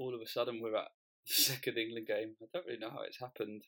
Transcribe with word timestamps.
all 0.00 0.14
of 0.14 0.22
a 0.22 0.26
sudden 0.26 0.60
we're 0.60 0.76
at 0.76 0.88
the 1.28 1.34
second 1.42 1.76
England 1.76 2.06
game. 2.06 2.30
I 2.42 2.46
don't 2.52 2.66
really 2.66 2.78
know 2.78 2.90
how 2.90 3.02
it's 3.02 3.20
happened. 3.20 3.64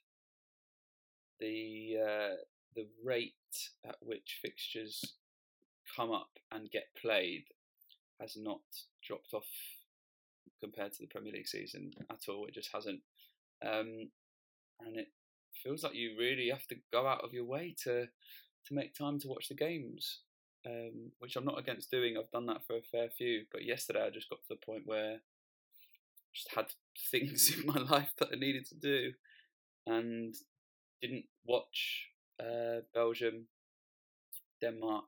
The 1.38 1.96
uh, 2.02 2.34
the 2.74 2.86
rate 3.04 3.34
at 3.86 3.96
which 4.00 4.38
fixtures 4.40 5.14
come 5.94 6.10
up 6.10 6.30
and 6.50 6.70
get 6.70 6.96
played 7.00 7.44
has 8.18 8.36
not 8.36 8.60
dropped 9.06 9.34
off 9.34 9.44
compared 10.60 10.92
to 10.94 11.02
the 11.02 11.08
Premier 11.08 11.32
League 11.32 11.48
season 11.48 11.92
at 12.10 12.28
all. 12.28 12.46
It 12.46 12.54
just 12.54 12.70
hasn't, 12.72 13.00
um, 13.62 14.08
and 14.80 14.96
it 14.96 15.08
feels 15.62 15.82
like 15.82 15.94
you 15.94 16.16
really 16.18 16.48
have 16.48 16.66
to 16.68 16.76
go 16.92 17.06
out 17.06 17.24
of 17.24 17.34
your 17.34 17.44
way 17.44 17.74
to 17.84 18.06
to 18.66 18.74
make 18.74 18.94
time 18.94 19.18
to 19.20 19.28
watch 19.28 19.48
the 19.48 19.54
games. 19.54 20.20
Um, 20.64 21.10
which 21.18 21.34
I'm 21.34 21.44
not 21.44 21.58
against 21.58 21.90
doing. 21.90 22.16
I've 22.16 22.30
done 22.30 22.46
that 22.46 22.64
for 22.64 22.76
a 22.76 22.82
fair 22.82 23.08
few, 23.10 23.46
but 23.50 23.64
yesterday 23.64 24.06
I 24.06 24.10
just 24.10 24.30
got 24.30 24.42
to 24.42 24.48
the 24.48 24.64
point 24.64 24.82
where 24.86 25.18
just 26.34 26.54
had 26.54 26.66
things 27.10 27.54
in 27.58 27.66
my 27.66 27.80
life 27.80 28.12
that 28.18 28.28
I 28.32 28.36
needed 28.36 28.66
to 28.66 28.74
do, 28.74 29.12
and 29.86 30.34
didn't 31.00 31.24
watch 31.44 32.08
uh, 32.40 32.80
Belgium, 32.94 33.46
Denmark, 34.60 35.04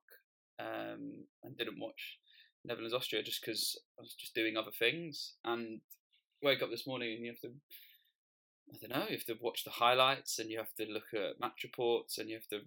um, 0.59 1.27
and 1.43 1.57
didn't 1.57 1.81
watch 1.81 2.19
Netherlands 2.65 2.95
Austria 2.95 3.23
just 3.23 3.41
because 3.45 3.79
I 3.99 4.03
was 4.03 4.15
just 4.19 4.35
doing 4.35 4.57
other 4.57 4.73
things. 4.77 5.35
And 5.45 5.81
wake 6.43 6.63
up 6.63 6.71
this 6.71 6.87
morning 6.87 7.15
and 7.15 7.25
you 7.25 7.33
have 7.33 7.41
to, 7.41 7.53
I 8.73 8.79
don't 8.81 8.99
know, 8.99 9.07
you 9.09 9.17
have 9.17 9.27
to 9.27 9.37
watch 9.41 9.65
the 9.65 9.71
highlights 9.71 10.39
and 10.39 10.51
you 10.51 10.59
have 10.59 10.75
to 10.79 10.87
look 10.93 11.15
at 11.15 11.41
match 11.41 11.63
reports 11.63 12.19
and 12.19 12.29
you 12.29 12.37
have 12.37 12.49
to 12.49 12.67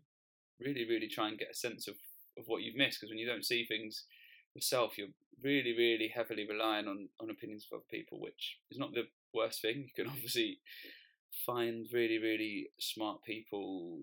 really, 0.59 0.85
really 0.87 1.07
try 1.07 1.27
and 1.27 1.37
get 1.37 1.51
a 1.51 1.57
sense 1.57 1.87
of, 1.87 1.95
of 2.37 2.45
what 2.47 2.61
you've 2.61 2.75
missed. 2.75 2.99
Because 2.99 3.11
when 3.11 3.19
you 3.19 3.27
don't 3.27 3.45
see 3.45 3.65
things 3.65 4.05
yourself, 4.53 4.97
you're 4.97 5.09
really, 5.43 5.73
really 5.77 6.11
heavily 6.13 6.47
relying 6.47 6.87
on, 6.87 7.09
on 7.19 7.29
opinions 7.29 7.67
of 7.71 7.77
other 7.77 7.85
people, 7.89 8.19
which 8.19 8.57
is 8.71 8.77
not 8.77 8.93
the 8.93 9.07
worst 9.33 9.61
thing. 9.61 9.87
You 9.87 10.03
can 10.03 10.11
obviously 10.13 10.59
find 11.45 11.87
really, 11.93 12.17
really 12.17 12.69
smart 12.79 13.23
people 13.23 13.99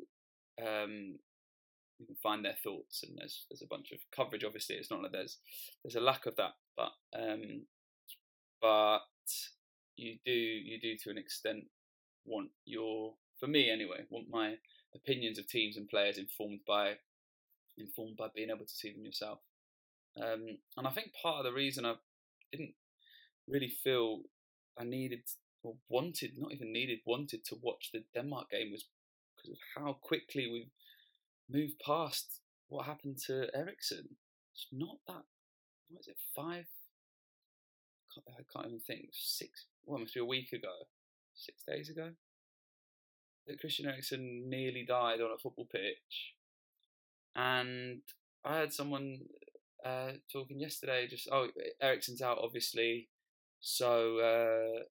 um, 0.63 1.19
you 1.99 2.07
can 2.07 2.17
find 2.17 2.45
their 2.45 2.57
thoughts 2.63 3.03
and 3.03 3.17
there's 3.19 3.47
there's 3.49 3.63
a 3.63 3.67
bunch 3.67 3.93
of 3.93 3.99
coverage 4.15 4.45
obviously 4.45 4.77
it's 4.77 4.91
not 4.91 5.03
like 5.03 5.13
there's 5.13 5.39
there's 5.83 5.95
a 5.95 6.01
lack 6.01 6.27
of 6.27 6.37
that 6.37 6.53
but 6.77 6.93
um 7.17 7.63
but 8.61 9.01
you 9.97 10.17
do 10.25 10.33
you 10.33 10.81
do 10.81 10.97
to 10.97 11.11
an 11.11 11.19
extent 11.19 11.65
want 12.25 12.49
your 12.65 13.15
for 13.39 13.47
me 13.47 13.71
anyway 13.71 14.05
want 14.11 14.27
my 14.31 14.55
opinions 14.95 15.39
of 15.39 15.47
teams 15.49 15.77
and 15.77 15.89
players 15.89 16.19
informed 16.19 16.61
by 16.67 16.95
informed 17.79 18.17
by 18.17 18.29
being 18.35 18.51
able 18.51 18.65
to 18.65 18.75
see 18.75 18.93
them 18.93 19.05
yourself 19.05 19.39
um 20.23 20.47
and 20.77 20.87
i 20.87 20.91
think 20.91 21.11
part 21.23 21.39
of 21.39 21.45
the 21.45 21.53
reason 21.53 21.85
i 21.85 21.95
didn't 22.53 22.75
really 23.49 23.73
feel 23.83 24.21
i 24.79 24.85
needed 24.85 25.21
or 25.63 25.75
wanted 25.89 26.33
not 26.37 26.53
even 26.53 26.73
needed 26.73 26.99
wanted 27.07 27.45
to 27.45 27.57
watch 27.63 27.91
the 27.93 28.05
denmark 28.15 28.51
game 28.51 28.71
was 28.71 28.85
because 29.35 29.51
of 29.51 29.59
how 29.77 29.93
quickly 29.93 30.49
we've 30.51 30.71
moved 31.51 31.75
past 31.85 32.41
what 32.69 32.87
happened 32.87 33.19
to 33.27 33.47
Eriksen. 33.55 34.17
It's 34.53 34.67
not 34.73 34.97
that. 35.07 35.25
What 35.89 36.01
is 36.01 36.09
it? 36.09 36.17
Five? 36.35 36.67
I 38.17 38.43
can't 38.53 38.67
even 38.67 38.81
think. 38.81 39.09
Six. 39.13 39.67
What 39.85 40.01
must 40.01 40.15
be 40.15 40.21
a 40.21 40.25
week 40.25 40.53
ago? 40.53 40.73
Six 41.35 41.63
days 41.67 41.91
ago. 41.91 42.11
That 43.47 43.61
Christian 43.61 43.87
Eriksen 43.87 44.45
nearly 44.49 44.85
died 44.87 45.21
on 45.21 45.31
a 45.35 45.39
football 45.39 45.69
pitch, 45.71 46.35
and 47.37 48.01
I 48.43 48.57
had 48.57 48.73
someone 48.73 49.19
uh, 49.85 50.13
talking 50.33 50.61
yesterday. 50.61 51.07
Just 51.09 51.29
oh, 51.31 51.49
Eriksen's 51.81 52.23
out, 52.23 52.39
obviously. 52.43 53.09
So 53.61 54.19
uh, 54.19 54.83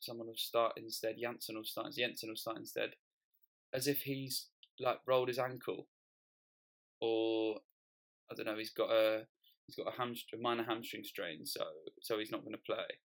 someone 0.00 0.26
will 0.26 0.34
start 0.36 0.72
instead. 0.76 1.16
Janssen 1.20 1.56
will 1.56 1.64
start. 1.64 1.92
Jensen 1.96 2.28
will 2.28 2.36
start 2.36 2.58
instead, 2.58 2.90
as 3.72 3.86
if 3.86 4.02
he's 4.02 4.48
like 4.80 4.98
rolled 5.06 5.28
his 5.28 5.38
ankle, 5.38 5.86
or 7.00 7.56
I 8.30 8.34
don't 8.34 8.46
know, 8.46 8.58
he's 8.58 8.70
got 8.70 8.90
a 8.90 9.26
he's 9.66 9.76
got 9.76 9.92
a 9.92 9.96
hamstring, 9.96 10.42
minor 10.42 10.64
hamstring 10.64 11.04
strain, 11.04 11.46
so 11.46 11.64
so 12.02 12.18
he's 12.18 12.30
not 12.30 12.42
going 12.42 12.52
to 12.52 12.58
play. 12.58 12.98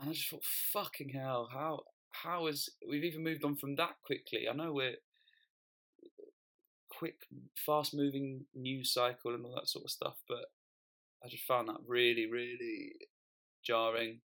And 0.00 0.10
I 0.10 0.12
just 0.12 0.28
thought, 0.28 0.44
fucking 0.44 1.10
hell, 1.10 1.48
how 1.52 1.82
how 2.10 2.46
has 2.46 2.68
we've 2.88 3.04
even 3.04 3.22
moved 3.22 3.44
on 3.44 3.56
from 3.56 3.76
that 3.76 3.96
quickly? 4.04 4.48
I 4.50 4.54
know 4.54 4.72
we're 4.72 4.96
quick, 7.02 7.26
fast 7.56 7.94
moving 7.94 8.44
news 8.54 8.92
cycle 8.92 9.34
and 9.34 9.44
all 9.44 9.56
that 9.56 9.68
sort 9.68 9.84
of 9.84 9.90
stuff, 9.90 10.14
but 10.28 10.44
I 11.24 11.28
just 11.28 11.42
found 11.42 11.68
that 11.68 11.80
really, 11.84 12.30
really 12.30 12.92
jarring. 13.66 14.20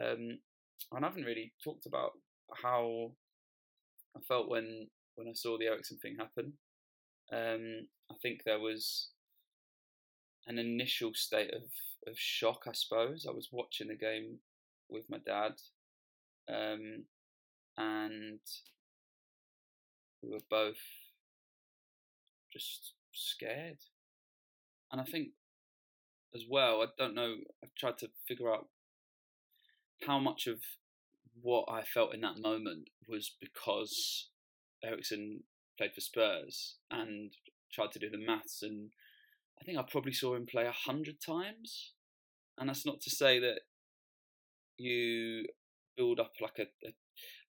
Um, 0.00 0.38
and 0.92 1.04
I 1.04 1.08
haven't 1.08 1.24
really 1.24 1.52
talked 1.64 1.84
about 1.84 2.12
how 2.62 3.10
I 4.16 4.20
felt 4.20 4.48
when 4.48 4.86
when 5.16 5.26
I 5.26 5.32
saw 5.34 5.58
the 5.58 5.64
Eriksen 5.64 5.98
thing 5.98 6.14
happen. 6.16 6.52
Um, 7.32 7.88
I 8.08 8.14
think 8.22 8.42
there 8.44 8.60
was 8.60 9.08
an 10.46 10.60
initial 10.60 11.10
state 11.12 11.52
of, 11.52 11.64
of 12.06 12.16
shock, 12.16 12.66
I 12.68 12.72
suppose. 12.72 13.26
I 13.28 13.32
was 13.32 13.48
watching 13.50 13.88
the 13.88 13.96
game 13.96 14.38
with 14.88 15.06
my 15.10 15.18
dad, 15.26 15.54
um, 16.48 17.06
and 17.76 18.38
we 20.22 20.30
were 20.30 20.46
both 20.48 20.76
just 22.56 22.94
scared. 23.12 23.78
And 24.90 25.00
I 25.00 25.04
mm. 25.04 25.10
think 25.10 25.28
as 26.34 26.42
well, 26.48 26.82
I 26.82 26.86
don't 26.98 27.14
know, 27.14 27.36
I've 27.62 27.74
tried 27.74 27.98
to 27.98 28.08
figure 28.26 28.52
out 28.52 28.68
how 30.06 30.18
much 30.18 30.46
of 30.46 30.60
what 31.40 31.66
I 31.70 31.82
felt 31.82 32.14
in 32.14 32.20
that 32.22 32.38
moment 32.38 32.88
was 33.08 33.34
because 33.40 34.28
Eriksen 34.84 35.44
played 35.78 35.92
for 35.94 36.00
Spurs 36.00 36.76
and 36.90 37.32
tried 37.72 37.92
to 37.92 37.98
do 37.98 38.10
the 38.10 38.18
maths, 38.18 38.62
and 38.62 38.90
I 39.60 39.64
think 39.64 39.78
I 39.78 39.84
probably 39.88 40.12
saw 40.12 40.34
him 40.34 40.46
play 40.46 40.66
a 40.66 40.72
hundred 40.72 41.16
times. 41.24 41.92
And 42.58 42.68
that's 42.68 42.86
not 42.86 43.00
to 43.02 43.10
say 43.10 43.38
that 43.38 43.60
you 44.78 45.44
build 45.96 46.20
up 46.20 46.32
like 46.40 46.58
a, 46.58 46.86
a, 46.86 46.92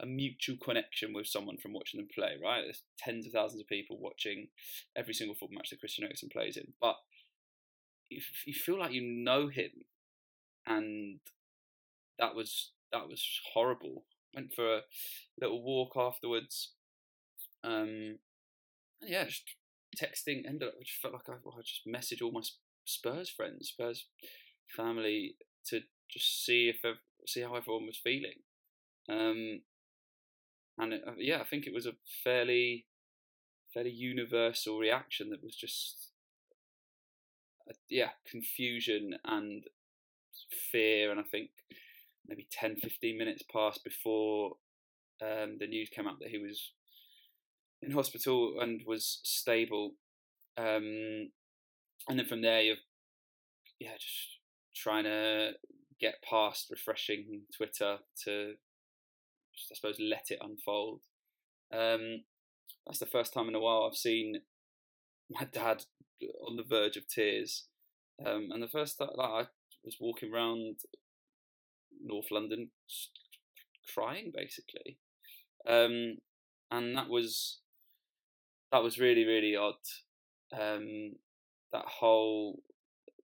a 0.02 0.06
mutual 0.06 0.58
connection 0.58 1.14
with 1.14 1.28
someone 1.28 1.58
from 1.58 1.74
watching 1.74 2.00
them 2.00 2.08
play, 2.14 2.36
right? 2.44 2.62
There's 2.64 2.84
tens 2.98 3.26
of 3.26 3.34
thousands 3.34 3.62
of 3.62 3.68
people 3.68 3.98
watching 4.00 4.48
every 4.96 5.14
single 5.14 5.36
football 5.36 5.58
match 5.58 5.70
that 5.72 5.80
Christian 5.80 6.06
Eriksen 6.06 6.30
plays 6.30 6.58
in, 6.58 6.74
but 6.82 6.96
you, 8.10 8.22
you 8.46 8.54
feel 8.54 8.80
like 8.80 8.92
you 8.92 9.02
know 9.02 9.48
him, 9.48 9.72
and 10.66 11.20
that 12.20 12.36
was 12.36 12.72
that 12.92 13.08
was 13.08 13.24
horrible. 13.54 14.06
Went 14.34 14.54
for 14.54 14.78
a 14.78 14.82
little 15.40 15.64
walk 15.64 15.94
afterwards, 15.98 16.74
um, 17.64 18.20
yeah, 19.02 19.26
just 19.26 19.44
texting. 19.98 20.46
Ended 20.48 20.70
up, 20.70 20.76
I 20.80 20.84
just 20.84 21.02
felt 21.02 21.14
like 21.14 21.30
I, 21.30 21.34
I 21.34 21.62
just 21.64 21.82
message 21.86 22.22
all 22.22 22.32
my 22.32 22.42
Spurs 22.86 23.30
friends, 23.30 23.70
Spurs 23.70 24.08
family 24.76 25.36
to 25.68 25.82
just 26.10 26.46
see 26.46 26.70
if 26.70 26.84
see 27.26 27.42
how 27.42 27.56
everyone 27.56 27.86
was 27.86 27.98
feeling. 27.98 28.40
Um, 29.10 29.62
and 30.78 30.94
it, 30.94 31.02
uh, 31.08 31.14
yeah, 31.18 31.40
I 31.40 31.46
think 31.46 31.66
it 31.66 31.74
was 31.74 31.86
a 31.86 31.94
fairly 32.24 32.86
fairly 33.74 33.92
universal 33.92 34.80
reaction 34.80 35.30
that 35.30 35.44
was 35.44 35.56
just 35.56 36.12
uh, 37.70 37.74
yeah 37.90 38.10
confusion 38.26 39.14
and 39.26 39.66
fear 40.72 41.12
and 41.12 41.20
i 41.20 41.24
think 41.24 41.50
maybe 42.30 42.48
10 42.50 42.78
15 42.78 43.18
minutes 43.18 43.44
passed 43.52 43.84
before 43.84 44.54
um, 45.22 45.58
the 45.60 45.68
news 45.68 45.90
came 45.90 46.08
out 46.08 46.20
that 46.20 46.30
he 46.30 46.38
was 46.38 46.72
in 47.82 47.92
hospital 47.92 48.56
and 48.62 48.82
was 48.86 49.20
stable. 49.24 49.92
Um, 50.58 51.30
and 52.08 52.18
then 52.18 52.26
from 52.26 52.42
there, 52.42 52.62
you're 52.62 52.76
yeah 53.80 53.94
just 54.00 54.40
trying 54.76 55.04
to 55.04 55.52
get 56.00 56.24
past 56.28 56.68
refreshing 56.70 57.42
Twitter 57.56 57.98
to 58.26 58.54
I 59.72 59.76
suppose 59.76 59.98
let 60.00 60.28
it 60.30 60.40
unfold. 60.42 61.02
Um, 61.74 62.24
that's 62.86 63.00
the 63.00 63.06
first 63.06 63.34
time 63.34 63.48
in 63.50 63.56
a 63.56 63.60
while 63.60 63.88
I've 63.90 63.98
seen 63.98 64.42
my 65.30 65.46
dad 65.52 65.84
on 66.48 66.56
the 66.56 66.64
verge 66.64 66.96
of 66.98 67.08
tears. 67.08 67.66
Um, 68.26 68.50
and 68.52 68.62
the 68.62 68.68
first 68.68 68.98
time 68.98 69.10
I 69.20 69.48
was 69.84 69.98
walking 70.00 70.34
around 70.34 70.78
North 72.04 72.32
London, 72.32 72.70
crying 73.94 74.32
basically, 74.36 74.98
um, 75.68 76.18
and 76.72 76.96
that 76.98 77.10
was 77.10 77.60
that 78.72 78.84
was 78.84 79.00
really 79.00 79.26
really 79.26 79.56
odd. 79.56 79.76
Um, 80.54 81.14
that 81.72 81.86
whole 81.86 82.62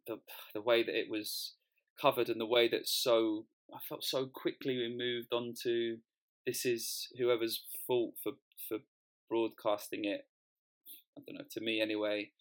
the 0.08 0.20
the 0.54 0.62
way 0.62 0.84
that 0.84 0.96
it 0.96 1.08
was 1.10 1.54
covered 2.00 2.30
and 2.30 2.40
the 2.40 2.46
way 2.46 2.68
that 2.68 2.88
so 2.88 3.46
I 3.74 3.80
felt 3.88 4.04
so 4.04 4.26
quickly 4.26 4.78
we 4.78 4.96
moved 4.96 5.34
on 5.34 5.54
to 5.64 5.98
this 6.46 6.66
is 6.66 7.08
whoever's 7.18 7.64
fault 7.88 8.16
for 8.22 8.34
for 8.68 8.80
broadcasting 9.30 10.06
it. 10.06 10.28
I 11.18 11.22
don't 11.26 11.38
know. 11.38 11.46
To 11.52 11.62
me, 11.62 11.82
anyway, 11.82 12.32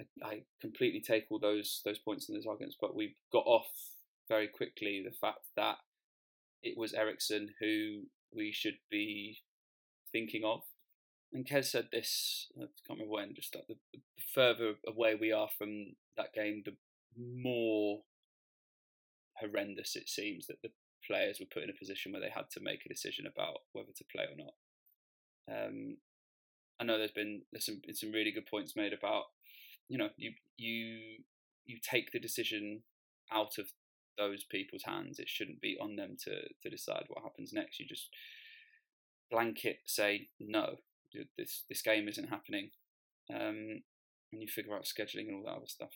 I, 0.00 0.26
I 0.26 0.42
completely 0.60 1.00
take 1.00 1.26
all 1.30 1.38
those 1.38 1.80
those 1.84 1.98
points 1.98 2.28
and 2.28 2.36
those 2.36 2.46
arguments, 2.46 2.76
but 2.80 2.96
we 2.96 3.16
got 3.32 3.46
off 3.46 3.68
very 4.28 4.48
quickly 4.48 5.02
the 5.04 5.14
fact 5.20 5.46
that 5.56 5.76
it 6.62 6.78
was 6.78 6.94
Eriksen 6.94 7.50
who 7.60 8.04
we 8.34 8.52
should 8.52 8.78
be 8.90 9.38
thinking 10.12 10.42
of. 10.44 10.60
And 11.32 11.46
Kez 11.46 11.66
said 11.66 11.88
this, 11.92 12.46
I 12.56 12.60
can't 12.86 13.00
remember 13.00 13.12
when, 13.12 13.34
just 13.34 13.54
like 13.54 13.66
the, 13.66 13.74
the 13.92 14.00
further 14.34 14.74
away 14.86 15.16
we 15.20 15.32
are 15.32 15.48
from 15.58 15.96
that 16.16 16.32
game, 16.32 16.62
the 16.64 16.76
more 17.18 18.02
horrendous 19.44 19.96
it 19.96 20.08
seems 20.08 20.46
that 20.46 20.62
the 20.62 20.70
players 21.06 21.38
were 21.38 21.46
put 21.52 21.62
in 21.62 21.70
a 21.70 21.78
position 21.78 22.12
where 22.12 22.20
they 22.20 22.30
had 22.30 22.50
to 22.50 22.60
make 22.60 22.84
a 22.84 22.88
decision 22.88 23.26
about 23.26 23.58
whether 23.72 23.92
to 23.94 24.04
play 24.04 24.24
or 24.24 24.36
not. 24.36 24.54
Um, 25.66 25.96
I 26.80 26.84
know 26.84 26.98
there's 26.98 27.10
been 27.10 27.42
there's 27.52 27.66
some 27.66 27.80
some 27.92 28.12
really 28.12 28.32
good 28.32 28.46
points 28.46 28.74
made 28.76 28.92
about 28.92 29.24
you 29.88 29.98
know 29.98 30.08
you 30.16 30.32
you 30.56 31.22
you 31.66 31.78
take 31.82 32.12
the 32.12 32.18
decision 32.18 32.82
out 33.32 33.58
of 33.58 33.66
those 34.18 34.44
people's 34.44 34.84
hands. 34.84 35.18
It 35.18 35.28
shouldn't 35.28 35.60
be 35.60 35.76
on 35.80 35.96
them 35.96 36.16
to 36.24 36.48
to 36.62 36.70
decide 36.70 37.04
what 37.08 37.22
happens 37.22 37.52
next. 37.52 37.78
You 37.78 37.86
just 37.86 38.08
blanket 39.30 39.80
say 39.86 40.28
no. 40.40 40.76
This 41.38 41.64
this 41.68 41.82
game 41.82 42.08
isn't 42.08 42.30
happening, 42.30 42.70
um, 43.30 43.82
and 44.32 44.42
you 44.42 44.48
figure 44.48 44.74
out 44.74 44.84
scheduling 44.84 45.28
and 45.28 45.36
all 45.36 45.44
that 45.44 45.58
other 45.58 45.68
stuff. 45.68 45.92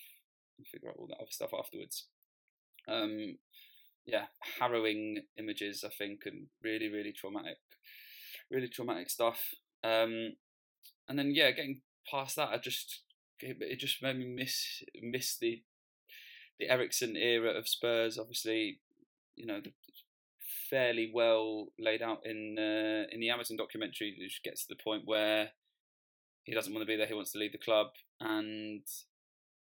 You 0.59 0.65
figure 0.71 0.89
out 0.89 0.97
all 0.99 1.09
that 1.09 1.19
other 1.19 1.31
stuff 1.31 1.51
afterwards. 1.59 2.07
Um, 2.89 3.37
yeah, 4.07 4.25
harrowing 4.59 5.23
images, 5.39 5.85
I 5.85 5.91
think, 5.91 6.23
and 6.25 6.47
really, 6.63 6.89
really 6.89 7.13
traumatic, 7.13 7.59
really 8.51 8.69
traumatic 8.69 9.11
stuff. 9.11 9.41
Um, 9.85 10.33
and 11.09 11.19
then 11.19 11.33
yeah, 11.35 11.51
getting 11.51 11.83
past 12.11 12.37
that, 12.37 12.49
I 12.49 12.59
just 12.59 13.03
it, 13.41 13.79
just 13.79 14.03
made 14.03 14.19
me 14.19 14.27
miss 14.27 14.83
miss 15.03 15.37
the 15.37 15.63
the 16.59 16.71
Eriksen 16.71 17.17
era 17.17 17.51
of 17.51 17.69
Spurs. 17.69 18.19
Obviously, 18.19 18.81
you 19.37 19.47
know, 19.47 19.61
fairly 20.71 21.11
well 21.13 21.69
laid 21.79 22.03
out 22.03 22.21
in 22.25 22.57
uh, 22.59 23.07
in 23.13 23.21
the 23.21 23.31
Amazon 23.31 23.57
documentary, 23.57 24.17
which 24.19 24.41
gets 24.43 24.65
to 24.65 24.75
the 24.75 24.83
point 24.83 25.03
where 25.05 25.51
he 26.45 26.55
doesn't 26.55 26.73
want 26.73 26.83
to 26.83 26.91
be 26.91 26.97
there. 26.97 27.07
He 27.07 27.15
wants 27.15 27.33
to 27.33 27.39
leave 27.39 27.53
the 27.53 27.59
club, 27.59 27.89
and 28.21 28.83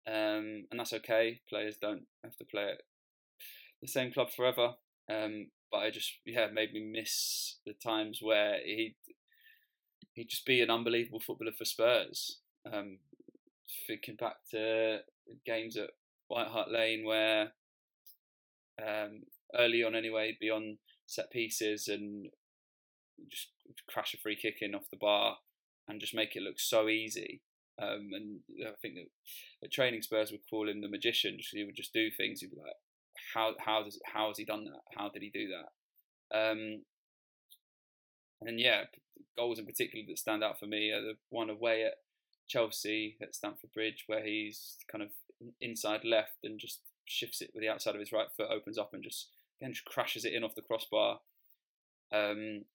um, 0.06 0.66
and 0.70 0.80
that's 0.80 0.94
okay. 0.94 1.42
Players 1.50 1.78
don't 1.78 2.04
have 2.24 2.36
to 2.38 2.46
play 2.46 2.72
at 2.72 2.82
the 3.84 3.88
same 3.88 4.12
club 4.12 4.30
forever. 4.32 4.76
Um, 5.12 5.48
but 5.72 5.80
I 5.80 5.92
just 5.92 6.14
yeah 6.26 6.48
made 6.52 6.74
me 6.74 6.80
miss 6.80 7.58
the 7.66 7.74
times 7.74 8.20
where 8.22 8.58
he 8.64 8.96
he'd 10.14 10.30
just 10.30 10.46
be 10.46 10.62
an 10.62 10.72
unbelievable 10.72 11.20
footballer 11.20 11.52
for 11.58 11.66
Spurs. 11.66 12.40
Um, 12.72 13.00
thinking 13.88 14.16
back 14.16 14.38
to 14.52 15.00
games 15.46 15.76
at 15.76 15.90
White 16.28 16.48
Hart 16.48 16.72
Lane 16.72 17.06
where 17.06 17.52
um, 18.82 19.24
early 19.58 19.84
on 19.84 19.96
anyway, 19.96 20.38
be 20.40 20.50
on 20.50 20.78
set 21.06 21.30
pieces 21.32 21.88
and 21.88 22.30
just 23.30 23.50
crash 23.90 24.14
a 24.14 24.18
free 24.18 24.36
kick 24.36 24.58
in 24.62 24.74
off 24.74 24.90
the 24.92 24.98
bar 24.98 25.38
and 25.88 26.00
just 26.00 26.16
make 26.16 26.36
it 26.36 26.44
look 26.44 26.60
so 26.60 26.88
easy. 26.88 27.42
Um, 27.82 28.12
and 28.14 28.40
I 28.66 28.74
think 28.82 28.96
that 28.96 29.08
the 29.62 29.68
training 29.68 30.04
Spurs 30.04 30.32
would 30.32 30.48
call 30.50 30.70
him 30.70 30.82
the 30.82 30.90
magician. 30.90 31.40
He 31.52 31.64
would 31.64 31.76
just 31.76 31.94
do 31.94 32.10
things. 32.12 32.42
He'd 32.42 32.52
be 32.52 32.58
like, 32.58 32.76
"How 33.34 33.54
how 33.60 33.84
does 33.84 34.00
how 34.06 34.30
has 34.30 34.38
he 34.38 34.46
done 34.46 34.66
that? 34.66 34.82
How 34.98 35.10
did 35.10 35.22
he 35.22 35.30
do 35.30 35.50
that?" 35.50 36.38
Um, 36.38 36.84
and 38.42 38.60
yeah, 38.60 38.84
goals 39.38 39.60
in 39.60 39.66
particular 39.66 40.06
that 40.08 40.18
stand 40.18 40.44
out 40.44 40.60
for 40.60 40.66
me 40.66 40.92
are 40.92 41.02
the 41.02 41.14
one 41.30 41.50
away 41.50 41.84
at 41.84 41.94
Chelsea 42.48 43.18
at 43.22 43.36
Stamford 43.36 43.72
Bridge, 43.74 44.04
where 44.08 44.24
he's 44.24 44.78
kind 44.92 45.04
of 45.04 45.10
inside 45.62 46.04
left 46.04 46.44
and 46.44 46.60
just 46.60 46.82
shifts 47.06 47.42
it 47.42 47.52
with 47.54 47.62
the 47.62 47.70
outside 47.70 47.96
of 47.96 48.00
his 48.00 48.12
right 48.12 48.28
foot, 48.36 48.50
opens 48.50 48.78
up 48.78 48.94
and 48.94 49.04
just 49.04 49.30
again 49.60 49.74
just 49.74 49.86
crashes 49.86 50.26
it 50.26 50.34
in 50.34 50.44
off 50.44 50.56
the 50.56 50.62
crossbar. 50.62 51.20
Um, 52.14 52.66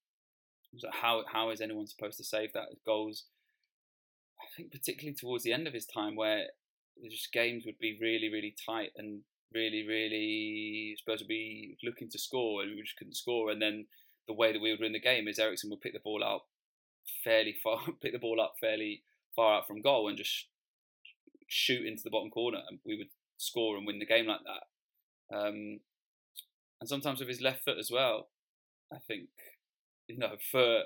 how 0.92 1.24
how 1.32 1.50
is 1.50 1.60
anyone 1.60 1.86
supposed 1.86 2.18
to 2.18 2.24
save 2.24 2.52
that 2.52 2.68
goals? 2.84 3.24
I 4.40 4.46
think 4.56 4.70
particularly 4.70 5.16
towards 5.16 5.44
the 5.44 5.52
end 5.52 5.66
of 5.66 5.74
his 5.74 5.86
time, 5.86 6.16
where 6.16 6.46
just 7.10 7.32
games 7.32 7.64
would 7.64 7.78
be 7.78 7.98
really 8.00 8.28
really 8.28 8.54
tight 8.66 8.90
and 8.96 9.20
really 9.54 9.86
really 9.86 10.94
supposed 10.98 11.22
to 11.22 11.26
be 11.26 11.76
looking 11.82 12.08
to 12.10 12.18
score 12.18 12.62
and 12.62 12.74
we 12.74 12.82
just 12.82 12.96
couldn't 12.96 13.16
score, 13.16 13.50
and 13.50 13.60
then 13.60 13.86
the 14.26 14.34
way 14.34 14.52
that 14.52 14.60
we 14.60 14.70
would 14.70 14.80
win 14.80 14.92
the 14.92 15.00
game 15.00 15.26
is 15.26 15.38
Eriksen 15.38 15.70
would 15.70 15.80
pick 15.80 15.94
the 15.94 16.00
ball 16.00 16.22
out 16.22 16.42
fairly 17.24 17.54
far, 17.62 17.80
pick 18.02 18.12
the 18.12 18.18
ball 18.18 18.40
up 18.40 18.54
fairly 18.60 19.02
far 19.34 19.58
out 19.58 19.66
from 19.66 19.82
goal 19.82 20.08
and 20.08 20.18
just 20.18 20.46
shoot 21.46 21.86
into 21.86 22.02
the 22.04 22.10
bottom 22.10 22.30
corner, 22.30 22.60
and 22.68 22.78
we 22.84 22.96
would 22.96 23.08
score 23.38 23.76
and 23.76 23.86
win 23.86 23.98
the 23.98 24.06
game 24.06 24.26
like 24.26 24.40
that. 24.44 25.36
Um, 25.36 25.80
and 26.80 26.88
sometimes 26.88 27.20
with 27.20 27.28
his 27.28 27.40
left 27.40 27.64
foot 27.64 27.78
as 27.78 27.90
well. 27.90 28.28
I 28.92 28.98
think 29.06 29.28
you 30.06 30.18
know 30.18 30.36
for 30.50 30.82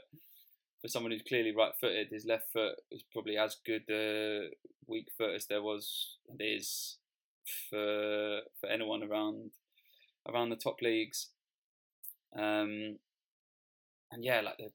for 0.80 0.88
someone 0.88 1.12
who's 1.12 1.22
clearly 1.22 1.54
right-footed, 1.56 2.08
his 2.10 2.26
left 2.26 2.52
foot 2.52 2.74
is 2.90 3.04
probably 3.12 3.36
as 3.36 3.56
good 3.64 3.82
a 3.88 4.48
weak 4.88 5.06
foot 5.16 5.36
as 5.36 5.46
there 5.46 5.62
was 5.62 6.16
and 6.28 6.40
is 6.42 6.96
for 7.70 8.40
for 8.60 8.68
anyone 8.68 9.02
around 9.02 9.50
around 10.28 10.50
the 10.50 10.56
top 10.56 10.76
leagues. 10.82 11.28
Um, 12.36 12.98
and 14.10 14.24
yeah, 14.24 14.40
like 14.40 14.56
the 14.58 14.70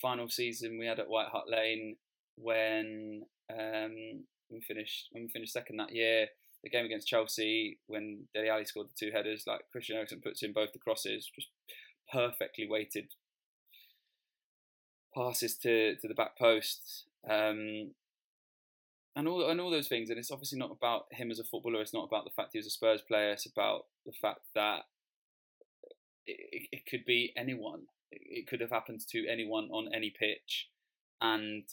final 0.00 0.28
season 0.28 0.78
we 0.78 0.86
had 0.86 1.00
at 1.00 1.08
White 1.08 1.28
Hart 1.28 1.48
Lane 1.48 1.96
when 2.36 3.22
um, 3.50 4.24
we 4.50 4.60
finished 4.60 5.08
when 5.12 5.24
we 5.24 5.28
finished 5.28 5.52
second 5.52 5.78
that 5.78 5.94
year. 5.94 6.28
The 6.62 6.70
game 6.70 6.84
against 6.84 7.08
Chelsea 7.08 7.78
when 7.86 8.28
Dele 8.34 8.50
Alli 8.50 8.64
scored 8.66 8.88
the 8.88 9.06
two 9.06 9.12
headers, 9.12 9.44
like 9.46 9.60
Christian 9.72 9.96
Eriksen 9.96 10.20
puts 10.22 10.42
in 10.42 10.52
both 10.52 10.72
the 10.72 10.78
crosses, 10.78 11.30
just 11.34 11.48
perfectly 12.12 12.66
weighted 12.68 13.06
passes 15.14 15.56
to, 15.56 15.96
to 15.96 16.08
the 16.08 16.14
back 16.14 16.38
post, 16.38 17.06
um, 17.28 17.92
and 19.16 19.28
all 19.28 19.48
and 19.48 19.60
all 19.60 19.70
those 19.70 19.88
things. 19.88 20.10
And 20.10 20.18
it's 20.18 20.30
obviously 20.30 20.58
not 20.58 20.70
about 20.70 21.06
him 21.12 21.30
as 21.30 21.38
a 21.38 21.44
footballer. 21.44 21.80
It's 21.80 21.94
not 21.94 22.06
about 22.06 22.24
the 22.24 22.30
fact 22.30 22.50
he 22.52 22.58
was 22.58 22.66
a 22.66 22.70
Spurs 22.70 23.02
player. 23.02 23.32
It's 23.32 23.46
about 23.46 23.86
the 24.06 24.12
fact 24.12 24.40
that 24.54 24.82
it, 26.26 26.68
it 26.72 26.86
could 26.86 27.04
be 27.04 27.32
anyone 27.36 27.86
it 28.10 28.46
could 28.46 28.60
have 28.60 28.70
happened 28.70 29.00
to 29.10 29.26
anyone 29.28 29.68
on 29.70 29.92
any 29.94 30.10
pitch, 30.10 30.68
and 31.20 31.64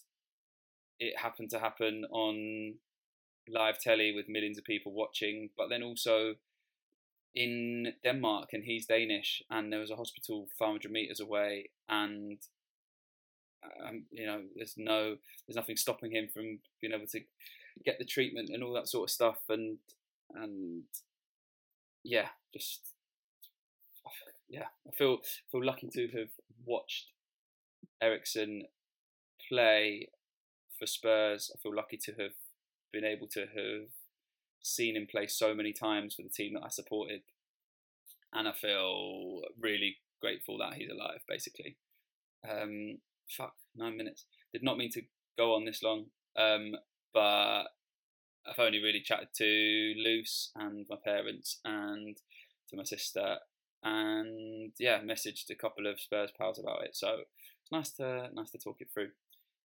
it 0.99 1.17
happened 1.19 1.49
to 1.51 1.59
happen 1.59 2.05
on 2.11 2.75
live 3.49 3.79
telly 3.79 4.13
with 4.13 4.29
millions 4.29 4.57
of 4.57 4.63
people 4.63 4.91
watching. 4.93 5.49
But 5.57 5.69
then 5.69 5.83
also 5.83 6.35
in 7.33 7.93
Denmark, 8.03 8.49
and 8.53 8.63
he's 8.63 8.85
Danish, 8.85 9.41
and 9.49 9.71
there 9.71 9.79
was 9.79 9.91
a 9.91 9.95
hospital 9.95 10.47
500 10.57 10.91
meters 10.91 11.19
away, 11.19 11.69
and 11.89 12.39
um, 13.85 14.03
you 14.11 14.25
know, 14.25 14.41
there's 14.55 14.75
no, 14.77 15.15
there's 15.47 15.55
nothing 15.55 15.77
stopping 15.77 16.11
him 16.11 16.27
from 16.33 16.59
being 16.81 16.93
able 16.93 17.07
to 17.07 17.19
get 17.85 17.99
the 17.99 18.05
treatment 18.05 18.49
and 18.49 18.63
all 18.63 18.73
that 18.73 18.87
sort 18.87 19.09
of 19.09 19.13
stuff, 19.13 19.37
and 19.49 19.77
and 20.35 20.83
yeah, 22.03 22.27
just 22.53 22.93
yeah, 24.49 24.65
I 24.87 24.95
feel 24.95 25.19
feel 25.51 25.63
lucky 25.63 25.89
to 25.93 26.07
have 26.17 26.29
watched 26.65 27.07
Eriksen 28.01 28.63
play 29.49 30.09
for 30.79 30.85
Spurs. 30.85 31.51
I 31.53 31.59
feel 31.61 31.75
lucky 31.75 31.97
to 31.97 32.11
have 32.13 32.31
been 32.91 33.03
able 33.05 33.27
to 33.27 33.41
have 33.41 33.89
seen 34.61 34.95
him 34.95 35.07
play 35.09 35.27
so 35.27 35.53
many 35.53 35.73
times 35.73 36.15
for 36.15 36.21
the 36.23 36.29
team 36.29 36.53
that 36.53 36.63
I 36.63 36.69
supported, 36.69 37.21
and 38.33 38.47
I 38.47 38.53
feel 38.53 39.41
really 39.59 39.97
grateful 40.21 40.57
that 40.59 40.73
he's 40.75 40.89
alive. 40.89 41.21
Basically, 41.27 41.75
um, 42.49 42.99
fuck 43.29 43.53
nine 43.75 43.97
minutes. 43.97 44.25
Did 44.53 44.63
not 44.63 44.77
mean 44.77 44.91
to 44.91 45.01
go 45.37 45.53
on 45.53 45.65
this 45.65 45.83
long, 45.83 46.05
um, 46.37 46.75
but 47.13 47.63
I've 48.47 48.59
only 48.59 48.81
really 48.81 49.01
chatted 49.01 49.29
to 49.35 49.93
Luce 49.97 50.51
and 50.55 50.85
my 50.89 50.97
parents 51.03 51.59
and 51.65 52.17
to 52.69 52.77
my 52.77 52.83
sister 52.83 53.37
and 53.83 54.71
yeah, 54.79 54.99
messaged 54.99 55.49
a 55.49 55.55
couple 55.55 55.87
of 55.87 55.99
Spurs 55.99 56.31
pals 56.37 56.59
about 56.59 56.83
it. 56.83 56.95
So 56.95 57.17
it's 57.61 57.71
nice 57.71 57.91
to 57.93 58.29
nice 58.33 58.51
to 58.51 58.57
talk 58.57 58.77
it 58.79 58.89
through. 58.93 59.09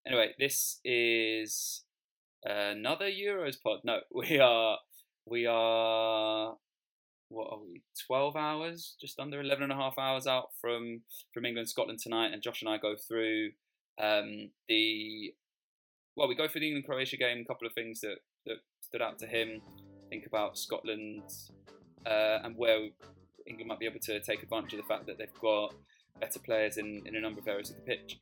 Anyway, 0.06 0.34
this 0.38 0.80
is 0.84 1.82
another 2.44 3.06
Euros 3.06 3.56
pod. 3.62 3.80
No, 3.84 4.00
we 4.14 4.38
are 4.38 4.78
we 5.26 5.46
are 5.46 6.56
what 7.32 7.48
are 7.50 7.58
we 7.58 7.82
12 8.06 8.36
hours 8.36 8.96
just 9.00 9.18
under 9.18 9.40
11 9.40 9.62
and 9.62 9.72
a 9.72 9.76
half 9.76 9.94
hours 9.98 10.26
out 10.26 10.50
from 10.60 11.02
from 11.32 11.44
england 11.44 11.68
scotland 11.68 11.98
tonight 11.98 12.32
and 12.32 12.42
josh 12.42 12.62
and 12.62 12.70
i 12.70 12.76
go 12.76 12.94
through 12.96 13.50
um, 14.00 14.50
the 14.68 15.34
well 16.16 16.28
we 16.28 16.34
go 16.34 16.48
through 16.48 16.60
the 16.60 16.66
england 16.68 16.86
croatia 16.86 17.16
game 17.16 17.40
a 17.40 17.44
couple 17.44 17.66
of 17.66 17.72
things 17.72 18.00
that 18.00 18.16
that 18.46 18.56
stood 18.80 19.02
out 19.02 19.18
to 19.18 19.26
him 19.26 19.60
think 20.10 20.26
about 20.26 20.58
scotland 20.58 21.22
uh, 22.06 22.38
and 22.44 22.56
where 22.56 22.88
England 23.46 23.68
might 23.68 23.78
be 23.78 23.86
able 23.86 24.00
to 24.00 24.20
take 24.20 24.42
advantage 24.42 24.74
of 24.74 24.78
the 24.78 24.86
fact 24.86 25.06
that 25.06 25.18
they've 25.18 25.40
got 25.40 25.74
better 26.20 26.38
players 26.38 26.76
in, 26.76 27.02
in 27.06 27.16
a 27.16 27.20
number 27.20 27.40
of 27.40 27.48
areas 27.48 27.70
of 27.70 27.76
the 27.76 27.82
pitch. 27.82 28.20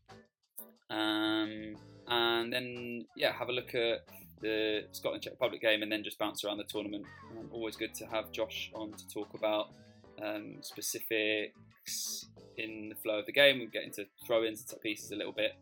Um, 0.89 1.77
and 2.09 2.53
then, 2.53 3.07
yeah, 3.17 3.33
have 3.33 3.49
a 3.49 3.53
look 3.53 3.75
at 3.75 4.05
the 4.41 4.85
Scotland 4.93 5.23
Czech 5.23 5.33
Republic 5.33 5.61
game 5.61 5.83
and 5.83 5.91
then 5.91 6.03
just 6.03 6.19
bounce 6.19 6.45
around 6.45 6.59
the 6.59 6.65
tournament. 6.65 7.05
Um, 7.39 7.49
always 7.53 7.77
good 7.77 7.95
to 7.95 8.07
have 8.07 8.33
Josh 8.33 8.71
on 8.75 8.93
to 8.93 9.09
talk 9.09 9.35
about 9.35 9.69
um, 10.23 10.57
specifics 10.61 12.27
in 12.57 12.89
the 12.89 12.95
flow 12.97 13.19
of 13.19 13.27
the 13.27 13.33
game. 13.33 13.59
We'll 13.59 13.69
get 13.69 13.85
into 13.85 14.07
throw-ins 14.27 14.61
and 14.61 14.69
set 14.69 14.83
pieces 14.83 15.11
a 15.13 15.17
little 15.17 15.33
bit. 15.33 15.53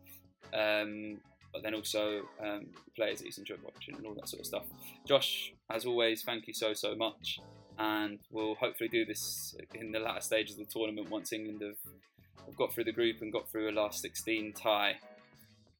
Um, 0.53 1.19
but 1.51 1.63
then 1.63 1.73
also 1.73 2.21
um, 2.43 2.67
players 2.95 3.19
that 3.19 3.25
he's 3.25 3.37
enjoyed 3.37 3.59
watching 3.63 3.95
and 3.95 4.05
all 4.05 4.13
that 4.15 4.29
sort 4.29 4.41
of 4.41 4.45
stuff. 4.45 4.65
Josh, 5.07 5.53
as 5.69 5.85
always, 5.85 6.23
thank 6.23 6.47
you 6.47 6.53
so 6.53 6.73
so 6.73 6.95
much, 6.95 7.39
and 7.77 8.19
we'll 8.31 8.55
hopefully 8.55 8.89
do 8.89 9.05
this 9.05 9.55
in 9.73 9.91
the 9.91 9.99
latter 9.99 10.21
stages 10.21 10.59
of 10.59 10.67
the 10.67 10.71
tournament 10.71 11.09
once 11.09 11.33
England 11.33 11.61
have, 11.61 12.45
have 12.45 12.55
got 12.55 12.73
through 12.73 12.83
the 12.83 12.91
group 12.91 13.17
and 13.21 13.33
got 13.33 13.49
through 13.49 13.69
a 13.69 13.73
last 13.73 14.01
16 14.01 14.53
tie. 14.53 14.97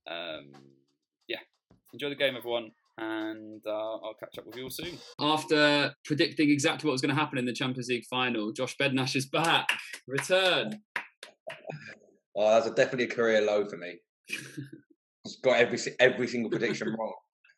Um, 0.08 0.52
yeah, 1.28 1.40
enjoy 1.94 2.10
the 2.10 2.16
game, 2.16 2.36
everyone, 2.36 2.72
and 3.00 3.62
uh, 3.66 3.96
I'll 3.96 4.16
catch 4.20 4.38
up 4.38 4.46
with 4.46 4.56
you 4.56 4.64
all 4.64 4.70
soon. 4.70 4.98
After 5.20 5.94
predicting 6.06 6.50
exactly 6.50 6.88
what 6.88 6.92
was 6.92 7.02
going 7.02 7.16
to 7.16 7.20
happen 7.20 7.38
in 7.38 7.46
the 7.46 7.54
Champions 7.54 7.88
League 7.88 8.06
final, 8.10 8.52
Josh 8.52 8.76
Bednash 8.78 9.16
is 9.16 9.28
back. 9.28 9.68
Return. 10.08 10.82
Oh, 12.36 12.54
that's 12.54 12.68
a, 12.68 12.72
definitely 12.72 13.06
a 13.06 13.16
career 13.16 13.42
low 13.42 13.66
for 13.66 13.78
me. 13.78 13.98
got 15.44 15.58
every 15.58 15.78
every 16.00 16.28
single 16.28 16.50
prediction 16.50 16.90
wrong. 17.00 17.14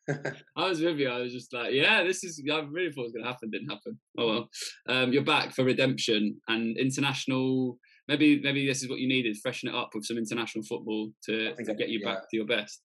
I 0.56 0.68
was 0.68 0.80
with 0.80 0.98
you. 0.98 1.08
I 1.08 1.20
was 1.20 1.32
just 1.32 1.52
like, 1.52 1.72
yeah, 1.72 2.02
this 2.02 2.24
is. 2.24 2.42
I 2.50 2.60
really 2.60 2.92
thought 2.92 3.02
it 3.02 3.04
was 3.04 3.12
going 3.12 3.24
to 3.24 3.30
happen. 3.30 3.50
Didn't 3.50 3.70
happen. 3.70 3.98
Oh 4.18 4.26
well. 4.26 4.48
Um, 4.88 5.12
you're 5.12 5.24
back 5.24 5.54
for 5.54 5.64
redemption 5.64 6.40
and 6.48 6.76
international. 6.76 7.78
Maybe 8.08 8.40
maybe 8.40 8.66
this 8.66 8.82
is 8.82 8.88
what 8.88 8.98
you 8.98 9.08
needed. 9.08 9.36
Freshen 9.42 9.68
it 9.68 9.74
up 9.74 9.90
with 9.94 10.04
some 10.04 10.18
international 10.18 10.64
football 10.64 11.10
to, 11.24 11.54
to 11.54 11.74
get 11.74 11.88
you 11.88 12.00
yeah. 12.02 12.14
back 12.14 12.22
to 12.30 12.36
your 12.36 12.46
best. 12.46 12.82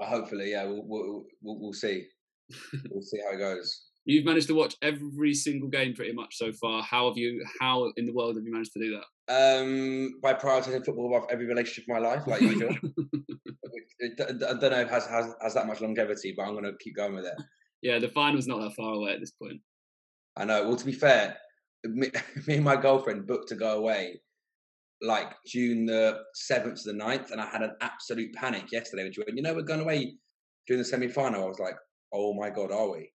Hopefully, 0.00 0.52
yeah. 0.52 0.64
We'll 0.64 0.84
we'll, 0.86 1.24
we'll, 1.42 1.60
we'll 1.60 1.72
see. 1.72 2.06
we'll 2.90 3.02
see 3.02 3.20
how 3.24 3.34
it 3.34 3.38
goes. 3.38 3.84
You've 4.06 4.24
managed 4.24 4.48
to 4.48 4.54
watch 4.54 4.74
every 4.82 5.34
single 5.34 5.68
game 5.68 5.94
pretty 5.94 6.12
much 6.12 6.36
so 6.36 6.52
far. 6.52 6.82
How 6.82 7.08
have 7.08 7.18
you? 7.18 7.44
How 7.60 7.92
in 7.96 8.06
the 8.06 8.12
world 8.12 8.36
have 8.36 8.44
you 8.44 8.52
managed 8.52 8.72
to 8.72 8.80
do 8.80 8.98
that? 8.98 9.04
Um, 9.30 10.20
by 10.22 10.34
prioritizing 10.34 10.84
football 10.84 11.14
above 11.14 11.28
every 11.30 11.46
relationship 11.46 11.84
in 11.86 11.94
my 11.94 12.00
life, 12.00 12.26
like 12.26 12.40
usual. 12.40 12.74
I 14.02 14.08
don't 14.16 14.62
know 14.62 14.80
if 14.80 14.88
it 14.88 14.90
has, 14.90 15.06
has 15.06 15.34
has 15.42 15.54
that 15.54 15.66
much 15.66 15.80
longevity, 15.80 16.34
but 16.36 16.44
I'm 16.44 16.52
going 16.52 16.64
to 16.64 16.72
keep 16.80 16.96
going 16.96 17.14
with 17.14 17.26
it. 17.26 17.34
Yeah, 17.82 17.98
the 17.98 18.08
final's 18.08 18.46
not 18.46 18.60
that 18.60 18.74
far 18.74 18.94
away 18.94 19.12
at 19.12 19.20
this 19.20 19.32
point. 19.32 19.60
I 20.36 20.44
know. 20.44 20.66
Well, 20.66 20.76
to 20.76 20.86
be 20.86 20.92
fair, 20.92 21.36
me, 21.84 22.10
me 22.46 22.56
and 22.56 22.64
my 22.64 22.76
girlfriend 22.76 23.26
booked 23.26 23.48
to 23.50 23.54
go 23.54 23.78
away 23.78 24.20
like 25.02 25.32
June 25.46 25.86
the 25.86 26.18
seventh 26.34 26.82
to 26.82 26.92
the 26.92 26.98
9th, 26.98 27.30
and 27.30 27.40
I 27.40 27.46
had 27.46 27.62
an 27.62 27.72
absolute 27.80 28.32
panic 28.34 28.70
yesterday 28.72 29.04
when 29.04 29.12
she 29.12 29.20
went, 29.20 29.36
"You 29.36 29.42
know, 29.42 29.54
we're 29.54 29.62
going 29.62 29.80
away 29.80 30.16
during 30.66 30.82
the 30.82 30.88
semi 30.88 31.08
final." 31.08 31.44
I 31.44 31.48
was 31.48 31.58
like, 31.58 31.76
"Oh 32.12 32.34
my 32.34 32.50
god, 32.50 32.70
are 32.70 32.90
we?" 32.90 33.12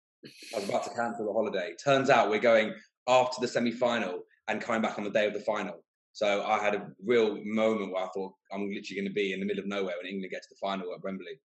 I 0.55 0.59
was 0.59 0.69
about 0.69 0.85
to 0.85 0.91
cancel 0.91 1.27
the 1.27 1.33
holiday. 1.33 1.75
Turns 1.83 2.11
out 2.11 2.31
we're 2.31 2.39
going 2.39 2.75
after 3.07 3.41
the 3.41 3.49
semi 3.49 3.71
final 3.71 4.25
and 4.49 4.61
coming 4.61 4.83
back 4.83 4.99
on 4.99 5.05
the 5.05 5.11
day 5.11 5.27
of 5.27 5.35
the 5.35 5.41
final. 5.41 5.85
So 6.13 6.45
I 6.45 6.63
had 6.63 6.75
a 6.75 6.87
real 7.05 7.39
moment 7.45 7.93
where 7.93 8.05
I 8.05 8.09
thought 8.15 8.33
I'm 8.53 8.69
literally 8.69 9.01
going 9.01 9.09
to 9.09 9.13
be 9.13 9.33
in 9.33 9.41
the 9.41 9.47
middle 9.47 9.63
of 9.63 9.69
nowhere 9.69 9.95
when 10.01 10.11
England 10.11 10.31
gets 10.31 10.47
to 10.47 10.55
the 10.55 10.67
final 10.67 10.95
at 10.95 11.03
Wembley. 11.03 11.41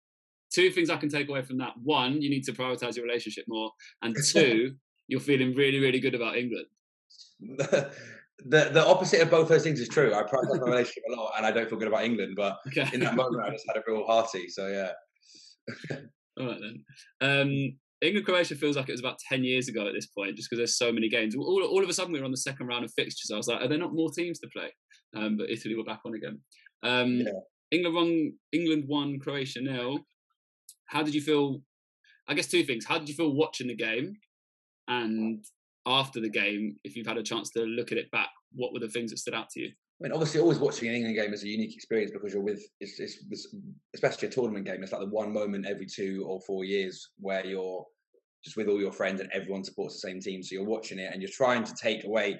Two 0.53 0.71
things 0.71 0.89
I 0.89 0.97
can 0.97 1.09
take 1.09 1.29
away 1.29 1.41
from 1.41 1.57
that: 1.59 1.73
one, 1.81 2.21
you 2.21 2.29
need 2.29 2.43
to 2.43 2.53
prioritize 2.53 2.95
your 2.95 3.05
relationship 3.05 3.45
more, 3.47 3.71
and 4.01 4.15
two, 4.25 4.75
you're 5.07 5.19
feeling 5.19 5.55
really, 5.55 5.79
really 5.79 5.99
good 5.99 6.15
about 6.15 6.35
England. 6.37 6.67
the, 8.45 8.69
the 8.71 8.85
opposite 8.85 9.21
of 9.21 9.29
both 9.29 9.49
those 9.49 9.63
things 9.63 9.79
is 9.79 9.87
true. 9.87 10.13
I 10.13 10.23
prioritize 10.23 10.61
my 10.61 10.67
relationship 10.67 11.03
a 11.11 11.15
lot, 11.15 11.33
and 11.37 11.45
I 11.45 11.51
don't 11.51 11.69
feel 11.69 11.79
good 11.79 11.87
about 11.87 12.03
England. 12.03 12.33
But 12.35 12.57
okay. 12.67 12.87
in 12.93 12.99
that 13.01 13.15
moment, 13.15 13.43
I 13.43 13.51
just 13.51 13.65
had 13.67 13.77
a 13.77 13.83
real 13.87 14.05
hearty. 14.05 14.47
So 14.49 14.67
yeah. 14.67 14.91
All 16.39 16.47
right 16.47 16.59
then. 16.61 16.83
Um, 17.21 17.77
England 18.01 18.27
Croatia 18.27 18.55
feels 18.55 18.75
like 18.75 18.89
it 18.89 18.91
was 18.91 19.01
about 19.01 19.17
10 19.27 19.43
years 19.43 19.67
ago 19.67 19.87
at 19.87 19.93
this 19.93 20.05
point, 20.05 20.35
just 20.35 20.49
because 20.49 20.59
there's 20.59 20.77
so 20.77 20.91
many 20.91 21.09
games. 21.09 21.35
All, 21.35 21.63
all 21.63 21.83
of 21.83 21.89
a 21.89 21.93
sudden, 21.93 22.13
we 22.13 22.19
were 22.19 22.25
on 22.25 22.31
the 22.31 22.37
second 22.37 22.67
round 22.67 22.85
of 22.85 22.93
fixtures. 22.93 23.31
I 23.33 23.37
was 23.37 23.47
like, 23.47 23.61
are 23.61 23.67
there 23.67 23.79
not 23.79 23.95
more 23.95 24.11
teams 24.11 24.39
to 24.39 24.49
play? 24.55 24.71
Um, 25.15 25.37
but 25.37 25.49
Italy 25.49 25.75
were 25.75 25.83
back 25.83 26.01
on 26.05 26.13
again. 26.13 26.39
Um, 26.83 27.21
yeah. 27.21 27.31
England 27.71 27.95
won, 27.95 28.33
England 28.53 28.83
won, 28.87 29.19
Croatia 29.19 29.61
nil. 29.61 29.99
How 30.85 31.01
did 31.01 31.15
you 31.15 31.21
feel? 31.21 31.61
I 32.27 32.33
guess 32.33 32.47
two 32.47 32.63
things. 32.63 32.85
How 32.85 32.99
did 32.99 33.09
you 33.09 33.15
feel 33.15 33.33
watching 33.33 33.67
the 33.67 33.75
game? 33.75 34.13
And 34.87 35.43
after 35.87 36.19
the 36.19 36.29
game, 36.29 36.75
if 36.83 36.95
you've 36.95 37.07
had 37.07 37.17
a 37.17 37.23
chance 37.23 37.49
to 37.51 37.61
look 37.61 37.91
at 37.91 37.97
it 37.97 38.11
back, 38.11 38.29
what 38.53 38.73
were 38.73 38.79
the 38.79 38.89
things 38.89 39.11
that 39.11 39.17
stood 39.17 39.33
out 39.33 39.49
to 39.51 39.61
you? 39.61 39.67
I 39.67 40.03
mean, 40.03 40.11
obviously, 40.11 40.39
always 40.39 40.59
watching 40.59 40.89
an 40.89 40.95
England 40.95 41.15
game 41.15 41.33
is 41.33 41.43
a 41.43 41.47
unique 41.47 41.73
experience 41.73 42.11
because 42.11 42.33
you're 42.33 42.43
with, 42.43 42.61
it's, 42.79 42.99
it's, 42.99 43.17
it's, 43.31 43.55
especially 43.95 44.27
a 44.27 44.31
tournament 44.31 44.65
game. 44.65 44.83
It's 44.83 44.91
like 44.91 45.01
the 45.01 45.07
one 45.07 45.33
moment 45.33 45.65
every 45.65 45.87
two 45.87 46.23
or 46.27 46.39
four 46.41 46.65
years 46.65 47.09
where 47.19 47.43
you're 47.45 47.83
just 48.43 48.57
with 48.57 48.67
all 48.67 48.79
your 48.79 48.91
friends 48.91 49.21
and 49.21 49.31
everyone 49.33 49.63
supports 49.63 49.99
the 49.99 50.07
same 50.07 50.19
team. 50.19 50.43
So 50.43 50.53
you're 50.53 50.65
watching 50.65 50.99
it 50.99 51.11
and 51.11 51.21
you're 51.21 51.31
trying 51.31 51.63
to 51.63 51.73
take 51.73 52.03
away 52.03 52.39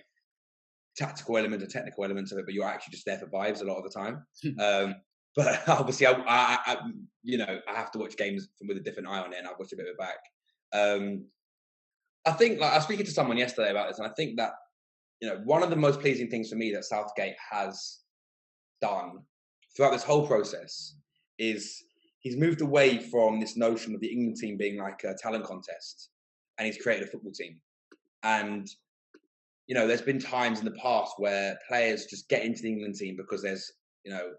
tactical 0.95 1.37
elements 1.37 1.63
or 1.65 1.67
technical 1.67 2.03
elements 2.03 2.31
of 2.31 2.37
it, 2.37 2.45
but 2.45 2.53
you're 2.53 2.65
actually 2.67 2.91
just 2.91 3.05
there 3.05 3.17
for 3.17 3.27
vibes 3.27 3.61
a 3.61 3.65
lot 3.65 3.77
of 3.77 3.83
the 3.83 3.89
time. 3.89 4.25
um, 4.59 4.95
but 5.35 5.67
obviously, 5.67 6.07
I, 6.07 6.13
I, 6.13 6.59
I, 6.65 6.77
you 7.23 7.37
know, 7.37 7.59
I 7.67 7.75
have 7.75 7.91
to 7.91 7.99
watch 7.99 8.17
games 8.17 8.47
with 8.67 8.77
a 8.77 8.81
different 8.81 9.07
eye 9.07 9.19
on 9.19 9.33
it, 9.33 9.37
and 9.37 9.47
I've 9.47 9.59
watched 9.59 9.73
a 9.73 9.75
bit 9.75 9.85
of 9.85 9.91
it 9.91 9.97
back. 9.99 10.17
Um, 10.73 11.25
I 12.27 12.31
think, 12.33 12.59
like, 12.59 12.71
I 12.71 12.75
was 12.75 12.83
speaking 12.83 13.05
to 13.05 13.11
someone 13.11 13.37
yesterday 13.37 13.71
about 13.71 13.89
this, 13.89 13.99
and 13.99 14.07
I 14.07 14.11
think 14.11 14.37
that 14.37 14.53
you 15.19 15.29
know, 15.29 15.41
one 15.45 15.63
of 15.63 15.69
the 15.69 15.75
most 15.75 15.99
pleasing 15.99 16.29
things 16.29 16.49
for 16.49 16.55
me 16.55 16.71
that 16.73 16.85
Southgate 16.85 17.35
has 17.51 17.99
done 18.81 19.19
throughout 19.75 19.91
this 19.91 20.03
whole 20.03 20.27
process 20.27 20.95
is 21.39 21.83
he's 22.19 22.37
moved 22.37 22.61
away 22.61 22.99
from 22.99 23.39
this 23.39 23.57
notion 23.57 23.95
of 23.95 24.01
the 24.01 24.11
England 24.11 24.37
team 24.37 24.57
being 24.57 24.77
like 24.77 25.03
a 25.03 25.15
talent 25.15 25.45
contest 25.45 26.09
and 26.57 26.65
he's 26.65 26.81
created 26.81 27.07
a 27.07 27.11
football 27.11 27.31
team. 27.31 27.59
And, 28.23 28.67
you 29.67 29.75
know, 29.75 29.87
there's 29.87 30.01
been 30.01 30.19
times 30.19 30.59
in 30.59 30.65
the 30.65 30.71
past 30.71 31.13
where 31.17 31.57
players 31.67 32.05
just 32.05 32.29
get 32.29 32.43
into 32.43 32.61
the 32.61 32.69
England 32.69 32.95
team 32.95 33.15
because 33.15 33.41
there's, 33.41 33.71
you 34.03 34.11
know, 34.11 34.31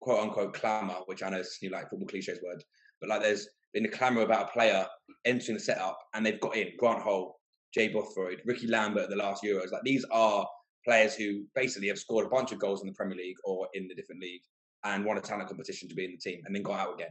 quote 0.00 0.20
unquote 0.20 0.54
clamour, 0.54 0.98
which 1.06 1.22
I 1.22 1.30
know 1.30 1.38
is 1.38 1.58
like 1.70 1.90
football 1.90 2.08
cliches 2.08 2.40
word, 2.42 2.62
but 3.00 3.08
like 3.08 3.22
there's 3.22 3.48
been 3.74 3.86
a 3.86 3.88
clamour 3.88 4.22
about 4.22 4.48
a 4.48 4.52
player 4.52 4.86
entering 5.24 5.56
the 5.56 5.62
setup 5.62 5.98
and 6.14 6.24
they've 6.24 6.40
got 6.40 6.56
in 6.56 6.68
Grant 6.78 7.02
Holt, 7.02 7.36
Jay 7.74 7.88
Bothroyd, 7.88 8.40
Ricky 8.44 8.66
Lambert 8.66 9.04
at 9.04 9.10
the 9.10 9.16
last 9.16 9.42
Euros. 9.42 9.72
Like 9.72 9.82
these 9.84 10.04
are 10.10 10.46
players 10.84 11.14
who 11.14 11.44
basically 11.54 11.88
have 11.88 11.98
scored 11.98 12.26
a 12.26 12.30
bunch 12.30 12.52
of 12.52 12.58
goals 12.58 12.80
in 12.80 12.86
the 12.86 12.94
Premier 12.94 13.16
League 13.16 13.36
or 13.44 13.68
in 13.74 13.88
the 13.88 13.94
different 13.94 14.22
league 14.22 14.40
and 14.84 15.04
won 15.04 15.18
a 15.18 15.20
talent 15.20 15.48
competition 15.48 15.88
to 15.88 15.94
be 15.94 16.04
in 16.04 16.12
the 16.12 16.30
team 16.30 16.42
and 16.46 16.54
then 16.54 16.62
got 16.62 16.80
out 16.80 16.94
again. 16.94 17.10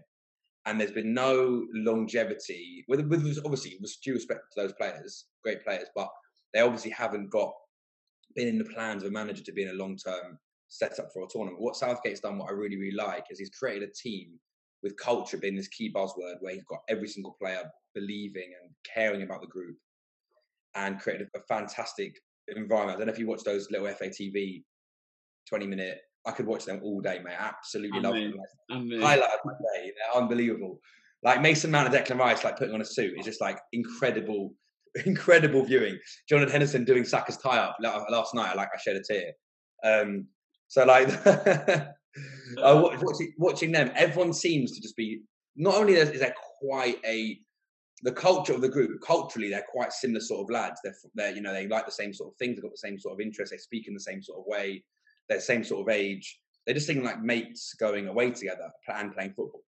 And 0.65 0.79
there's 0.79 0.91
been 0.91 1.13
no 1.13 1.65
longevity 1.73 2.83
with, 2.87 3.01
with 3.07 3.39
obviously 3.45 3.77
with 3.79 3.95
due 4.03 4.13
respect 4.13 4.41
to 4.53 4.61
those 4.61 4.73
players, 4.73 5.25
great 5.43 5.63
players, 5.63 5.87
but 5.95 6.09
they 6.53 6.59
obviously 6.59 6.91
haven't 6.91 7.29
got 7.29 7.53
been 8.35 8.47
in 8.47 8.57
the 8.57 8.65
plans 8.65 9.03
of 9.03 9.09
a 9.09 9.11
manager 9.11 9.43
to 9.43 9.51
be 9.51 9.63
in 9.63 9.69
a 9.69 9.73
long 9.73 9.95
term 9.95 10.37
setup 10.69 11.11
for 11.13 11.23
a 11.23 11.27
tournament. 11.27 11.61
What 11.61 11.75
Southgate's 11.75 12.19
done, 12.19 12.37
what 12.37 12.49
I 12.49 12.53
really, 12.53 12.77
really 12.77 12.95
like, 12.95 13.25
is 13.29 13.39
he's 13.39 13.49
created 13.49 13.89
a 13.89 13.91
team 13.93 14.39
with 14.83 14.97
culture 14.97 15.37
being 15.37 15.55
this 15.55 15.67
key 15.67 15.91
buzzword 15.91 16.35
where 16.39 16.53
he's 16.53 16.63
got 16.63 16.79
every 16.87 17.07
single 17.07 17.35
player 17.41 17.63
believing 17.95 18.51
and 18.61 18.71
caring 18.93 19.23
about 19.23 19.41
the 19.41 19.47
group 19.47 19.75
and 20.75 20.99
created 20.99 21.27
a 21.35 21.39
fantastic 21.47 22.15
environment. 22.55 22.95
I 22.95 22.99
don't 22.99 23.07
know 23.07 23.13
if 23.13 23.19
you 23.19 23.27
watch 23.27 23.43
those 23.43 23.69
little 23.71 23.87
FATV 23.87 24.63
20 25.49 25.67
minute. 25.67 25.99
I 26.25 26.31
could 26.31 26.45
watch 26.45 26.65
them 26.65 26.81
all 26.83 27.01
day, 27.01 27.19
mate. 27.23 27.37
Absolutely 27.39 27.99
love 28.01 28.13
them. 28.13 28.33
Highlight 29.01 29.29
of 29.29 29.39
my 29.45 29.53
day. 29.75 29.91
They're 29.95 30.21
unbelievable. 30.21 30.79
Like 31.23 31.41
Mason 31.41 31.71
Mount 31.71 31.93
and 31.93 31.95
Declan 31.95 32.19
Rice, 32.19 32.43
like 32.43 32.57
putting 32.57 32.73
on 32.73 32.81
a 32.81 32.85
suit 32.85 33.17
is 33.17 33.25
just 33.25 33.41
like 33.41 33.59
incredible, 33.71 34.53
incredible 35.05 35.63
viewing. 35.63 35.97
Jordan 36.29 36.49
Henderson 36.49 36.83
doing 36.83 37.05
Saka's 37.05 37.37
tie 37.37 37.57
up 37.57 37.77
last 37.81 38.35
night. 38.35 38.55
Like 38.55 38.69
I 38.73 38.79
shed 38.79 38.97
a 38.97 39.01
tear. 39.03 39.31
Um, 39.83 40.27
so 40.67 40.85
like 40.85 41.07
uh, 42.61 42.89
watching, 43.01 43.33
watching 43.37 43.71
them, 43.71 43.91
everyone 43.95 44.33
seems 44.33 44.73
to 44.73 44.81
just 44.81 44.95
be. 44.95 45.21
Not 45.55 45.75
only 45.75 45.93
is 45.93 46.19
there 46.19 46.35
quite 46.59 46.99
a 47.05 47.39
the 48.03 48.11
culture 48.11 48.53
of 48.53 48.61
the 48.61 48.69
group 48.69 49.01
culturally 49.01 49.49
they're 49.49 49.65
quite 49.67 49.91
similar 49.91 50.19
sort 50.19 50.41
of 50.41 50.49
lads. 50.51 50.79
They're, 50.83 50.95
they're 51.15 51.35
you 51.35 51.41
know 51.41 51.51
they 51.53 51.67
like 51.67 51.85
the 51.85 51.91
same 51.91 52.13
sort 52.13 52.31
of 52.31 52.37
things 52.37 52.55
they've 52.55 52.63
got 52.63 52.71
the 52.71 52.77
same 52.77 52.99
sort 52.99 53.13
of 53.13 53.21
interests 53.21 53.51
they 53.51 53.57
speak 53.57 53.87
in 53.87 53.95
the 53.95 53.99
same 53.99 54.21
sort 54.21 54.39
of 54.39 54.45
way 54.45 54.83
they're 55.27 55.37
the 55.37 55.43
same 55.43 55.63
sort 55.63 55.87
of 55.87 55.93
age. 55.93 56.39
They're 56.65 56.75
just 56.75 56.87
seem 56.87 57.03
like 57.03 57.21
mates 57.21 57.73
going 57.73 58.07
away 58.07 58.31
together 58.31 58.69
and 58.87 59.13
playing 59.13 59.33
football. 59.33 59.63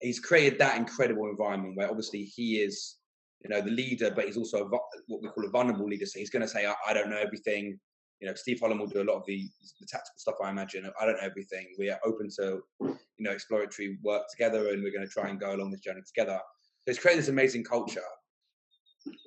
He's 0.00 0.20
created 0.20 0.58
that 0.58 0.76
incredible 0.76 1.28
environment 1.28 1.76
where 1.76 1.88
obviously 1.88 2.24
he 2.24 2.56
is 2.56 2.96
you 3.42 3.50
know 3.50 3.60
the 3.60 3.70
leader 3.70 4.10
but 4.10 4.24
he's 4.24 4.38
also 4.38 4.64
a, 4.64 4.68
what 4.68 5.22
we 5.22 5.28
call 5.28 5.46
a 5.46 5.50
vulnerable 5.50 5.88
leader. 5.88 6.06
So 6.06 6.18
he's 6.18 6.30
going 6.30 6.42
to 6.42 6.48
say 6.48 6.66
I, 6.66 6.74
I, 6.88 6.94
don't 6.94 7.10
know 7.10 7.18
everything 7.18 7.78
you 8.24 8.30
know 8.30 8.34
steve 8.34 8.58
holland 8.58 8.80
will 8.80 8.86
do 8.86 9.02
a 9.02 9.10
lot 9.10 9.16
of 9.16 9.26
the, 9.26 9.46
the 9.80 9.86
tactical 9.86 10.16
stuff 10.16 10.36
i 10.42 10.50
imagine 10.50 10.90
i 11.00 11.04
don't 11.04 11.16
know 11.16 11.20
everything 11.22 11.66
we 11.78 11.90
are 11.90 12.00
open 12.06 12.28
to 12.28 12.62
you 12.80 12.96
know 13.20 13.30
exploratory 13.30 13.98
work 14.02 14.22
together 14.30 14.70
and 14.70 14.82
we're 14.82 14.92
going 14.92 15.06
to 15.06 15.12
try 15.12 15.28
and 15.28 15.38
go 15.38 15.54
along 15.54 15.70
this 15.70 15.80
journey 15.80 16.00
together 16.06 16.40
so 16.84 16.90
he's 16.90 16.98
created 16.98 17.22
this 17.22 17.28
amazing 17.28 17.64
culture 17.64 18.00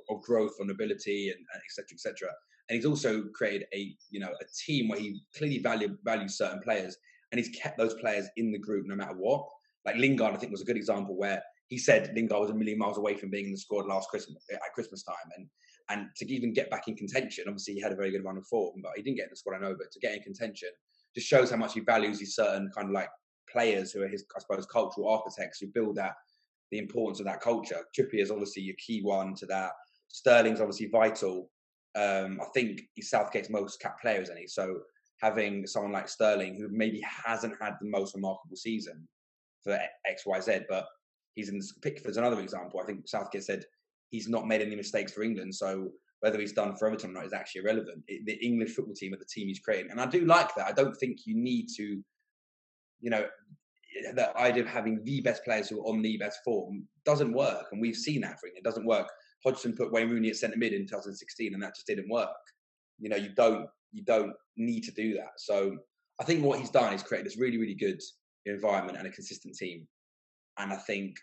of 0.09 0.21
growth, 0.21 0.57
vulnerability, 0.57 1.29
and, 1.29 1.39
and 1.39 1.61
et 1.63 1.71
cetera, 1.71 1.93
et 1.93 1.99
cetera. 1.99 2.29
And 2.69 2.75
he's 2.75 2.85
also 2.85 3.23
created 3.33 3.65
a 3.73 3.95
you 4.09 4.19
know 4.19 4.29
a 4.29 4.45
team 4.65 4.89
where 4.89 4.99
he 4.99 5.21
clearly 5.35 5.59
value, 5.59 5.97
values 6.03 6.37
certain 6.37 6.59
players, 6.61 6.97
and 7.31 7.39
he's 7.39 7.49
kept 7.49 7.77
those 7.77 7.93
players 7.95 8.27
in 8.37 8.51
the 8.51 8.59
group 8.59 8.85
no 8.85 8.95
matter 8.95 9.15
what. 9.15 9.47
Like 9.85 9.95
Lingard, 9.95 10.33
I 10.33 10.37
think 10.37 10.51
was 10.51 10.61
a 10.61 10.65
good 10.65 10.77
example 10.77 11.15
where 11.15 11.41
he 11.69 11.77
said 11.77 12.11
Lingard 12.13 12.41
was 12.41 12.49
a 12.49 12.53
million 12.53 12.77
miles 12.77 12.97
away 12.97 13.15
from 13.15 13.29
being 13.29 13.45
in 13.45 13.51
the 13.51 13.57
squad 13.57 13.85
last 13.85 14.09
Christmas 14.09 14.43
at 14.51 14.59
Christmas 14.75 15.03
time, 15.03 15.15
and 15.37 15.47
and 15.89 16.07
to 16.17 16.31
even 16.31 16.53
get 16.53 16.69
back 16.69 16.87
in 16.87 16.95
contention, 16.95 17.45
obviously 17.47 17.75
he 17.75 17.81
had 17.81 17.91
a 17.91 17.95
very 17.95 18.11
good 18.11 18.23
run 18.23 18.37
of 18.37 18.45
form, 18.47 18.81
but 18.83 18.91
he 18.95 19.01
didn't 19.01 19.17
get 19.17 19.23
in 19.23 19.29
the 19.31 19.37
squad, 19.37 19.55
I 19.55 19.59
know, 19.59 19.75
but 19.77 19.91
to 19.91 19.99
get 19.99 20.15
in 20.15 20.21
contention 20.21 20.69
just 21.15 21.27
shows 21.27 21.49
how 21.49 21.57
much 21.57 21.73
he 21.73 21.79
values 21.79 22.19
these 22.19 22.35
certain 22.35 22.69
kind 22.75 22.87
of 22.87 22.93
like 22.93 23.09
players 23.51 23.91
who 23.91 24.03
are 24.03 24.07
his, 24.07 24.25
I 24.35 24.39
suppose, 24.39 24.65
cultural 24.65 25.09
architects 25.09 25.59
who 25.59 25.67
build 25.67 25.95
that, 25.95 26.13
the 26.71 26.77
importance 26.77 27.19
of 27.19 27.25
that 27.25 27.41
culture. 27.41 27.79
Trippier 27.97 28.21
is 28.21 28.31
obviously 28.31 28.63
your 28.63 28.75
key 28.77 29.01
one 29.01 29.33
to 29.35 29.45
that. 29.47 29.71
Sterling's 30.09 30.61
obviously 30.61 30.87
vital. 30.87 31.49
Um, 31.95 32.39
I 32.41 32.45
think 32.53 32.81
he's 32.93 33.09
Southgate's 33.09 33.49
most 33.49 33.79
capped 33.79 34.01
player, 34.01 34.21
isn't 34.21 34.37
he? 34.37 34.47
So 34.47 34.81
having 35.21 35.65
someone 35.65 35.91
like 35.91 36.09
Sterling 36.09 36.55
who 36.55 36.67
maybe 36.69 37.01
hasn't 37.01 37.55
had 37.59 37.73
the 37.79 37.89
most 37.89 38.13
remarkable 38.13 38.55
season 38.55 39.07
for 39.63 39.79
X, 40.05 40.25
Y, 40.25 40.39
Z, 40.39 40.59
but 40.69 40.85
he's 41.33 41.49
in 41.49 41.59
Pickford's 41.81 42.17
another 42.17 42.39
example. 42.41 42.79
I 42.79 42.85
think 42.85 43.07
Southgate 43.07 43.43
said 43.43 43.65
he's 44.09 44.27
not 44.27 44.47
made 44.47 44.61
any 44.61 44.75
mistakes 44.75 45.11
for 45.11 45.23
England, 45.23 45.53
so 45.53 45.89
whether 46.19 46.39
he's 46.39 46.53
done 46.53 46.75
for 46.75 46.87
Everton 46.87 47.11
or 47.11 47.13
not 47.13 47.25
is 47.25 47.33
actually 47.33 47.61
irrelevant. 47.61 48.03
It, 48.07 48.25
the 48.25 48.43
English 48.45 48.71
football 48.71 48.95
team 48.95 49.13
are 49.13 49.17
the 49.17 49.25
team 49.25 49.47
he's 49.47 49.59
creating, 49.59 49.91
and 49.91 50.01
I 50.01 50.05
do 50.05 50.25
like 50.25 50.53
that. 50.55 50.67
I 50.67 50.71
don't 50.71 50.95
think 50.95 51.25
you 51.25 51.35
need 51.35 51.67
to, 51.77 52.03
you 52.99 53.09
know, 53.09 53.25
the 54.13 54.35
idea 54.37 54.63
of 54.63 54.69
having 54.69 55.03
the 55.03 55.21
best 55.21 55.43
players 55.43 55.69
who 55.69 55.79
are 55.79 55.89
on 55.89 56.01
the 56.01 56.17
best 56.17 56.39
form 56.43 56.87
doesn't 57.05 57.33
work, 57.33 57.67
and 57.71 57.81
we've 57.81 57.95
seen 57.95 58.21
that 58.21 58.39
for 58.39 58.47
England. 58.47 58.65
It 58.65 58.69
doesn't 58.69 58.85
work. 58.85 59.09
Hodgson 59.43 59.75
put 59.75 59.91
Wayne 59.91 60.09
Rooney 60.09 60.29
at 60.29 60.35
centre 60.35 60.57
mid 60.57 60.73
in 60.73 60.87
2016, 60.87 61.53
and 61.53 61.61
that 61.61 61.75
just 61.75 61.87
didn't 61.87 62.09
work. 62.09 62.29
You 62.99 63.09
know, 63.09 63.17
you 63.17 63.29
don't 63.35 63.67
you 63.91 64.03
don't 64.03 64.33
need 64.57 64.81
to 64.81 64.91
do 64.91 65.13
that. 65.15 65.33
So 65.37 65.77
I 66.19 66.23
think 66.23 66.43
what 66.43 66.59
he's 66.59 66.69
done 66.69 66.93
is 66.93 67.03
create 67.03 67.23
this 67.23 67.37
really 67.37 67.57
really 67.57 67.75
good 67.75 68.01
environment 68.45 68.97
and 68.97 69.07
a 69.07 69.11
consistent 69.11 69.55
team, 69.55 69.87
and 70.57 70.73
I 70.73 70.77
think 70.77 71.17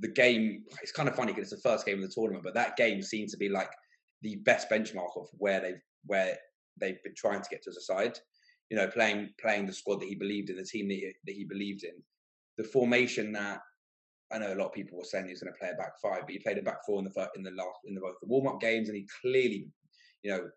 the 0.00 0.08
game. 0.08 0.64
It's 0.82 0.92
kind 0.92 1.08
of 1.08 1.16
funny 1.16 1.32
because 1.32 1.52
it's 1.52 1.62
the 1.62 1.68
first 1.68 1.86
game 1.86 2.02
of 2.02 2.08
the 2.08 2.14
tournament, 2.14 2.44
but 2.44 2.54
that 2.54 2.76
game 2.76 3.02
seemed 3.02 3.30
to 3.30 3.36
be 3.36 3.48
like 3.48 3.70
the 4.22 4.36
best 4.36 4.70
benchmark 4.70 5.16
of 5.16 5.28
where 5.32 5.60
they've 5.60 5.82
where 6.06 6.36
they've 6.80 7.02
been 7.02 7.14
trying 7.16 7.42
to 7.42 7.48
get 7.50 7.62
to 7.62 7.70
as 7.70 7.76
a 7.76 7.82
side. 7.82 8.18
You 8.70 8.76
know, 8.76 8.86
playing 8.88 9.30
playing 9.40 9.66
the 9.66 9.72
squad 9.72 10.00
that 10.00 10.08
he 10.08 10.14
believed 10.14 10.50
in, 10.50 10.56
the 10.56 10.64
team 10.64 10.88
that 10.88 10.94
he, 10.94 11.12
that 11.26 11.32
he 11.34 11.44
believed 11.44 11.84
in, 11.84 12.02
the 12.58 12.64
formation 12.64 13.32
that 13.32 13.60
I 14.32 14.38
know 14.38 14.52
a 14.52 14.56
lot 14.56 14.66
of 14.66 14.72
people 14.72 14.98
were 14.98 15.04
saying 15.04 15.24
he 15.24 15.32
was 15.32 15.40
going 15.40 15.52
to 15.54 15.58
play 15.58 15.70
a 15.70 15.76
back 15.76 15.92
five, 16.02 16.22
but 16.22 16.30
he 16.30 16.38
played 16.38 16.58
a 16.58 16.62
back 16.62 16.84
four 16.84 16.98
in 16.98 17.04
the 17.04 17.10
first, 17.12 17.30
in 17.36 17.42
the 17.42 17.50
last 17.52 17.78
in 17.86 17.94
the 17.94 18.00
both 18.00 18.16
the 18.20 18.28
warm 18.28 18.46
up 18.46 18.60
games, 18.60 18.88
and 18.88 18.96
he 18.96 19.08
clearly, 19.22 19.68
you 20.22 20.30
know, 20.30 20.48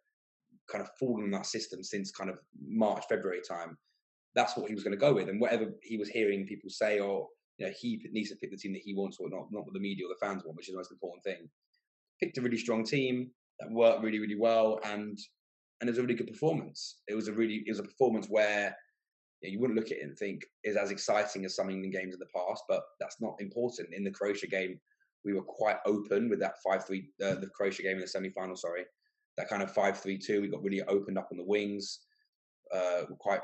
kind 0.70 0.84
of 0.84 0.90
fallen 1.00 1.24
in 1.24 1.32
that 1.32 1.46
system 1.46 1.84
since 1.84 2.12
kind 2.12 2.30
of 2.30 2.38
March 2.62 3.04
February 3.08 3.42
time. 3.48 3.78
That's 4.36 4.56
what 4.58 4.68
he 4.68 4.76
was 4.76 4.84
going 4.84 4.98
to 4.98 5.00
go 5.00 5.14
with, 5.14 5.30
and 5.30 5.40
whatever 5.40 5.68
he 5.84 5.98
was 5.98 6.10
hearing 6.10 6.46
people 6.46 6.70
say, 6.70 7.00
or 7.00 7.28
you 7.62 7.68
know, 7.68 7.74
he 7.80 8.02
needs 8.12 8.30
to 8.30 8.36
pick 8.36 8.50
the 8.50 8.58
team 8.58 8.74
that 8.74 8.82
he 8.84 8.96
wants, 8.96 9.18
or 9.20 9.30
not, 9.30 9.52
not 9.52 9.66
what 9.66 9.74
the 9.74 9.80
media 9.80 10.06
or 10.06 10.10
the 10.10 10.26
fans 10.26 10.44
want, 10.44 10.58
which 10.58 10.68
is 10.68 10.74
the 10.74 10.80
most 10.80 10.92
important 10.92 11.24
thing. 11.24 11.48
Picked 12.20 12.40
a 12.40 12.42
really 12.42 12.58
strong 12.58 12.84
team 12.84 13.30
that 13.60 13.70
worked 13.70 14.04
really, 14.04 14.18
really 14.18 14.38
well, 14.40 14.80
and 14.84 15.20
and 15.80 15.88
it 15.88 15.92
was 15.92 16.00
a 16.00 16.02
really 16.02 16.16
good 16.16 16.28
performance. 16.28 17.02
It 17.08 17.14
was 17.14 17.28
a 17.28 17.34
really 17.34 17.64
it 17.68 17.70
was 17.70 17.80
a 17.80 17.84
performance 17.84 18.26
where 18.28 18.76
you, 19.42 19.50
know, 19.50 19.54
you 19.54 19.60
wouldn't 19.60 19.78
look 19.78 19.92
at 19.92 19.98
it 19.98 20.04
and 20.04 20.18
think 20.18 20.44
is 20.64 20.76
as 20.76 20.90
exciting 20.90 21.46
as 21.46 21.56
some 21.56 21.70
England 21.70 21.94
games 21.94 22.16
in 22.16 22.20
the 22.20 22.26
past, 22.36 22.64
but 22.68 22.82
that's 23.00 23.22
not 23.22 23.36
important. 23.40 23.94
In 23.94 24.04
the 24.04 24.12
Croatia 24.12 24.48
game, 24.48 24.80
we 25.24 25.34
were 25.34 25.44
quite 25.44 25.78
open 25.86 26.30
with 26.30 26.40
that 26.40 26.56
five 26.66 26.84
three 26.88 27.10
uh, 27.24 27.36
the 27.36 27.50
Croatia 27.56 27.84
game 27.84 27.98
in 27.98 28.02
the 28.02 28.08
semi 28.08 28.32
final. 28.32 28.56
Sorry, 28.56 28.86
that 29.38 29.50
kind 29.50 29.62
of 29.62 29.72
five 29.72 30.00
three 30.00 30.18
two. 30.18 30.42
We 30.42 30.48
got 30.48 30.64
really 30.64 30.82
opened 30.84 31.20
up 31.20 31.30
on 31.32 31.38
the 31.38 31.46
wings. 31.46 32.00
Uh, 32.74 33.04
quite 33.20 33.42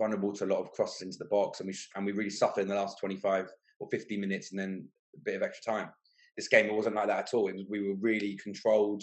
vulnerable 0.00 0.32
to 0.32 0.44
a 0.44 0.52
lot 0.52 0.60
of 0.60 0.72
crosses 0.72 1.02
into 1.02 1.18
the 1.18 1.26
box, 1.26 1.60
and 1.60 1.68
we 1.68 1.74
and 1.94 2.06
we 2.06 2.12
really 2.12 2.36
suffered 2.42 2.62
in 2.62 2.68
the 2.68 2.82
last 2.82 2.98
twenty 2.98 3.16
five 3.16 3.46
or 3.78 3.88
fifty 3.90 4.16
minutes, 4.16 4.50
and 4.50 4.58
then 4.60 4.88
a 5.14 5.20
bit 5.24 5.36
of 5.36 5.42
extra 5.42 5.72
time. 5.72 5.88
This 6.36 6.48
game 6.48 6.66
it 6.66 6.74
wasn't 6.74 6.96
like 6.96 7.08
that 7.08 7.24
at 7.24 7.34
all. 7.34 7.44
Was, 7.44 7.64
we 7.68 7.86
were 7.86 7.96
really 8.00 8.38
controlled 8.42 9.02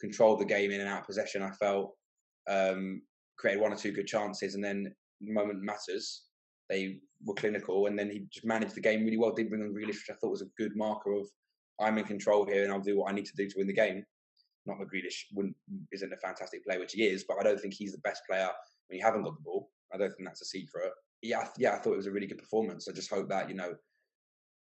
controlled 0.00 0.40
the 0.40 0.44
game 0.56 0.70
in 0.70 0.80
and 0.80 0.88
out 0.88 1.06
possession. 1.06 1.42
I 1.42 1.50
felt 1.50 1.94
um, 2.48 3.02
created 3.36 3.60
one 3.60 3.72
or 3.72 3.76
two 3.76 3.92
good 3.92 4.06
chances, 4.06 4.54
and 4.54 4.64
then 4.64 4.94
the 5.20 5.32
moment 5.32 5.60
matters, 5.60 6.24
they 6.70 7.00
were 7.24 7.34
clinical, 7.34 7.86
and 7.86 7.98
then 7.98 8.10
he 8.10 8.26
just 8.32 8.46
managed 8.46 8.76
the 8.76 8.80
game 8.88 9.04
really 9.04 9.18
well. 9.18 9.32
Didn't 9.32 9.50
bring 9.50 9.62
on 9.62 9.74
Grealish, 9.74 10.00
which 10.00 10.10
I 10.10 10.14
thought 10.20 10.30
was 10.30 10.42
a 10.42 10.62
good 10.62 10.76
marker 10.76 11.12
of 11.14 11.26
I'm 11.80 11.98
in 11.98 12.04
control 12.04 12.46
here, 12.46 12.62
and 12.64 12.72
I'll 12.72 12.80
do 12.80 12.98
what 12.98 13.10
I 13.10 13.14
need 13.14 13.26
to 13.26 13.36
do 13.36 13.48
to 13.48 13.54
win 13.58 13.66
the 13.66 13.72
game. 13.72 14.04
Not 14.66 14.78
that 14.78 14.90
Grealish 14.92 15.20
isn't 15.92 16.12
a 16.12 16.16
fantastic 16.18 16.64
player, 16.64 16.78
which 16.78 16.92
he 16.92 17.04
is, 17.04 17.24
but 17.26 17.38
I 17.40 17.42
don't 17.42 17.60
think 17.60 17.74
he's 17.74 17.92
the 17.92 17.98
best 18.04 18.22
player 18.28 18.50
when 18.88 18.98
you 18.98 19.04
haven't 19.04 19.22
got 19.22 19.34
the 19.34 19.42
ball. 19.42 19.70
I 19.92 19.96
don't 19.96 20.10
think 20.10 20.28
that's 20.28 20.42
a 20.42 20.46
secret. 20.46 20.92
Yeah, 21.22 21.48
yeah, 21.56 21.74
I 21.74 21.78
thought 21.78 21.94
it 21.94 21.98
was 21.98 22.06
a 22.06 22.12
really 22.12 22.26
good 22.26 22.38
performance. 22.38 22.88
I 22.88 22.92
just 22.92 23.10
hope 23.10 23.28
that 23.28 23.48
you 23.48 23.54
know 23.54 23.74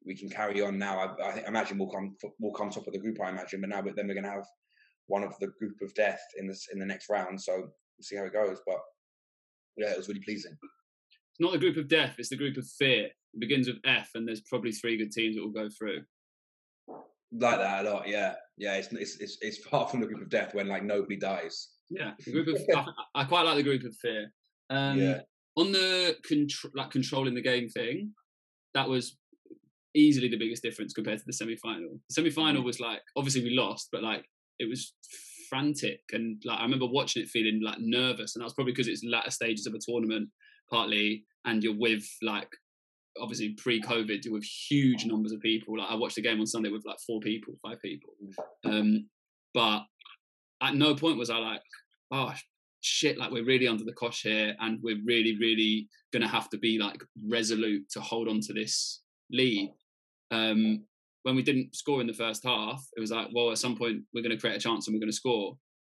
we 0.05 0.15
can 0.15 0.29
carry 0.29 0.61
on 0.61 0.77
now. 0.77 0.99
I, 0.99 1.23
I 1.23 1.43
imagine 1.47 1.77
we'll 1.77 1.89
come 1.89 2.15
we'll 2.39 2.53
come 2.53 2.69
top 2.69 2.87
of 2.87 2.93
the 2.93 2.99
group. 2.99 3.17
I 3.21 3.29
imagine, 3.29 3.61
but 3.61 3.69
now 3.69 3.81
but 3.81 3.95
then 3.95 4.07
we're 4.07 4.13
going 4.13 4.25
to 4.25 4.31
have 4.31 4.47
one 5.07 5.23
of 5.23 5.33
the 5.39 5.47
group 5.59 5.81
of 5.81 5.93
death 5.93 6.21
in 6.37 6.47
this 6.47 6.67
in 6.71 6.79
the 6.79 6.85
next 6.85 7.09
round. 7.09 7.41
So 7.41 7.53
we'll 7.57 7.71
see 8.01 8.15
how 8.15 8.25
it 8.25 8.33
goes. 8.33 8.59
But 8.65 8.79
yeah, 9.77 9.91
it 9.91 9.97
was 9.97 10.07
really 10.07 10.23
pleasing. 10.23 10.55
It's 10.61 11.39
not 11.39 11.51
the 11.51 11.59
group 11.59 11.77
of 11.77 11.87
death; 11.87 12.15
it's 12.17 12.29
the 12.29 12.37
group 12.37 12.57
of 12.57 12.67
fear. 12.67 13.05
It 13.05 13.39
begins 13.39 13.67
with 13.67 13.77
F, 13.85 14.11
and 14.15 14.27
there's 14.27 14.41
probably 14.41 14.71
three 14.71 14.97
good 14.97 15.11
teams 15.11 15.35
that 15.35 15.41
will 15.41 15.49
go 15.49 15.69
through. 15.69 16.03
Like 17.35 17.57
that 17.57 17.85
a 17.85 17.89
lot, 17.89 18.07
yeah, 18.07 18.35
yeah. 18.57 18.75
It's 18.75 18.91
it's 18.93 19.17
it's, 19.17 19.37
it's 19.41 19.57
far 19.57 19.87
from 19.87 20.01
the 20.01 20.05
group 20.05 20.21
of 20.21 20.29
death 20.29 20.53
when 20.53 20.67
like 20.67 20.83
nobody 20.83 21.15
dies. 21.15 21.69
Yeah, 21.89 22.11
the 22.23 22.31
group 22.31 22.47
of 22.47 22.61
I, 22.75 23.21
I, 23.21 23.23
quite 23.23 23.43
like 23.43 23.57
the 23.57 23.63
group 23.63 23.83
of 23.83 23.95
fear. 23.95 24.31
Um, 24.73 24.97
yeah. 24.97 25.21
On 25.55 25.71
the 25.71 26.17
contr- 26.29 26.71
like 26.75 26.89
controlling 26.89 27.35
the 27.35 27.41
game 27.41 27.69
thing, 27.69 28.13
that 28.73 28.89
was 28.89 29.17
easily 29.95 30.27
the 30.27 30.37
biggest 30.37 30.63
difference 30.63 30.93
compared 30.93 31.19
to 31.19 31.25
the 31.25 31.33
semi-final. 31.33 31.99
The 32.09 32.13
semi-final 32.13 32.63
mm. 32.63 32.65
was 32.65 32.79
like 32.79 33.01
obviously 33.15 33.43
we 33.43 33.55
lost, 33.55 33.89
but 33.91 34.01
like 34.03 34.25
it 34.59 34.67
was 34.67 34.93
frantic 35.49 36.01
and 36.11 36.41
like 36.45 36.59
I 36.59 36.63
remember 36.63 36.87
watching 36.87 37.21
it 37.21 37.29
feeling 37.29 37.61
like 37.63 37.77
nervous 37.79 38.35
and 38.35 38.41
that 38.41 38.45
was 38.45 38.53
probably 38.53 38.73
because 38.73 38.87
it's 38.87 39.03
latter 39.07 39.29
stages 39.29 39.67
of 39.67 39.75
a 39.75 39.79
tournament 39.79 40.29
partly 40.69 41.25
and 41.45 41.63
you're 41.63 41.77
with 41.77 42.03
like 42.23 42.49
obviously 43.21 43.49
pre-COVID 43.49 44.23
you're 44.23 44.33
with 44.33 44.43
huge 44.43 45.05
numbers 45.05 45.31
of 45.31 45.41
people 45.41 45.77
like 45.77 45.91
I 45.91 45.95
watched 45.95 46.15
the 46.15 46.23
game 46.23 46.39
on 46.39 46.47
Sunday 46.47 46.69
with 46.69 46.83
like 46.87 46.97
four 47.05 47.19
people 47.19 47.53
five 47.61 47.79
people 47.83 48.13
um 48.65 49.07
but 49.53 49.83
at 50.61 50.73
no 50.73 50.95
point 50.95 51.19
was 51.19 51.29
I 51.29 51.37
like 51.37 51.61
oh 52.11 52.33
shit 52.83 53.17
like 53.17 53.31
we're 53.31 53.45
really 53.45 53.67
under 53.67 53.83
the 53.83 53.93
cosh 53.93 54.23
here 54.23 54.55
and 54.59 54.79
we're 54.83 55.01
really 55.05 55.37
really 55.39 55.87
gonna 56.11 56.27
have 56.27 56.49
to 56.49 56.57
be 56.57 56.77
like 56.77 57.01
resolute 57.27 57.89
to 57.89 58.01
hold 58.01 58.27
on 58.27 58.39
to 58.41 58.53
this 58.53 59.01
lead 59.31 59.71
um 60.31 60.83
when 61.23 61.35
we 61.35 61.41
didn't 61.41 61.75
score 61.75 62.01
in 62.01 62.07
the 62.07 62.13
first 62.13 62.43
half, 62.43 62.85
it 62.95 62.99
was 62.99 63.11
like, 63.11 63.29
well, 63.33 63.51
at 63.51 63.57
some 63.57 63.75
point 63.75 64.03
we're 64.13 64.23
to 64.23 64.37
create 64.37 64.57
a 64.57 64.59
chance 64.59 64.87
and 64.87 64.93
we're 64.93 64.99
to 65.05 65.15
score. 65.15 65.57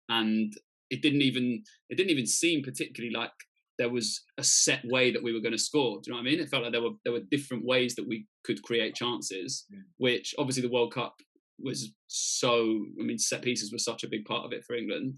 And 0.09 0.53
it 0.91 1.03
didn't 1.03 1.23
even 1.23 1.63
it 1.89 1.97
didn't 1.97 2.11
even 2.11 2.27
seem 2.27 2.63
particularly 2.63 3.13
like 3.13 3.33
there 3.79 3.89
was 3.89 4.23
a 4.39 4.45
set 4.45 4.85
way 4.85 5.11
that 5.11 5.23
we 5.23 5.33
were 5.33 5.41
going 5.41 5.53
to 5.53 5.59
score. 5.59 5.97
Do 5.97 6.03
you 6.07 6.13
know 6.13 6.23
what 6.23 6.29
I 6.29 6.31
mean? 6.31 6.41
It 6.41 6.51
felt 6.51 6.63
like 6.63 6.73
there 6.73 6.83
were 6.83 6.97
there 7.05 7.13
were 7.13 7.23
different 7.31 7.65
ways 7.65 7.95
that 7.97 8.07
we 8.07 8.27
could 8.45 8.63
create 8.63 8.95
chances, 8.95 9.65
yeah. 9.71 9.79
which 9.97 10.35
obviously 10.39 10.63
the 10.63 10.73
World 10.73 10.93
Cup 10.93 11.17
was 11.59 11.91
so. 12.07 12.85
I 13.01 13.03
mean, 13.03 13.19
set 13.19 13.43
pieces 13.43 13.73
were 13.73 13.79
such 13.79 14.05
a 14.05 14.09
big 14.09 14.27
part 14.27 14.45
of 14.45 14.53
it 14.53 14.65
for 14.65 14.77
England. 14.77 15.15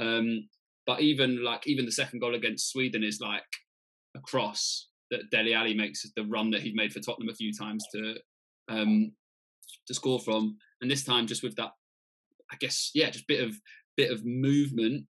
Um, 0.00 0.48
but 0.86 1.00
even 1.00 1.42
like 1.42 1.66
even 1.66 1.84
the 1.84 1.92
second 1.92 2.20
goal 2.20 2.34
against 2.34 2.70
Sweden 2.70 3.02
is 3.02 3.20
like 3.20 3.42
a 4.16 4.20
cross 4.20 4.88
that 5.10 5.30
Dele 5.30 5.54
Alli 5.54 5.74
makes 5.74 6.06
the 6.16 6.24
run 6.24 6.50
that 6.50 6.62
he's 6.62 6.74
made 6.74 6.92
for 6.92 7.00
Tottenham 7.00 7.28
a 7.28 7.34
few 7.34 7.52
times 7.52 7.84
to 7.92 8.14
um, 8.68 9.12
to 9.86 9.94
score 9.94 10.20
from, 10.20 10.56
and 10.80 10.90
this 10.90 11.04
time 11.04 11.26
just 11.26 11.42
with 11.42 11.56
that, 11.56 11.70
I 12.50 12.56
guess, 12.58 12.90
yeah, 12.94 13.10
just 13.10 13.26
bit 13.26 13.42
of 13.42 13.54
bit 13.96 14.10
of 14.10 14.24
movement 14.24 15.06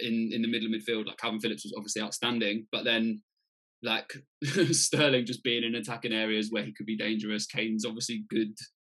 in 0.00 0.30
in 0.32 0.42
the 0.42 0.48
middle 0.48 0.66
of 0.66 0.72
midfield. 0.72 1.06
Like 1.06 1.18
Kalvin 1.18 1.40
Phillips 1.40 1.64
was 1.64 1.74
obviously 1.76 2.02
outstanding, 2.02 2.66
but 2.72 2.84
then 2.84 3.22
like 3.82 4.12
Sterling 4.72 5.26
just 5.26 5.42
being 5.42 5.64
in 5.64 5.74
attacking 5.74 6.12
areas 6.12 6.48
where 6.50 6.64
he 6.64 6.72
could 6.72 6.86
be 6.86 6.96
dangerous. 6.96 7.46
Kane's 7.46 7.86
obviously 7.86 8.24
good 8.28 8.52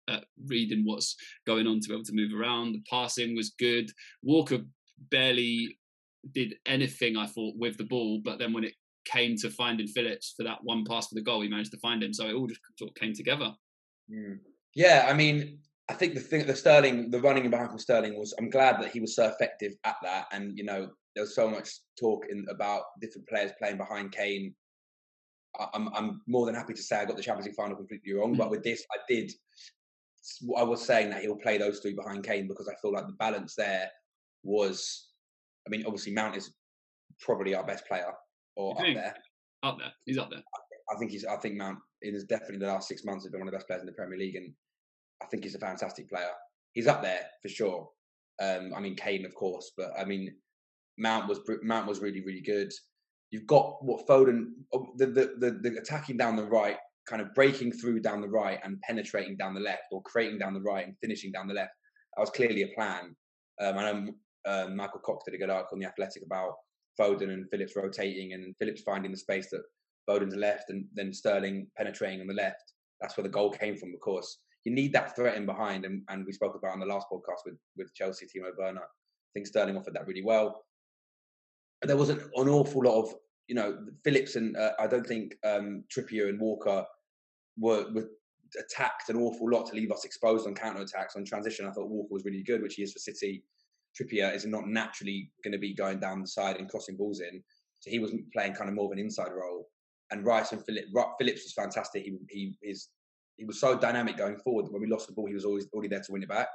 at 0.09 0.25
reading 0.47 0.83
what's 0.85 1.15
going 1.47 1.67
on 1.67 1.81
to 1.81 1.89
be 1.89 1.95
able 1.95 2.05
to 2.05 2.15
move 2.15 2.33
around. 2.35 2.73
The 2.73 2.83
passing 2.91 3.37
was 3.37 3.55
good. 3.59 3.91
Walker 4.23 4.59
barely 5.11 5.79
did 6.31 6.55
anything 6.67 7.17
I 7.17 7.27
thought 7.27 7.57
with 7.57 7.77
the 7.77 7.85
ball, 7.85 8.21
but 8.25 8.39
then 8.39 8.53
when 8.53 8.65
it 8.65 8.75
came 9.05 9.37
to 9.37 9.51
finding 9.51 9.89
Phillips 9.89 10.35
for 10.37 10.45
that 10.45 10.63
one 10.63 10.85
pass 10.85 11.09
for 11.09 11.15
the 11.17 11.23
goal, 11.23 11.41
he 11.41 11.49
managed 11.49 11.73
to 11.73 11.79
find 11.79 12.03
him. 12.03 12.13
So 12.13 12.27
it 12.27 12.35
all 12.35 12.47
just 12.47 12.61
sort 12.79 12.91
of 12.91 12.95
came 12.95 13.15
together. 13.15 13.53
Mm. 14.11 14.39
Yeah, 14.75 15.07
I 15.09 15.13
mean, 15.13 15.59
I 15.89 15.95
think 15.95 16.15
the 16.15 16.21
thing, 16.21 16.47
the 16.47 16.57
Sterling, 16.57 17.11
the 17.11 17.21
running 17.21 17.49
behind 17.51 17.71
from 17.71 17.79
Sterling 17.79 18.19
was. 18.19 18.35
I'm 18.39 18.51
glad 18.51 18.81
that 18.81 18.93
he 18.93 19.01
was 19.01 19.15
so 19.15 19.27
effective 19.27 19.75
at 19.85 19.97
that, 20.03 20.27
and 20.33 20.57
you 20.57 20.65
know, 20.65 20.89
there 21.15 21.25
was 21.25 21.35
so 21.35 21.49
much 21.51 21.69
talk 21.99 22.25
in 22.31 22.47
about 22.49 22.85
different 23.01 23.29
players 23.29 23.53
playing 23.59 23.77
behind 23.77 24.13
Kane. 24.13 24.55
I'm 25.75 25.89
I'm 25.95 26.23
more 26.27 26.47
than 26.47 26.55
happy 26.55 26.73
to 26.73 26.83
say 26.83 26.97
I 26.97 27.05
got 27.05 27.17
the 27.17 27.23
Champions 27.23 27.47
League 27.47 27.57
final 27.57 27.77
completely 27.77 28.15
wrong, 28.15 28.35
but 28.35 28.49
mm. 28.49 28.53
with 28.53 28.63
this, 28.63 28.85
I 28.93 28.99
did. 29.09 29.33
I 30.57 30.63
was 30.63 30.83
saying 30.83 31.11
that 31.11 31.23
he'll 31.23 31.37
play 31.37 31.59
those 31.59 31.81
three 31.81 31.95
behind 31.95 32.25
Kane 32.25 32.47
because 32.47 32.69
I 32.69 32.77
feel 32.81 32.93
like 32.93 33.07
the 33.07 33.15
balance 33.15 33.55
there 33.55 33.91
was. 34.43 35.09
I 35.67 35.71
mean, 35.71 35.85
obviously 35.87 36.13
Mount 36.13 36.37
is 36.37 36.53
probably 37.21 37.55
our 37.55 37.65
best 37.65 37.87
player, 37.87 38.13
or 38.57 38.73
up 38.79 38.87
there. 38.95 39.15
Up 39.63 39.79
there, 39.79 39.93
he's 40.05 40.19
up 40.19 40.31
there. 40.31 40.43
I 40.93 40.99
think 40.99 41.11
he's. 41.11 41.25
I 41.25 41.37
think 41.37 41.57
Mount 41.57 41.79
is 42.03 42.25
definitely 42.25 42.59
the 42.59 42.67
last 42.67 42.89
six 42.89 43.05
months 43.05 43.25
has 43.25 43.31
been 43.31 43.41
one 43.41 43.49
of 43.49 43.53
the 43.53 43.59
best 43.59 43.67
players 43.67 43.83
in 43.83 43.87
the 43.87 43.93
Premier 43.93 44.19
League, 44.19 44.37
and 44.37 44.53
I 45.23 45.27
think 45.27 45.45
he's 45.45 45.55
a 45.55 45.61
fantastic 45.61 46.09
player. 46.09 46.31
He's 46.73 46.87
up 46.87 47.03
there 47.03 47.27
for 47.43 47.49
sure. 47.49 47.89
Um, 48.41 48.73
I 48.75 48.81
mean 48.81 48.97
Kane, 48.97 49.25
of 49.25 49.35
course, 49.35 49.73
but 49.77 49.93
I 49.99 50.05
mean 50.05 50.35
Mount 50.99 51.29
was 51.29 51.41
Mount 51.63 51.87
was 51.87 52.01
really 52.01 52.23
really 52.23 52.41
good. 52.41 52.73
You've 53.31 53.47
got 53.47 53.85
what 53.85 54.07
Foden 54.07 54.51
the, 54.97 55.07
the 55.07 55.35
the 55.39 55.51
the 55.63 55.79
attacking 55.79 56.17
down 56.17 56.37
the 56.37 56.45
right, 56.45 56.77
kind 57.09 57.23
of 57.23 57.33
breaking 57.35 57.73
through 57.73 58.01
down 58.01 58.21
the 58.21 58.29
right 58.29 58.59
and 58.65 58.81
penetrating 58.83 59.37
down 59.37 59.55
the 59.55 59.61
left, 59.61 59.85
or 59.93 60.03
creating 60.03 60.39
down 60.39 60.55
the 60.55 60.61
right 60.61 60.87
and 60.87 60.97
finishing 61.01 61.31
down 61.31 61.47
the 61.47 61.55
left. 61.55 61.73
That 62.17 62.21
was 62.21 62.31
clearly 62.31 62.63
a 62.63 62.75
plan. 62.75 63.15
Um, 63.61 63.79
I 63.79 63.93
know 63.93 64.13
um, 64.47 64.77
Michael 64.77 65.01
Cox 65.01 65.25
did 65.25 65.35
a 65.35 65.39
good 65.39 65.51
article 65.51 65.77
on 65.77 65.81
the 65.81 65.87
Athletic 65.87 66.23
about 66.25 66.55
Foden 66.99 67.33
and 67.33 67.49
Phillips 67.51 67.77
rotating 67.77 68.33
and 68.33 68.55
Phillips 68.59 68.83
finding 68.83 69.11
the 69.11 69.17
space 69.17 69.49
that 69.51 69.63
Foden's 70.09 70.37
left 70.37 70.71
and 70.71 70.85
then 70.95 71.13
Sterling 71.13 71.69
penetrating 71.77 72.21
on 72.21 72.27
the 72.27 72.35
left. 72.35 72.73
That's 73.01 73.17
where 73.17 73.23
the 73.23 73.31
goal 73.31 73.51
came 73.51 73.77
from, 73.77 73.93
of 73.95 74.01
course. 74.01 74.39
You 74.65 74.73
need 74.73 74.93
that 74.93 75.17
threat 75.17 75.37
in 75.37 75.47
behind, 75.47 75.85
and, 75.85 76.03
and 76.09 76.25
we 76.25 76.33
spoke 76.33 76.55
about 76.55 76.73
on 76.73 76.81
the 76.81 76.87
last 76.87 77.07
podcast 77.13 77.41
with, 77.45 77.57
with 77.77 77.95
Chelsea, 77.95 78.27
Timo 78.27 78.51
Werner. 78.57 78.83
I 78.83 79.31
think 79.35 79.47
Sterling 79.47 79.77
offered 79.77 79.95
that 79.95 80.07
really 80.07 80.23
well. 80.23 80.65
There 81.83 81.97
wasn't 81.97 82.23
an 82.23 82.49
awful 82.49 82.85
lot 82.85 83.03
of, 83.03 83.15
you 83.49 83.57
know, 83.57 83.79
Phillips 84.05 84.37
and 84.37 84.57
uh, 84.57 84.73
I 84.79 84.87
don't 84.87 85.07
think 85.07 85.35
um, 85.45 85.83
Trippier 85.93 86.29
and 86.29 86.41
Walker 86.41 86.85
were, 87.59 87.87
were 87.93 88.09
attacked 88.59 89.09
an 89.09 89.17
awful 89.17 89.51
lot 89.51 89.67
to 89.67 89.75
leave 89.75 89.91
us 89.91 90.05
exposed 90.05 90.47
on 90.47 90.55
counter 90.55 90.83
attacks. 90.83 91.17
On 91.17 91.25
transition, 91.25 91.67
I 91.67 91.73
thought 91.73 91.89
Walker 91.89 92.13
was 92.13 92.25
really 92.25 92.43
good, 92.43 92.63
which 92.63 92.75
he 92.75 92.83
is 92.83 92.93
for 92.93 92.99
City. 92.99 93.43
Trippier 93.99 94.35
is 94.35 94.47
not 94.47 94.69
naturally 94.69 95.31
going 95.45 95.53
to 95.53 95.59
be 95.59 95.75
going 95.75 96.01
down 96.01 96.21
the 96.21 96.27
side 96.27 96.57
and 96.57 96.69
crossing 96.69 96.97
balls 96.97 97.21
in, 97.21 97.43
so 97.81 97.91
he 97.91 97.99
was 97.99 98.13
playing 98.33 98.55
kind 98.55 98.69
of 98.69 98.75
more 98.75 98.87
of 98.87 98.93
an 98.93 98.99
inside 98.99 99.33
role. 99.33 99.69
And 100.11 100.25
Rice 100.25 100.53
and 100.53 100.65
Phillips, 100.65 100.89
Phillips 101.19 101.45
was 101.45 101.53
fantastic. 101.53 102.05
He 102.05 102.17
he 102.29 102.57
is 102.63 102.89
he 103.37 103.45
was 103.45 103.59
so 103.59 103.77
dynamic 103.77 104.17
going 104.17 104.37
forward. 104.39 104.67
That 104.67 104.73
when 104.73 104.83
we 104.83 104.89
lost 104.89 105.07
the 105.07 105.15
ball, 105.15 105.27
he 105.27 105.35
was 105.35 105.45
always 105.45 105.67
already 105.73 105.89
there 105.89 106.01
to 106.01 106.13
win 106.13 106.23
it 106.23 106.29
back. 106.29 106.49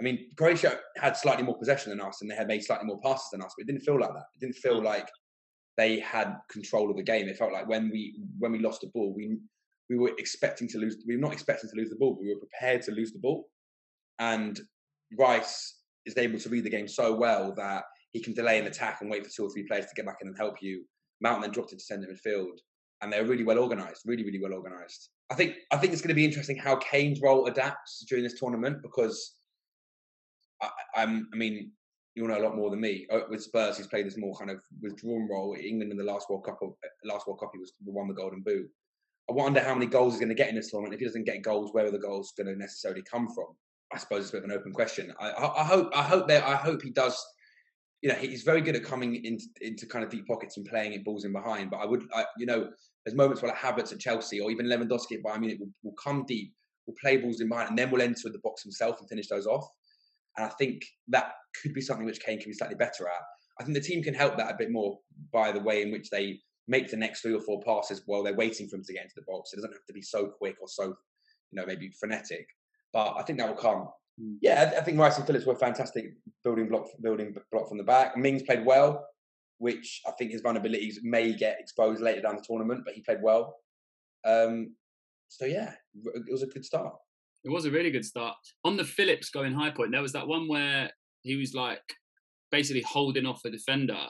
I 0.00 0.04
mean, 0.04 0.30
Croatia 0.36 0.78
had 0.96 1.16
slightly 1.16 1.42
more 1.42 1.58
possession 1.58 1.90
than 1.90 2.00
us, 2.00 2.20
and 2.20 2.30
they 2.30 2.36
had 2.36 2.46
made 2.46 2.64
slightly 2.64 2.86
more 2.86 3.00
passes 3.00 3.30
than 3.32 3.42
us, 3.42 3.52
but 3.56 3.62
it 3.62 3.66
didn't 3.66 3.82
feel 3.82 4.00
like 4.00 4.12
that. 4.12 4.26
It 4.36 4.40
didn't 4.40 4.56
feel 4.56 4.82
like 4.82 5.08
they 5.76 6.00
had 6.00 6.36
control 6.50 6.90
of 6.90 6.96
the 6.96 7.02
game. 7.02 7.28
It 7.28 7.36
felt 7.36 7.52
like 7.52 7.68
when 7.68 7.90
we 7.90 8.20
when 8.38 8.52
we 8.52 8.58
lost 8.58 8.80
the 8.80 8.88
ball, 8.88 9.12
we 9.14 9.38
we 9.88 9.96
were 9.96 10.12
expecting 10.18 10.68
to 10.68 10.78
lose. 10.78 11.02
We 11.06 11.16
were 11.16 11.22
not 11.22 11.32
expecting 11.32 11.70
to 11.70 11.76
lose 11.76 11.90
the 11.90 11.96
ball. 11.96 12.14
But 12.14 12.22
we 12.22 12.34
were 12.34 12.40
prepared 12.40 12.82
to 12.82 12.92
lose 12.92 13.12
the 13.12 13.18
ball, 13.18 13.48
and 14.18 14.60
Rice 15.18 15.77
is 16.08 16.18
able 16.18 16.38
to 16.38 16.48
read 16.48 16.64
the 16.64 16.70
game 16.70 16.88
so 16.88 17.14
well 17.14 17.54
that 17.56 17.84
he 18.12 18.20
can 18.20 18.34
delay 18.34 18.58
an 18.58 18.66
attack 18.66 18.98
and 19.00 19.10
wait 19.10 19.24
for 19.24 19.30
two 19.30 19.44
or 19.44 19.50
three 19.50 19.64
players 19.64 19.86
to 19.86 19.94
get 19.94 20.06
back 20.06 20.18
in 20.20 20.28
and 20.28 20.36
help 20.36 20.56
you. 20.60 20.84
Mount 21.20 21.36
and 21.36 21.44
then 21.44 21.50
dropped 21.50 21.72
into 21.72 21.84
centre 21.84 22.08
midfield, 22.08 22.58
and 23.02 23.12
they're 23.12 23.24
really 23.24 23.44
well 23.44 23.58
organised, 23.58 24.02
really, 24.06 24.24
really 24.24 24.40
well 24.40 24.54
organised. 24.54 25.10
I 25.30 25.34
think 25.34 25.56
I 25.70 25.76
think 25.76 25.92
it's 25.92 26.02
going 26.02 26.08
to 26.08 26.14
be 26.14 26.24
interesting 26.24 26.56
how 26.56 26.76
Kane's 26.76 27.20
role 27.20 27.46
adapts 27.46 28.04
during 28.08 28.24
this 28.24 28.38
tournament 28.38 28.82
because 28.82 29.34
I, 30.62 30.70
I'm, 30.96 31.28
I 31.32 31.36
mean, 31.36 31.72
you'll 32.14 32.28
know 32.28 32.38
a 32.38 32.46
lot 32.46 32.56
more 32.56 32.70
than 32.70 32.80
me. 32.80 33.06
Uh, 33.12 33.20
with 33.28 33.42
Spurs, 33.42 33.76
he's 33.76 33.86
played 33.86 34.06
this 34.06 34.16
more 34.16 34.36
kind 34.36 34.50
of 34.50 34.60
withdrawn 34.80 35.28
role. 35.28 35.56
England 35.60 35.92
in 35.92 35.98
the 35.98 36.04
last 36.04 36.30
World 36.30 36.44
Cup, 36.44 36.58
of 36.62 36.74
last 37.04 37.26
World 37.26 37.40
Cup, 37.40 37.50
he 37.52 37.58
was 37.58 37.72
won 37.84 38.08
the 38.08 38.14
Golden 38.14 38.42
Boot. 38.42 38.68
I 39.28 39.34
wonder 39.34 39.60
how 39.60 39.74
many 39.74 39.86
goals 39.86 40.14
he's 40.14 40.20
going 40.20 40.30
to 40.30 40.34
get 40.34 40.48
in 40.48 40.54
this 40.54 40.70
tournament. 40.70 40.94
If 40.94 41.00
he 41.00 41.06
doesn't 41.06 41.24
get 41.24 41.42
goals, 41.42 41.72
where 41.72 41.86
are 41.86 41.90
the 41.90 41.98
goals 41.98 42.32
going 42.36 42.46
to 42.46 42.56
necessarily 42.56 43.02
come 43.02 43.28
from? 43.34 43.48
I 43.92 43.98
suppose 43.98 44.20
it's 44.20 44.30
a 44.30 44.32
bit 44.32 44.44
of 44.44 44.50
an 44.50 44.56
open 44.56 44.72
question. 44.72 45.12
I, 45.18 45.30
I, 45.30 45.62
I 45.62 45.64
hope 45.64 45.90
I 45.94 46.02
hope 46.02 46.28
that 46.28 46.44
I 46.44 46.56
hope 46.56 46.82
he 46.82 46.90
does. 46.90 47.22
You 48.02 48.10
know, 48.10 48.14
he's 48.14 48.44
very 48.44 48.60
good 48.60 48.76
at 48.76 48.84
coming 48.84 49.24
into, 49.24 49.46
into 49.60 49.84
kind 49.86 50.04
of 50.04 50.10
deep 50.10 50.26
pockets 50.26 50.56
and 50.56 50.64
playing 50.64 50.92
it 50.92 51.04
balls 51.04 51.24
in 51.24 51.32
behind. 51.32 51.70
But 51.70 51.78
I 51.78 51.86
would, 51.86 52.04
I, 52.14 52.26
you 52.36 52.46
know, 52.46 52.68
there's 53.04 53.16
moments 53.16 53.42
where 53.42 53.50
like 53.50 53.60
Havertz 53.60 53.92
at 53.92 53.98
Chelsea 53.98 54.40
or 54.40 54.52
even 54.52 54.66
Lewandowski 54.66 55.16
at 55.16 55.24
Bayern 55.24 55.40
Munich 55.40 55.58
will, 55.58 55.72
will 55.82 55.94
come 55.94 56.24
deep, 56.28 56.52
will 56.86 56.94
play 57.00 57.16
balls 57.16 57.40
in 57.40 57.48
behind, 57.48 57.70
and 57.70 57.78
then 57.78 57.90
will 57.90 58.02
enter 58.02 58.28
the 58.28 58.38
box 58.44 58.62
himself 58.62 59.00
and 59.00 59.08
finish 59.08 59.26
those 59.26 59.46
off. 59.46 59.68
And 60.36 60.46
I 60.46 60.50
think 60.50 60.84
that 61.08 61.32
could 61.60 61.74
be 61.74 61.80
something 61.80 62.06
which 62.06 62.20
Kane 62.20 62.38
can 62.38 62.50
be 62.50 62.54
slightly 62.54 62.76
better 62.76 63.08
at. 63.08 63.22
I 63.60 63.64
think 63.64 63.74
the 63.74 63.82
team 63.82 64.02
can 64.02 64.14
help 64.14 64.36
that 64.36 64.52
a 64.52 64.56
bit 64.56 64.70
more 64.70 64.98
by 65.32 65.50
the 65.50 65.60
way 65.60 65.82
in 65.82 65.90
which 65.90 66.10
they 66.10 66.38
make 66.68 66.90
the 66.90 66.96
next 66.96 67.22
three 67.22 67.34
or 67.34 67.40
four 67.40 67.60
passes 67.62 68.02
while 68.06 68.22
they're 68.22 68.34
waiting 68.34 68.68
for 68.68 68.76
him 68.76 68.84
to 68.84 68.92
get 68.92 69.02
into 69.02 69.14
the 69.16 69.24
box. 69.26 69.52
It 69.52 69.56
doesn't 69.56 69.72
have 69.72 69.86
to 69.86 69.92
be 69.92 70.02
so 70.02 70.26
quick 70.26 70.56
or 70.60 70.68
so, 70.68 70.84
you 70.84 70.94
know, 71.54 71.66
maybe 71.66 71.90
frenetic. 71.98 72.46
But 72.92 73.14
I 73.16 73.22
think 73.22 73.38
that 73.38 73.48
will 73.48 73.56
come. 73.56 73.88
Yeah, 74.40 74.72
I 74.76 74.80
think 74.82 74.98
Rice 74.98 75.16
and 75.18 75.26
Phillips 75.26 75.46
were 75.46 75.54
fantastic 75.54 76.14
building 76.42 76.68
block, 76.68 76.86
building 77.00 77.36
block 77.52 77.68
from 77.68 77.78
the 77.78 77.84
back. 77.84 78.16
Mings 78.16 78.42
played 78.42 78.64
well, 78.64 79.06
which 79.58 80.00
I 80.06 80.12
think 80.12 80.32
his 80.32 80.42
vulnerabilities 80.42 80.96
may 81.02 81.32
get 81.32 81.60
exposed 81.60 82.02
later 82.02 82.22
down 82.22 82.36
the 82.36 82.42
tournament, 82.42 82.82
but 82.84 82.94
he 82.94 83.00
played 83.02 83.22
well. 83.22 83.56
Um, 84.24 84.74
so 85.28 85.44
yeah, 85.44 85.72
it 85.94 86.32
was 86.32 86.42
a 86.42 86.46
good 86.46 86.64
start. 86.64 86.94
It 87.44 87.50
was 87.50 87.64
a 87.64 87.70
really 87.70 87.90
good 87.90 88.04
start. 88.04 88.36
On 88.64 88.76
the 88.76 88.84
Phillips 88.84 89.30
going 89.30 89.52
high 89.52 89.70
point, 89.70 89.92
there 89.92 90.02
was 90.02 90.12
that 90.12 90.26
one 90.26 90.48
where 90.48 90.90
he 91.22 91.36
was 91.36 91.54
like 91.54 91.82
basically 92.50 92.82
holding 92.82 93.26
off 93.26 93.44
a 93.44 93.50
defender 93.50 94.06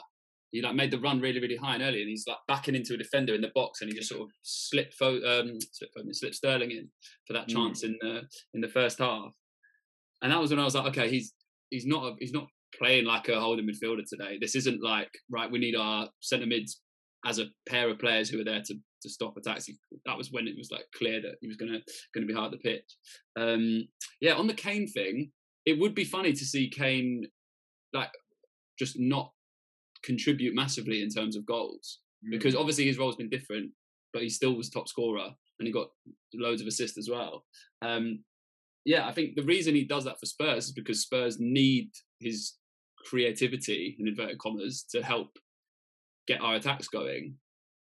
he 0.50 0.62
like 0.62 0.74
made 0.74 0.90
the 0.90 1.00
run 1.00 1.20
really 1.20 1.40
really 1.40 1.56
high 1.56 1.74
and 1.74 1.82
early, 1.82 2.00
and 2.00 2.08
he's 2.08 2.26
like 2.26 2.38
backing 2.46 2.74
into 2.74 2.94
a 2.94 2.98
defender 2.98 3.34
in 3.34 3.40
the 3.40 3.50
box, 3.54 3.80
and 3.80 3.90
he 3.90 3.96
just 3.96 4.08
sort 4.08 4.22
of 4.22 4.28
slipped 4.42 4.94
fo- 4.94 5.22
um, 5.22 5.58
slipped, 5.72 5.94
slipped 6.12 6.34
Sterling 6.34 6.70
in 6.70 6.88
for 7.26 7.34
that 7.34 7.48
mm. 7.48 7.52
chance 7.52 7.82
mm. 7.82 7.88
in 7.88 7.98
the 8.00 8.22
in 8.54 8.60
the 8.60 8.68
first 8.68 8.98
half, 8.98 9.32
and 10.22 10.32
that 10.32 10.40
was 10.40 10.50
when 10.50 10.60
I 10.60 10.64
was 10.64 10.74
like, 10.74 10.86
okay, 10.86 11.10
he's 11.10 11.32
he's 11.70 11.86
not 11.86 12.04
a, 12.04 12.12
he's 12.18 12.32
not 12.32 12.46
playing 12.78 13.04
like 13.04 13.28
a 13.28 13.40
holding 13.40 13.66
midfielder 13.66 14.04
today. 14.08 14.38
This 14.40 14.54
isn't 14.54 14.82
like 14.82 15.10
right. 15.30 15.50
We 15.50 15.58
need 15.58 15.76
our 15.76 16.08
centre 16.20 16.46
mids 16.46 16.80
as 17.26 17.38
a 17.38 17.46
pair 17.68 17.90
of 17.90 17.98
players 17.98 18.28
who 18.28 18.40
are 18.40 18.44
there 18.44 18.62
to 18.64 18.74
to 19.02 19.08
stop 19.08 19.36
attacks. 19.36 19.68
That 20.06 20.18
was 20.18 20.32
when 20.32 20.48
it 20.48 20.56
was 20.56 20.70
like 20.70 20.84
clear 20.96 21.20
that 21.20 21.36
he 21.40 21.46
was 21.46 21.56
gonna 21.56 21.78
gonna 22.14 22.26
be 22.26 22.34
hard 22.34 22.52
to 22.52 22.58
pitch. 22.58 22.96
Um, 23.38 23.86
yeah, 24.20 24.34
on 24.34 24.46
the 24.46 24.54
Kane 24.54 24.88
thing, 24.88 25.30
it 25.66 25.78
would 25.78 25.94
be 25.94 26.04
funny 26.04 26.32
to 26.32 26.44
see 26.44 26.70
Kane 26.70 27.26
like 27.92 28.10
just 28.78 28.98
not 28.98 29.32
contribute 30.02 30.54
massively 30.54 31.02
in 31.02 31.08
terms 31.08 31.36
of 31.36 31.46
goals 31.46 32.00
mm. 32.24 32.30
because 32.30 32.54
obviously 32.54 32.86
his 32.86 32.98
role's 32.98 33.16
been 33.16 33.28
different, 33.30 33.70
but 34.12 34.22
he 34.22 34.28
still 34.28 34.56
was 34.56 34.70
top 34.70 34.88
scorer 34.88 35.28
and 35.58 35.66
he 35.66 35.72
got 35.72 35.88
loads 36.34 36.60
of 36.60 36.66
assists 36.66 36.98
as 36.98 37.08
well. 37.10 37.44
Um, 37.82 38.24
yeah, 38.84 39.06
I 39.06 39.12
think 39.12 39.34
the 39.34 39.44
reason 39.44 39.74
he 39.74 39.84
does 39.84 40.04
that 40.04 40.18
for 40.18 40.26
Spurs 40.26 40.66
is 40.66 40.72
because 40.72 41.02
Spurs 41.02 41.38
need 41.38 41.90
his 42.20 42.54
creativity 43.04 43.96
in 43.98 44.08
inverted 44.08 44.38
commas 44.38 44.84
to 44.90 45.02
help 45.02 45.38
get 46.26 46.40
our 46.40 46.54
attacks 46.56 46.88
going. 46.88 47.34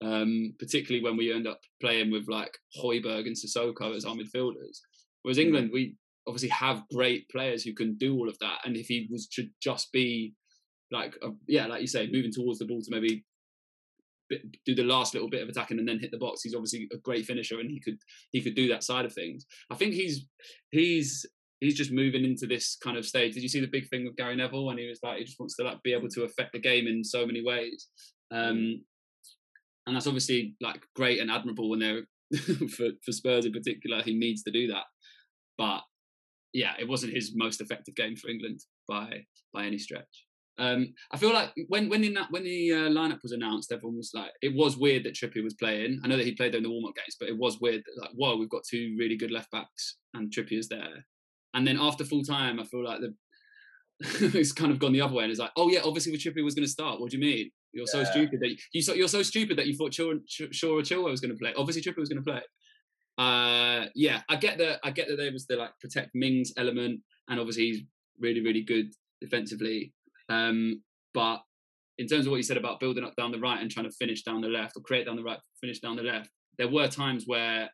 Um, 0.01 0.53
particularly 0.57 1.03
when 1.03 1.17
we 1.17 1.33
end 1.33 1.45
up 1.45 1.59
playing 1.81 2.09
with 2.09 2.29
like 2.29 2.57
Højbjerg 2.81 3.27
and 3.27 3.35
Sissoko 3.35 3.93
as 3.93 4.05
our 4.05 4.15
midfielders. 4.15 4.79
Whereas 5.23 5.37
mm. 5.37 5.41
England, 5.41 5.71
we 5.73 5.97
obviously 6.25 6.49
have 6.49 6.83
great 6.93 7.27
players 7.29 7.63
who 7.63 7.73
can 7.73 7.97
do 7.97 8.15
all 8.15 8.29
of 8.29 8.37
that. 8.39 8.59
And 8.63 8.77
if 8.77 8.87
he 8.87 9.09
was 9.11 9.27
to 9.33 9.47
just 9.61 9.91
be 9.91 10.35
like 10.91 11.15
uh, 11.23 11.31
yeah, 11.47 11.67
like 11.67 11.81
you 11.81 11.87
say, 11.87 12.09
moving 12.11 12.31
towards 12.31 12.59
the 12.59 12.65
ball 12.65 12.81
to 12.81 12.91
maybe 12.91 13.23
do 14.65 14.75
the 14.75 14.83
last 14.83 15.13
little 15.13 15.29
bit 15.29 15.41
of 15.41 15.49
attacking 15.49 15.79
and 15.79 15.87
then 15.87 15.99
hit 15.99 16.11
the 16.11 16.17
box. 16.17 16.41
He's 16.43 16.55
obviously 16.55 16.87
a 16.93 16.97
great 16.97 17.25
finisher, 17.25 17.59
and 17.59 17.69
he 17.69 17.79
could 17.79 17.97
he 18.31 18.41
could 18.41 18.55
do 18.55 18.67
that 18.69 18.83
side 18.83 19.05
of 19.05 19.13
things. 19.13 19.45
I 19.71 19.75
think 19.75 19.93
he's 19.93 20.25
he's 20.71 21.25
he's 21.59 21.75
just 21.75 21.91
moving 21.91 22.23
into 22.23 22.47
this 22.47 22.77
kind 22.81 22.97
of 22.97 23.05
stage. 23.05 23.33
Did 23.33 23.43
you 23.43 23.49
see 23.49 23.59
the 23.59 23.67
big 23.67 23.89
thing 23.89 24.05
with 24.05 24.15
Gary 24.15 24.35
Neville 24.35 24.65
when 24.65 24.77
he 24.77 24.87
was 24.87 24.99
like 25.03 25.19
he 25.19 25.25
just 25.25 25.39
wants 25.39 25.55
to 25.57 25.63
like 25.63 25.81
be 25.83 25.93
able 25.93 26.09
to 26.09 26.23
affect 26.23 26.53
the 26.53 26.59
game 26.59 26.87
in 26.87 27.03
so 27.03 27.25
many 27.25 27.43
ways, 27.43 27.87
um, 28.31 28.81
and 29.85 29.95
that's 29.95 30.07
obviously 30.07 30.55
like 30.61 30.81
great 30.95 31.19
and 31.19 31.31
admirable 31.31 31.69
when 31.69 31.79
they're 31.79 32.03
for 32.69 32.89
for 33.03 33.11
Spurs 33.11 33.45
in 33.45 33.51
particular. 33.53 34.01
He 34.01 34.15
needs 34.15 34.43
to 34.43 34.51
do 34.51 34.67
that, 34.67 34.85
but 35.57 35.81
yeah, 36.53 36.73
it 36.79 36.87
wasn't 36.87 37.13
his 37.13 37.33
most 37.35 37.61
effective 37.61 37.95
game 37.95 38.15
for 38.15 38.29
England 38.29 38.61
by 38.87 39.25
by 39.53 39.65
any 39.65 39.77
stretch. 39.77 40.25
Um, 40.59 40.93
I 41.11 41.17
feel 41.17 41.33
like 41.33 41.51
when 41.69 41.89
when 41.89 42.01
the 42.01 42.15
when 42.29 42.43
the 42.43 42.73
uh, 42.73 42.89
lineup 42.89 43.23
was 43.23 43.31
announced, 43.31 43.71
everyone 43.71 43.97
was 43.97 44.11
like, 44.13 44.31
it 44.41 44.53
was 44.53 44.77
weird 44.77 45.05
that 45.05 45.15
Trippier 45.15 45.43
was 45.43 45.53
playing. 45.53 46.01
I 46.03 46.07
know 46.07 46.17
that 46.17 46.25
he 46.25 46.35
played 46.35 46.51
there 46.51 46.57
in 46.57 46.63
the 46.63 46.69
warm 46.69 46.85
up 46.85 46.95
games, 46.95 47.15
but 47.17 47.29
it 47.29 47.37
was 47.37 47.61
weird. 47.61 47.81
That, 47.85 48.01
like, 48.01 48.11
whoa, 48.13 48.35
we've 48.35 48.49
got 48.49 48.63
two 48.69 48.95
really 48.99 49.15
good 49.15 49.31
left 49.31 49.51
backs 49.51 49.95
and 50.13 50.29
Trippier's 50.29 50.67
there. 50.67 51.05
And 51.53 51.65
then 51.65 51.77
after 51.79 52.03
full 52.03 52.23
time, 52.23 52.59
I 52.59 52.65
feel 52.65 52.83
like 52.83 52.99
the 52.99 53.15
it's 54.01 54.51
kind 54.51 54.71
of 54.71 54.79
gone 54.79 54.93
the 54.93 55.01
other 55.01 55.13
way, 55.13 55.23
and 55.23 55.31
it's 55.31 55.39
like, 55.39 55.51
oh 55.55 55.69
yeah, 55.69 55.81
obviously 55.83 56.11
Trippier 56.17 56.43
was 56.43 56.55
going 56.55 56.65
to 56.65 56.71
start. 56.71 56.99
What 56.99 57.11
do 57.11 57.17
you 57.17 57.23
mean? 57.23 57.51
You're 57.71 57.85
yeah. 57.93 58.03
so 58.03 58.11
stupid 58.11 58.39
that 58.41 58.49
you, 58.49 58.57
you 58.73 58.93
you're 58.95 59.07
so 59.07 59.23
stupid 59.23 59.57
that 59.57 59.67
you 59.67 59.75
thought 59.75 59.93
Shaw, 59.93 60.13
Shaw 60.27 60.77
or 60.77 60.81
Chilwell 60.81 61.11
was 61.11 61.21
going 61.21 61.31
to 61.31 61.37
play. 61.37 61.53
Obviously 61.55 61.81
Trippier 61.81 61.99
was 61.99 62.09
going 62.09 62.23
to 62.23 62.31
play. 62.31 62.41
Uh, 63.17 63.85
yeah, 63.95 64.21
I 64.29 64.37
get 64.37 64.57
that. 64.57 64.79
I 64.83 64.91
get 64.91 65.07
that 65.09 65.17
there 65.17 65.31
was 65.31 65.45
the 65.45 65.57
like 65.57 65.71
protect 65.79 66.11
Mings 66.13 66.53
element, 66.57 67.01
and 67.27 67.39
obviously 67.39 67.71
he's 67.71 67.81
really 68.19 68.41
really 68.41 68.61
good 68.61 68.91
defensively. 69.21 69.93
Um, 70.29 70.83
but 71.13 71.41
in 71.97 72.07
terms 72.07 72.25
of 72.25 72.31
what 72.31 72.37
you 72.37 72.43
said 72.43 72.57
about 72.57 72.79
building 72.79 73.03
up 73.03 73.15
down 73.15 73.31
the 73.31 73.39
right 73.39 73.61
and 73.61 73.69
trying 73.69 73.85
to 73.85 73.91
finish 73.91 74.23
down 74.23 74.41
the 74.41 74.47
left 74.47 74.77
or 74.77 74.81
create 74.81 75.05
down 75.05 75.17
the 75.17 75.23
right, 75.23 75.39
finish 75.59 75.79
down 75.79 75.95
the 75.95 76.03
left, 76.03 76.29
there 76.57 76.69
were 76.69 76.87
times 76.87 77.25
where 77.25 77.69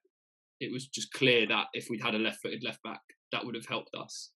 it 0.60 0.72
was 0.72 0.88
just 0.88 1.12
clear 1.14 1.46
that 1.48 1.68
if 1.74 1.90
we'd 1.90 2.02
had 2.02 2.16
a 2.16 2.20
left-footed 2.20 2.64
left 2.64 2.82
back, 2.84 3.02
that 3.32 3.46
would 3.46 3.56
have 3.56 3.66
helped 3.66 3.94
us. 3.96 4.32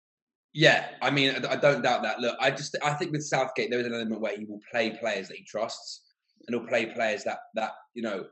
Yeah, 0.55 0.89
I 1.03 1.11
mean, 1.11 1.45
I 1.45 1.57
don't 1.57 1.83
doubt 1.83 2.03
that. 2.03 2.21
Look, 2.21 2.37
I 2.41 2.51
just 2.51 2.75
I 2.83 2.95
think 2.95 3.13
with 3.13 3.23
Southgate 3.23 3.71
there 3.71 3.79
is 3.79 3.87
an 3.87 3.93
element 3.93 4.23
where 4.23 4.37
he 4.37 4.47
will 4.47 4.61
play 4.71 4.91
players 4.91 5.29
that 5.29 5.37
he 5.37 5.45
trusts, 5.45 6.03
and 6.47 6.57
he'll 6.57 6.67
play 6.67 6.87
players 6.87 7.25
that 7.25 7.41
that 7.57 7.73
you 7.93 8.03
know 8.03 8.25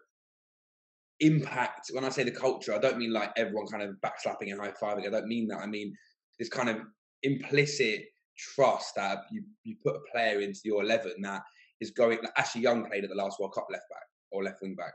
impact. 1.20 1.90
When 1.92 2.04
I 2.04 2.08
say 2.08 2.24
the 2.24 2.30
culture, 2.30 2.74
I 2.74 2.78
don't 2.78 2.96
mean 2.96 3.12
like 3.12 3.30
everyone 3.36 3.66
kind 3.66 3.82
of 3.82 3.96
backslapping 4.02 4.50
and 4.50 4.58
high 4.58 4.72
fiving. 4.82 5.06
I 5.06 5.10
don't 5.10 5.28
mean 5.28 5.48
that. 5.48 5.58
I 5.58 5.66
mean 5.66 5.94
this 6.38 6.48
kind 6.48 6.70
of 6.70 6.78
implicit 7.22 8.06
trust 8.36 8.94
that 8.96 9.24
you, 9.30 9.42
you 9.64 9.76
put 9.82 9.96
a 9.96 10.12
player 10.12 10.40
into 10.40 10.60
your 10.64 10.82
11 10.82 11.14
that 11.22 11.42
is 11.80 11.90
going. 11.90 12.18
Ashley 12.36 12.62
Young 12.62 12.84
played 12.84 13.04
at 13.04 13.10
the 13.10 13.16
last 13.16 13.38
World 13.40 13.54
Cup 13.54 13.66
left 13.70 13.88
back 13.90 14.04
or 14.30 14.44
left 14.44 14.62
wing 14.62 14.74
back. 14.74 14.94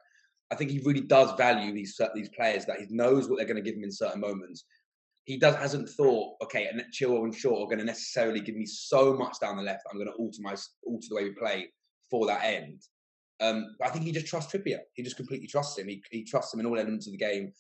I 0.52 0.56
think 0.56 0.71
he 0.71 0.80
really 0.80 1.02
does 1.02 1.32
value 1.38 1.73
these 1.73 1.99
these 2.15 2.30
players 2.30 2.65
that 2.65 2.80
he 2.80 2.88
knows 2.89 3.30
what 3.30 3.38
they're 3.38 3.47
going 3.47 3.63
to 3.63 3.69
give 3.69 3.75
him 3.75 3.84
in 3.84 3.91
certain 3.91 4.21
moments. 4.21 4.65
He 5.25 5.38
does 5.38 5.56
hasn't 5.56 5.89
thought, 5.89 6.36
okay, 6.43 6.67
and 6.67 6.84
Chilwell 6.91 7.23
and 7.23 7.36
Shaw 7.36 7.63
are 7.63 7.67
going 7.67 7.80
to 7.80 7.86
necessarily 7.86 8.39
give 8.39 8.56
me 8.56 8.65
so 8.65 9.13
much 9.13 9.39
down 9.39 9.58
the 9.58 9.63
left. 9.63 9.84
I'm 9.91 9.97
going 9.97 10.10
to 10.10 10.13
alter 10.13 10.39
my 10.41 10.56
alter 10.86 11.08
the 11.10 11.15
way 11.15 11.23
we 11.25 11.32
play 11.32 11.71
for 12.10 12.25
that 12.25 12.43
end. 12.43 12.82
Um, 13.41 13.75
I 13.82 13.89
think 13.89 14.06
he 14.06 14.12
just 14.12 14.28
trusts 14.28 14.52
Trippier. 14.52 14.80
He 14.93 15.04
just 15.04 15.15
completely 15.15 15.47
trusts 15.47 15.78
him. 15.78 15.88
He, 15.88 16.04
he 16.12 16.23
trusts 16.23 16.54
him 16.54 16.60
in 16.60 16.65
all 16.65 16.78
elements 16.78 17.08
of 17.08 17.12
the 17.12 17.17
game. 17.17 17.54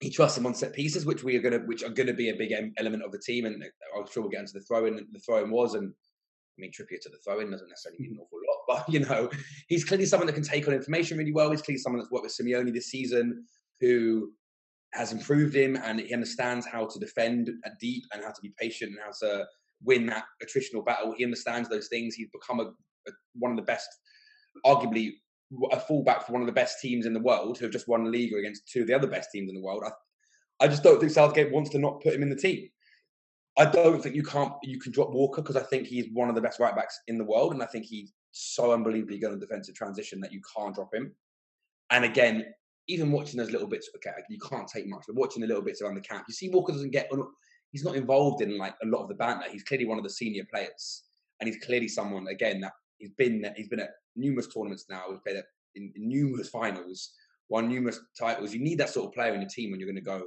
He 0.00 0.10
trusts 0.10 0.38
him 0.38 0.46
on 0.46 0.54
set 0.54 0.72
pieces, 0.72 1.04
which 1.04 1.22
we 1.22 1.36
are 1.36 1.42
going 1.42 1.52
to, 1.52 1.66
which 1.66 1.82
are 1.82 1.90
going 1.90 2.06
to 2.06 2.14
be 2.14 2.30
a 2.30 2.34
big 2.34 2.52
element 2.78 3.02
of 3.02 3.12
the 3.12 3.18
team. 3.18 3.44
And 3.44 3.62
uh, 3.62 3.98
I'm 3.98 4.06
sure 4.10 4.22
we'll 4.22 4.30
get 4.30 4.40
into 4.40 4.54
the 4.54 4.60
throw 4.60 4.86
in. 4.86 5.06
The 5.12 5.18
throw 5.18 5.44
in 5.44 5.50
was, 5.50 5.74
and 5.74 5.92
I 5.92 6.60
mean 6.60 6.72
Trippier 6.72 7.00
to 7.02 7.10
the 7.10 7.18
throw 7.24 7.40
in 7.40 7.50
doesn't 7.50 7.68
necessarily 7.68 8.00
mean 8.00 8.12
an 8.12 8.18
mm. 8.18 8.22
awful 8.22 8.38
lot, 8.48 8.84
but 8.86 8.92
you 8.92 9.00
know, 9.00 9.30
he's 9.68 9.84
clearly 9.84 10.06
someone 10.06 10.26
that 10.26 10.34
can 10.34 10.42
take 10.42 10.66
on 10.66 10.74
information 10.74 11.18
really 11.18 11.32
well. 11.32 11.50
He's 11.50 11.62
clearly 11.62 11.80
someone 11.80 12.00
that's 12.00 12.10
worked 12.10 12.24
with 12.24 12.36
Simeone 12.36 12.72
this 12.72 12.90
season, 12.90 13.44
who 13.80 14.32
has 14.92 15.12
improved 15.12 15.54
him 15.54 15.76
and 15.84 16.00
he 16.00 16.12
understands 16.12 16.66
how 16.66 16.86
to 16.86 16.98
defend 16.98 17.50
deep 17.80 18.02
and 18.12 18.24
how 18.24 18.30
to 18.30 18.40
be 18.42 18.52
patient 18.58 18.90
and 18.90 19.00
how 19.00 19.12
to 19.26 19.46
win 19.84 20.06
that 20.06 20.24
attritional 20.42 20.84
battle. 20.84 21.14
He 21.16 21.24
understands 21.24 21.68
those 21.68 21.88
things. 21.88 22.14
He's 22.14 22.28
become 22.32 22.60
a, 22.60 22.64
a 22.64 23.12
one 23.34 23.52
of 23.52 23.56
the 23.56 23.62
best 23.62 23.88
arguably 24.66 25.12
a 25.72 25.80
fullback 25.80 26.26
for 26.26 26.32
one 26.32 26.42
of 26.42 26.46
the 26.46 26.52
best 26.52 26.80
teams 26.80 27.06
in 27.06 27.12
the 27.12 27.20
world 27.20 27.58
who 27.58 27.64
have 27.64 27.72
just 27.72 27.88
won 27.88 28.06
a 28.06 28.08
league 28.08 28.32
against 28.32 28.68
two 28.68 28.82
of 28.82 28.86
the 28.86 28.94
other 28.94 29.08
best 29.08 29.30
teams 29.32 29.48
in 29.48 29.54
the 29.54 29.62
world. 29.62 29.82
I, 29.84 30.64
I 30.64 30.68
just 30.68 30.82
don't 30.82 31.00
think 31.00 31.12
Southgate 31.12 31.52
wants 31.52 31.70
to 31.70 31.78
not 31.78 32.02
put 32.02 32.14
him 32.14 32.22
in 32.22 32.30
the 32.30 32.36
team. 32.36 32.68
I 33.58 33.64
don't 33.66 34.02
think 34.02 34.14
you 34.14 34.22
can't 34.22 34.52
you 34.62 34.78
can 34.78 34.92
drop 34.92 35.10
Walker 35.10 35.42
because 35.42 35.56
I 35.56 35.62
think 35.62 35.86
he's 35.86 36.06
one 36.12 36.28
of 36.28 36.34
the 36.34 36.40
best 36.40 36.60
right 36.60 36.74
backs 36.74 37.00
in 37.08 37.18
the 37.18 37.24
world, 37.24 37.52
and 37.52 37.62
I 37.62 37.66
think 37.66 37.84
he's 37.84 38.12
so 38.32 38.72
unbelievably 38.72 39.18
good 39.18 39.32
on 39.32 39.40
defensive 39.40 39.74
transition 39.74 40.20
that 40.20 40.32
you 40.32 40.40
can't 40.56 40.74
drop 40.74 40.94
him. 40.94 41.12
And 41.90 42.04
again, 42.04 42.44
even 42.86 43.10
watching 43.10 43.38
those 43.38 43.50
little 43.50 43.66
bits, 43.66 43.90
okay, 43.96 44.12
you 44.28 44.38
can't 44.38 44.68
take 44.68 44.86
much, 44.86 45.04
but 45.06 45.16
watching 45.16 45.40
the 45.40 45.48
little 45.48 45.62
bits 45.62 45.82
around 45.82 45.96
the 45.96 46.00
camp, 46.00 46.24
you 46.28 46.34
see 46.34 46.48
Walker 46.48 46.72
doesn't 46.72 46.90
get, 46.90 47.10
he's 47.72 47.84
not 47.84 47.96
involved 47.96 48.42
in 48.42 48.56
like 48.56 48.74
a 48.82 48.86
lot 48.86 49.02
of 49.02 49.08
the 49.08 49.14
banter. 49.14 49.50
He's 49.50 49.64
clearly 49.64 49.86
one 49.86 49.98
of 49.98 50.04
the 50.04 50.10
senior 50.10 50.44
players, 50.52 51.04
and 51.40 51.48
he's 51.48 51.62
clearly 51.64 51.88
someone 51.88 52.28
again 52.28 52.60
that 52.60 52.72
he's 52.98 53.10
been 53.10 53.42
that 53.42 53.56
he's 53.56 53.68
been 53.68 53.80
at 53.80 53.90
numerous 54.16 54.46
tournaments 54.46 54.86
now. 54.88 55.04
He's 55.10 55.20
played 55.20 55.42
in, 55.74 55.92
in 55.94 56.08
numerous 56.08 56.48
finals, 56.48 57.12
won 57.48 57.68
numerous 57.68 58.00
titles. 58.18 58.52
You 58.52 58.60
need 58.60 58.78
that 58.78 58.90
sort 58.90 59.06
of 59.06 59.12
player 59.12 59.34
in 59.34 59.40
your 59.40 59.50
team 59.50 59.70
when 59.70 59.80
you're 59.80 59.88
going 59.90 59.96
to 59.96 60.02
go 60.02 60.22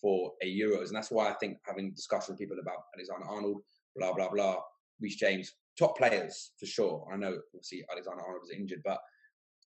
for 0.00 0.32
a 0.42 0.46
Euros, 0.46 0.88
and 0.88 0.96
that's 0.96 1.10
why 1.10 1.28
I 1.28 1.34
think 1.34 1.58
having 1.64 1.92
discussion 1.92 2.32
with 2.32 2.38
people 2.38 2.58
about 2.60 2.84
Alexander 2.94 3.26
Arnold, 3.26 3.62
blah 3.96 4.12
blah 4.12 4.28
blah, 4.28 4.56
Reece 5.00 5.16
James, 5.16 5.54
top 5.78 5.96
players 5.96 6.52
for 6.58 6.66
sure. 6.66 7.08
I 7.12 7.16
know 7.16 7.36
obviously 7.54 7.84
Alexander 7.90 8.22
Arnold 8.22 8.42
was 8.42 8.56
injured, 8.56 8.82
but 8.84 8.98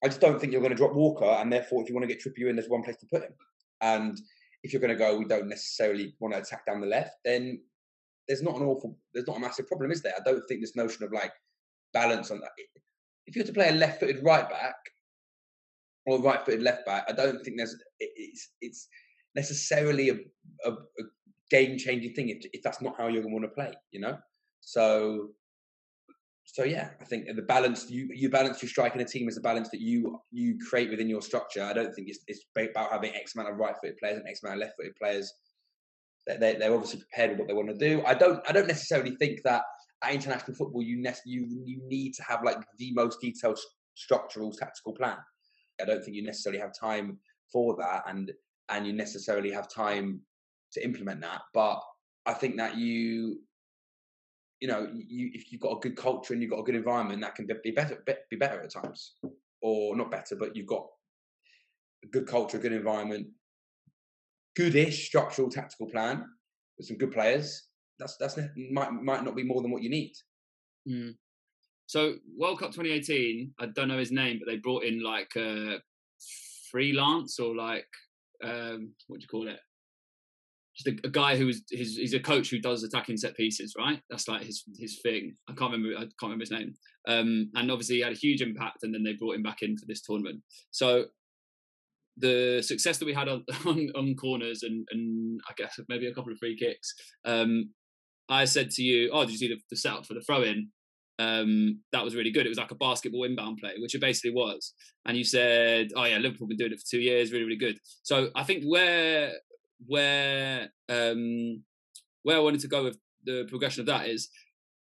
I 0.03 0.09
just 0.09 0.21
don't 0.21 0.41
think 0.41 0.53
you're 0.53 0.63
going 0.63 0.71
to 0.71 0.77
drop 0.77 0.95
Walker, 0.95 1.25
and 1.25 1.53
therefore 1.53 1.83
if 1.83 1.89
you 1.89 1.95
want 1.95 2.09
to 2.09 2.15
get 2.15 2.23
Trippier 2.23 2.49
in, 2.49 2.57
there's 2.57 2.69
one 2.69 2.83
place 2.83 2.97
to 2.99 3.07
put 3.07 3.23
him. 3.23 3.35
And 3.81 4.21
if 4.63 4.73
you're 4.73 4.81
going 4.81 4.93
to 4.93 4.97
go, 4.97 5.17
we 5.19 5.25
don't 5.25 5.49
necessarily 5.49 6.15
want 6.21 6.35
to 6.35 6.41
attack 6.41 6.67
down 6.67 6.81
the 6.81 6.87
left, 6.87 7.17
then 7.25 7.61
there's 8.29 8.43
not 8.43 8.57
an 8.57 8.63
awful, 8.63 8.97
there's 9.13 9.27
not 9.27 9.39
a 9.39 9.41
massive 9.41 9.67
problem, 9.67 9.91
is 9.91 10.03
there? 10.03 10.15
I 10.17 10.23
don't 10.25 10.43
think 10.49 10.61
this 10.61 10.77
notion 10.77 11.05
of 11.05 11.13
like 11.13 11.33
balance 11.93 12.31
on 12.31 12.41
that 12.41 12.51
if 13.27 13.37
you 13.37 13.43
were 13.43 13.47
to 13.47 13.53
play 13.53 13.69
a 13.69 13.73
left-footed 13.73 14.23
right 14.25 14.49
back 14.49 14.75
or 16.07 16.21
right-footed 16.21 16.63
left 16.63 16.87
back, 16.87 17.05
I 17.09 17.13
don't 17.13 17.43
think 17.45 17.57
there's 17.57 17.77
it's 18.01 18.51
it's 18.61 18.89
necessarily 19.35 20.09
a, 20.09 20.15
a, 20.65 20.73
a 20.73 21.03
game-changing 21.51 22.15
thing 22.15 22.31
if, 22.31 22.45
if 22.53 22.63
that's 22.63 22.81
not 22.81 22.97
how 22.97 23.09
you're 23.09 23.23
going 23.23 23.35
to 23.35 23.41
want 23.41 23.45
to 23.45 23.55
play. 23.55 23.73
You 23.93 24.01
know, 24.01 24.19
so 24.61 25.29
so 26.45 26.65
yeah, 26.65 26.91
I 27.01 27.05
think 27.05 27.27
the 27.35 27.43
balance 27.43 27.89
you 27.91 28.09
you 28.13 28.31
balance 28.31 28.63
your 28.63 28.69
strike 28.69 28.95
in 28.95 29.01
a 29.01 29.05
team 29.05 29.29
is 29.29 29.37
the 29.37 29.41
balance 29.41 29.69
that 29.71 29.81
you 29.81 30.19
you 30.33 30.59
create 30.69 30.91
within 30.91 31.09
your 31.09 31.23
structure. 31.23 31.63
I 31.63 31.73
don't 31.73 31.95
think 31.95 32.09
it's, 32.09 32.21
it's 32.27 32.45
about 32.57 32.91
having 32.91 33.15
X 33.15 33.35
amount 33.35 33.51
of 33.51 33.57
right-footed 33.57 33.99
players 33.99 34.19
and 34.19 34.29
X 34.29 34.43
amount 34.43 34.57
of 34.57 34.67
left-footed 34.67 34.97
players. 35.01 35.33
They're, 36.27 36.59
they're 36.59 36.75
obviously 36.75 37.01
prepared 37.01 37.31
with 37.31 37.39
what 37.41 37.49
they 37.49 37.55
want 37.55 37.69
to 37.69 37.75
do. 37.77 38.03
I 38.07 38.15
don't 38.15 38.41
I 38.49 38.53
don't 38.53 38.69
necessarily 38.69 39.17
think 39.17 39.41
that 39.45 39.63
at 40.03 40.15
international 40.15 40.57
football, 40.57 40.83
you 40.83 40.97
ne- 40.97 41.15
you 41.25 41.47
you 41.65 41.81
need 41.87 42.15
to 42.15 42.23
have 42.23 42.43
like 42.43 42.59
the 42.79 42.93
most 42.93 43.21
detailed 43.21 43.59
structural 43.95 44.53
tactical 44.53 44.95
plan. 44.95 45.17
I 45.81 45.85
don't 45.85 46.03
think 46.03 46.17
you 46.17 46.25
necessarily 46.25 46.61
have 46.61 46.75
time 46.79 47.19
for 47.53 47.77
that, 47.77 48.05
and 48.07 48.33
and 48.69 48.87
you 48.87 48.93
necessarily 48.93 49.51
have 49.51 49.69
time 49.69 50.21
to 50.73 50.85
implement 50.85 51.21
that. 51.23 51.43
But 51.53 51.81
I 52.27 52.35
think 52.35 52.57
that 52.57 52.77
you, 52.77 53.41
you 54.61 54.69
know, 54.69 54.89
you 54.95 55.31
if 55.35 55.53
you've 55.53 55.61
got 55.61 55.77
a 55.77 55.81
good 55.81 55.97
culture 55.97 56.33
and 56.33 56.43
you've 56.43 56.53
got 56.53 56.61
a 56.61 56.65
good 56.65 56.77
environment, 56.77 57.21
that 57.23 57.35
can 57.35 57.49
be 57.63 57.71
better 57.71 58.03
be 58.31 58.37
better 58.37 58.63
at 58.63 58.73
times, 58.73 59.15
or 59.61 59.97
not 59.97 60.11
better, 60.11 60.37
but 60.37 60.57
you've 60.57 60.67
got 60.67 60.87
a 62.05 62.07
good 62.07 62.27
culture, 62.27 62.59
good 62.59 62.73
environment, 62.73 63.27
goodish 64.57 65.07
structural 65.07 65.51
tactical 65.51 65.87
plan 65.87 66.25
with 66.79 66.87
some 66.87 66.97
good 66.97 67.13
players 67.13 67.70
that's 68.01 68.17
that's 68.17 68.39
might 68.73 68.93
might 68.93 69.25
not 69.25 69.37
be 69.37 69.45
more 69.45 69.63
than 69.63 69.71
what 69.71 69.83
you 69.83 69.91
need. 69.91 70.13
Mm. 70.89 71.15
So 71.87 72.15
World 72.37 72.61
Cup 72.61 72.71
2018, 72.71 73.53
I 73.59 73.67
don't 73.67 73.89
know 73.89 73.99
his 73.99 74.13
name, 74.13 74.39
but 74.39 74.51
they 74.51 74.59
brought 74.59 74.85
in 74.85 75.03
like 75.03 75.31
a 75.37 75.79
freelance 76.71 77.39
or 77.39 77.55
like 77.55 77.87
um, 78.43 78.93
what 79.09 79.21
do 79.21 79.23
you 79.23 79.29
call 79.29 79.49
it? 79.49 79.59
Just 80.77 80.87
a, 80.87 81.07
a 81.07 81.11
guy 81.11 81.37
who's 81.37 81.63
his 81.71 81.97
he's 81.97 82.15
a 82.15 82.21
coach 82.21 82.49
who 82.49 82.61
does 82.61 82.83
attacking 82.83 83.17
set 83.17 83.37
pieces, 83.37 83.75
right? 83.79 84.01
That's 84.09 84.29
like 84.29 84.43
his 84.43 84.65
his 84.79 85.01
thing. 85.03 85.37
I 85.49 85.53
can't 85.53 85.73
remember 85.73 85.97
I 85.97 86.03
can't 86.03 86.15
remember 86.23 86.43
his 86.43 86.53
name. 86.53 86.75
Um, 87.09 87.51
and 87.55 87.71
obviously 87.71 87.97
he 87.97 88.03
had 88.03 88.13
a 88.13 88.17
huge 88.17 88.41
impact, 88.41 88.83
and 88.83 88.95
then 88.95 89.03
they 89.03 89.15
brought 89.15 89.35
him 89.35 89.43
back 89.43 89.63
in 89.63 89.77
for 89.77 89.87
this 89.87 90.01
tournament. 90.01 90.43
So 90.71 91.07
the 92.17 92.63
success 92.63 92.99
that 92.99 93.07
we 93.07 93.15
had 93.15 93.29
on, 93.29 93.45
on, 93.67 93.91
on 93.97 94.15
corners 94.15 94.63
and, 94.63 94.87
and 94.91 95.41
I 95.49 95.53
guess 95.57 95.79
maybe 95.89 96.07
a 96.07 96.15
couple 96.15 96.33
of 96.33 96.39
free 96.39 96.57
kicks 96.57 96.95
um, 97.25 97.71
I 98.31 98.45
said 98.45 98.71
to 98.73 98.83
you, 98.83 99.11
"Oh, 99.13 99.23
did 99.23 99.33
you 99.33 99.39
see 99.39 99.49
the, 99.49 99.61
the 99.69 99.77
setup 99.77 100.07
for 100.07 100.15
the 100.15 100.23
throw-in? 100.23 100.69
Um, 101.19 101.81
that 101.93 102.03
was 102.03 102.15
really 102.15 102.31
good. 102.31 102.47
It 102.47 102.49
was 102.49 102.59
like 102.59 102.71
a 102.71 102.77
basketball 102.77 103.25
inbound 103.25 103.59
play, 103.59 103.75
which 103.79 103.95
it 103.95 104.01
basically 104.01 104.33
was." 104.33 104.73
And 105.05 105.17
you 105.17 105.25
said, 105.25 105.89
"Oh 105.97 106.05
yeah, 106.05 106.19
Liverpool 106.19 106.49
been 106.49 106.57
doing 106.57 106.73
it 106.73 106.81
for 106.81 106.91
two 106.91 107.01
years, 107.01 107.33
really, 107.33 107.45
really 107.45 107.57
good." 107.57 107.79
So 108.03 108.31
I 108.35 108.45
think 108.45 108.65
where 108.65 109.33
where 109.87 110.69
um, 110.89 111.63
where 112.23 112.37
I 112.37 112.41
wanted 112.41 112.61
to 112.61 112.69
go 112.69 112.85
with 112.85 112.99
the 113.25 113.47
progression 113.49 113.81
of 113.81 113.87
that 113.87 114.09
is 114.09 114.31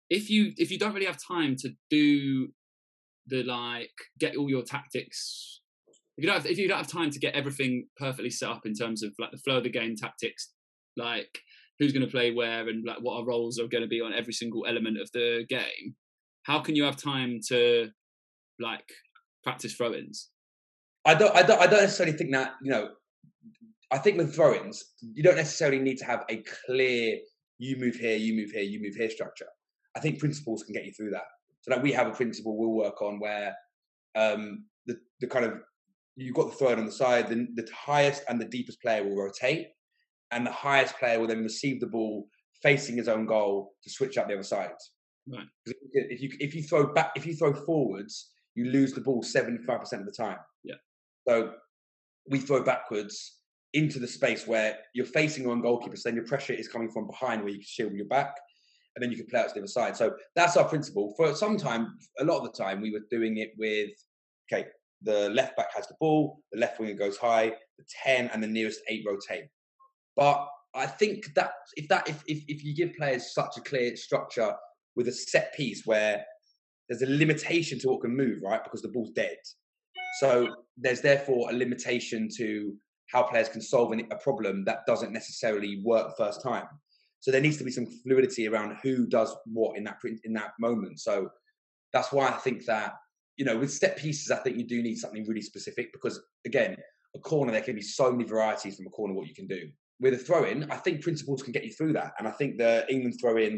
if 0.09 0.29
you 0.29 0.53
if 0.57 0.71
you 0.71 0.79
don't 0.79 0.93
really 0.93 1.05
have 1.05 1.17
time 1.21 1.55
to 1.57 1.69
do 1.89 2.49
the 3.27 3.43
like 3.43 3.91
get 4.19 4.37
all 4.37 4.49
your 4.49 4.63
tactics 4.63 5.61
if 6.17 6.23
you 6.23 6.29
don't 6.29 6.41
have, 6.41 6.51
if 6.51 6.57
you 6.57 6.67
don't 6.67 6.77
have 6.77 6.87
time 6.87 7.11
to 7.11 7.19
get 7.19 7.35
everything 7.35 7.87
perfectly 7.97 8.29
set 8.29 8.49
up 8.49 8.65
in 8.65 8.73
terms 8.73 9.03
of 9.03 9.13
like 9.19 9.31
the 9.31 9.37
flow 9.37 9.57
of 9.57 9.63
the 9.63 9.69
game 9.69 9.95
tactics 9.95 10.51
like 10.95 11.39
who's 11.79 11.93
going 11.93 12.05
to 12.05 12.11
play 12.11 12.31
where 12.31 12.67
and 12.67 12.85
like 12.85 12.97
what 13.01 13.17
our 13.17 13.25
roles 13.25 13.59
are 13.59 13.67
going 13.67 13.83
to 13.83 13.87
be 13.87 14.01
on 14.01 14.13
every 14.13 14.33
single 14.33 14.65
element 14.65 14.99
of 14.99 15.11
the 15.11 15.45
game 15.49 15.95
how 16.43 16.59
can 16.59 16.75
you 16.75 16.83
have 16.83 16.95
time 16.95 17.39
to 17.49 17.89
like 18.59 18.89
practice 19.43 19.73
throw-ins? 19.73 20.29
I 21.05 21.13
don't 21.13 21.35
i 21.35 21.41
don't 21.41 21.61
i 21.61 21.67
don't 21.67 21.81
necessarily 21.81 22.17
think 22.17 22.31
that 22.33 22.55
you 22.61 22.69
know 22.69 22.89
i 23.91 23.97
think 23.97 24.17
with 24.17 24.35
throw-ins 24.35 24.83
you 25.01 25.23
don't 25.23 25.37
necessarily 25.37 25.79
need 25.79 25.97
to 25.99 26.05
have 26.05 26.25
a 26.29 26.43
clear 26.65 27.17
you 27.59 27.77
move 27.77 27.95
here 27.95 28.17
you 28.17 28.35
move 28.35 28.51
here 28.51 28.63
you 28.63 28.81
move 28.81 28.95
here 28.95 29.09
structure. 29.09 29.47
I 29.95 29.99
think 29.99 30.19
principles 30.19 30.63
can 30.63 30.73
get 30.73 30.85
you 30.85 30.91
through 30.93 31.11
that. 31.11 31.23
So 31.61 31.71
that 31.71 31.81
we 31.81 31.91
have 31.93 32.07
a 32.07 32.11
principle 32.11 32.57
we'll 32.57 32.71
work 32.71 33.01
on 33.01 33.19
where 33.19 33.55
um 34.15 34.65
the 34.85 34.97
the 35.21 35.27
kind 35.27 35.45
of 35.45 35.53
you've 36.15 36.35
got 36.35 36.49
the 36.49 36.55
throw-in 36.55 36.79
on 36.79 36.85
the 36.85 36.91
side 36.91 37.27
then 37.27 37.53
the 37.55 37.67
highest 37.75 38.23
and 38.29 38.39
the 38.39 38.45
deepest 38.45 38.81
player 38.81 39.03
will 39.03 39.15
rotate 39.15 39.67
and 40.31 40.45
the 40.45 40.51
highest 40.51 40.97
player 40.97 41.19
will 41.19 41.27
then 41.27 41.43
receive 41.43 41.79
the 41.79 41.87
ball 41.87 42.27
facing 42.61 42.97
his 42.97 43.07
own 43.07 43.25
goal 43.25 43.73
to 43.83 43.89
switch 43.89 44.17
up 44.17 44.27
the 44.27 44.33
other 44.33 44.43
side. 44.43 44.71
Right. 45.27 45.45
If 45.93 46.21
you 46.21 46.29
if 46.39 46.55
you 46.55 46.63
throw 46.63 46.93
back 46.93 47.11
if 47.15 47.25
you 47.25 47.35
throw 47.35 47.53
forwards, 47.53 48.31
you 48.55 48.65
lose 48.65 48.93
the 48.93 49.01
ball 49.01 49.23
seventy 49.23 49.63
five 49.63 49.79
percent 49.79 50.01
of 50.01 50.07
the 50.07 50.13
time. 50.13 50.37
Yeah. 50.63 50.75
So 51.27 51.53
we 52.29 52.39
throw 52.39 52.63
backwards 52.63 53.39
into 53.73 53.99
the 53.99 54.07
space 54.07 54.47
where 54.47 54.77
you're 54.93 55.05
facing 55.05 55.43
your 55.43 55.51
own 55.51 55.61
goalkeeper, 55.61 55.95
so 55.95 56.09
then 56.09 56.15
your 56.15 56.25
pressure 56.25 56.53
is 56.53 56.67
coming 56.67 56.89
from 56.89 57.07
behind 57.07 57.41
where 57.41 57.51
you 57.51 57.59
can 57.59 57.65
shield 57.65 57.93
your 57.93 58.07
back, 58.07 58.35
and 58.95 59.03
then 59.03 59.11
you 59.11 59.17
can 59.17 59.27
play 59.27 59.41
out 59.41 59.49
to 59.49 59.53
the 59.53 59.59
other 59.59 59.67
side. 59.67 59.95
So 59.97 60.13
that's 60.35 60.55
our 60.55 60.67
principle. 60.67 61.13
For 61.17 61.35
some 61.35 61.57
time, 61.57 61.97
a 62.19 62.23
lot 62.23 62.37
of 62.37 62.43
the 62.43 62.63
time, 62.63 62.81
we 62.81 62.91
were 62.91 63.05
doing 63.11 63.37
it 63.37 63.51
with 63.57 63.91
okay, 64.51 64.67
the 65.01 65.29
left 65.29 65.57
back 65.57 65.75
has 65.75 65.87
the 65.87 65.95
ball, 65.99 66.39
the 66.53 66.59
left 66.59 66.79
winger 66.79 66.93
goes 66.93 67.17
high, 67.17 67.49
the 67.77 67.85
ten 68.03 68.29
and 68.33 68.41
the 68.41 68.47
nearest 68.47 68.79
eight 68.89 69.03
rotate. 69.05 69.49
But 70.17 70.49
I 70.75 70.87
think 70.87 71.33
that 71.35 71.51
if 71.77 71.87
that 71.87 72.09
if, 72.09 72.23
if 72.27 72.43
if 72.47 72.63
you 72.65 72.75
give 72.75 72.95
players 72.95 73.33
such 73.33 73.55
a 73.57 73.61
clear 73.61 73.95
structure 73.95 74.53
with 74.95 75.07
a 75.07 75.11
set 75.11 75.53
piece 75.55 75.85
where 75.85 76.25
there's 76.89 77.03
a 77.03 77.07
limitation 77.07 77.79
to 77.79 77.87
what 77.89 78.01
can 78.01 78.15
move, 78.15 78.39
right? 78.41 78.63
Because 78.63 78.81
the 78.81 78.89
ball's 78.89 79.11
dead. 79.11 79.37
So 80.19 80.55
there's 80.75 81.01
therefore 81.01 81.51
a 81.51 81.53
limitation 81.53 82.29
to 82.37 82.75
how 83.11 83.23
players 83.23 83.49
can 83.49 83.61
solve 83.61 83.93
a 83.93 84.15
problem 84.15 84.65
that 84.65 84.85
doesn't 84.85 85.13
necessarily 85.13 85.81
work 85.83 86.17
first 86.17 86.41
time. 86.41 86.67
So 87.19 87.31
there 87.31 87.41
needs 87.41 87.57
to 87.57 87.63
be 87.63 87.71
some 87.71 87.85
fluidity 87.85 88.47
around 88.47 88.77
who 88.81 89.05
does 89.05 89.35
what 89.45 89.77
in 89.77 89.83
that 89.85 89.97
in 90.23 90.33
that 90.33 90.53
moment. 90.59 90.99
So 90.99 91.29
that's 91.93 92.11
why 92.11 92.27
I 92.27 92.33
think 92.33 92.65
that 92.65 92.93
you 93.37 93.45
know 93.45 93.57
with 93.57 93.71
set 93.71 93.97
pieces, 93.97 94.31
I 94.31 94.37
think 94.37 94.57
you 94.57 94.65
do 94.65 94.81
need 94.81 94.97
something 94.97 95.25
really 95.27 95.41
specific 95.41 95.93
because 95.93 96.19
again, 96.45 96.75
a 97.15 97.19
corner 97.19 97.51
there 97.51 97.61
can 97.61 97.75
be 97.75 97.81
so 97.81 98.11
many 98.11 98.23
varieties 98.23 98.77
from 98.77 98.87
a 98.87 98.91
corner 98.91 99.13
what 99.13 99.27
you 99.27 99.35
can 99.35 99.47
do. 99.47 99.69
With 99.99 100.13
a 100.13 100.17
throw 100.17 100.43
in, 100.43 100.69
I 100.71 100.75
think 100.75 101.01
principles 101.01 101.41
can 101.41 101.51
get 101.53 101.65
you 101.65 101.71
through 101.71 101.93
that, 101.93 102.13
and 102.19 102.27
I 102.27 102.31
think 102.31 102.57
the 102.57 102.85
England 102.89 103.15
throw 103.19 103.37
in. 103.37 103.53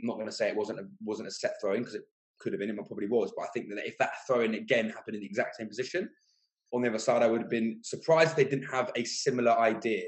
I'm 0.00 0.06
not 0.08 0.14
going 0.14 0.26
to 0.26 0.32
say 0.32 0.48
it 0.48 0.56
wasn't 0.56 0.80
a, 0.80 0.84
wasn't 1.02 1.28
a 1.28 1.30
set 1.30 1.54
throw 1.60 1.74
in 1.74 1.80
because 1.80 1.94
it 1.94 2.02
could 2.40 2.52
have 2.52 2.58
been, 2.58 2.70
it 2.70 2.76
probably 2.76 3.06
was, 3.06 3.32
but 3.36 3.44
I 3.44 3.48
think 3.54 3.68
that 3.68 3.86
if 3.86 3.96
that 3.98 4.10
throw 4.26 4.40
in 4.40 4.54
again 4.54 4.90
happened 4.90 5.14
in 5.14 5.20
the 5.20 5.26
exact 5.26 5.56
same 5.56 5.68
position, 5.68 6.08
on 6.72 6.82
the 6.82 6.88
other 6.88 6.98
side, 6.98 7.22
I 7.22 7.28
would 7.28 7.40
have 7.40 7.50
been 7.50 7.78
surprised 7.82 8.30
if 8.30 8.36
they 8.36 8.44
didn't 8.44 8.66
have 8.66 8.90
a 8.96 9.04
similar 9.04 9.52
idea 9.52 10.02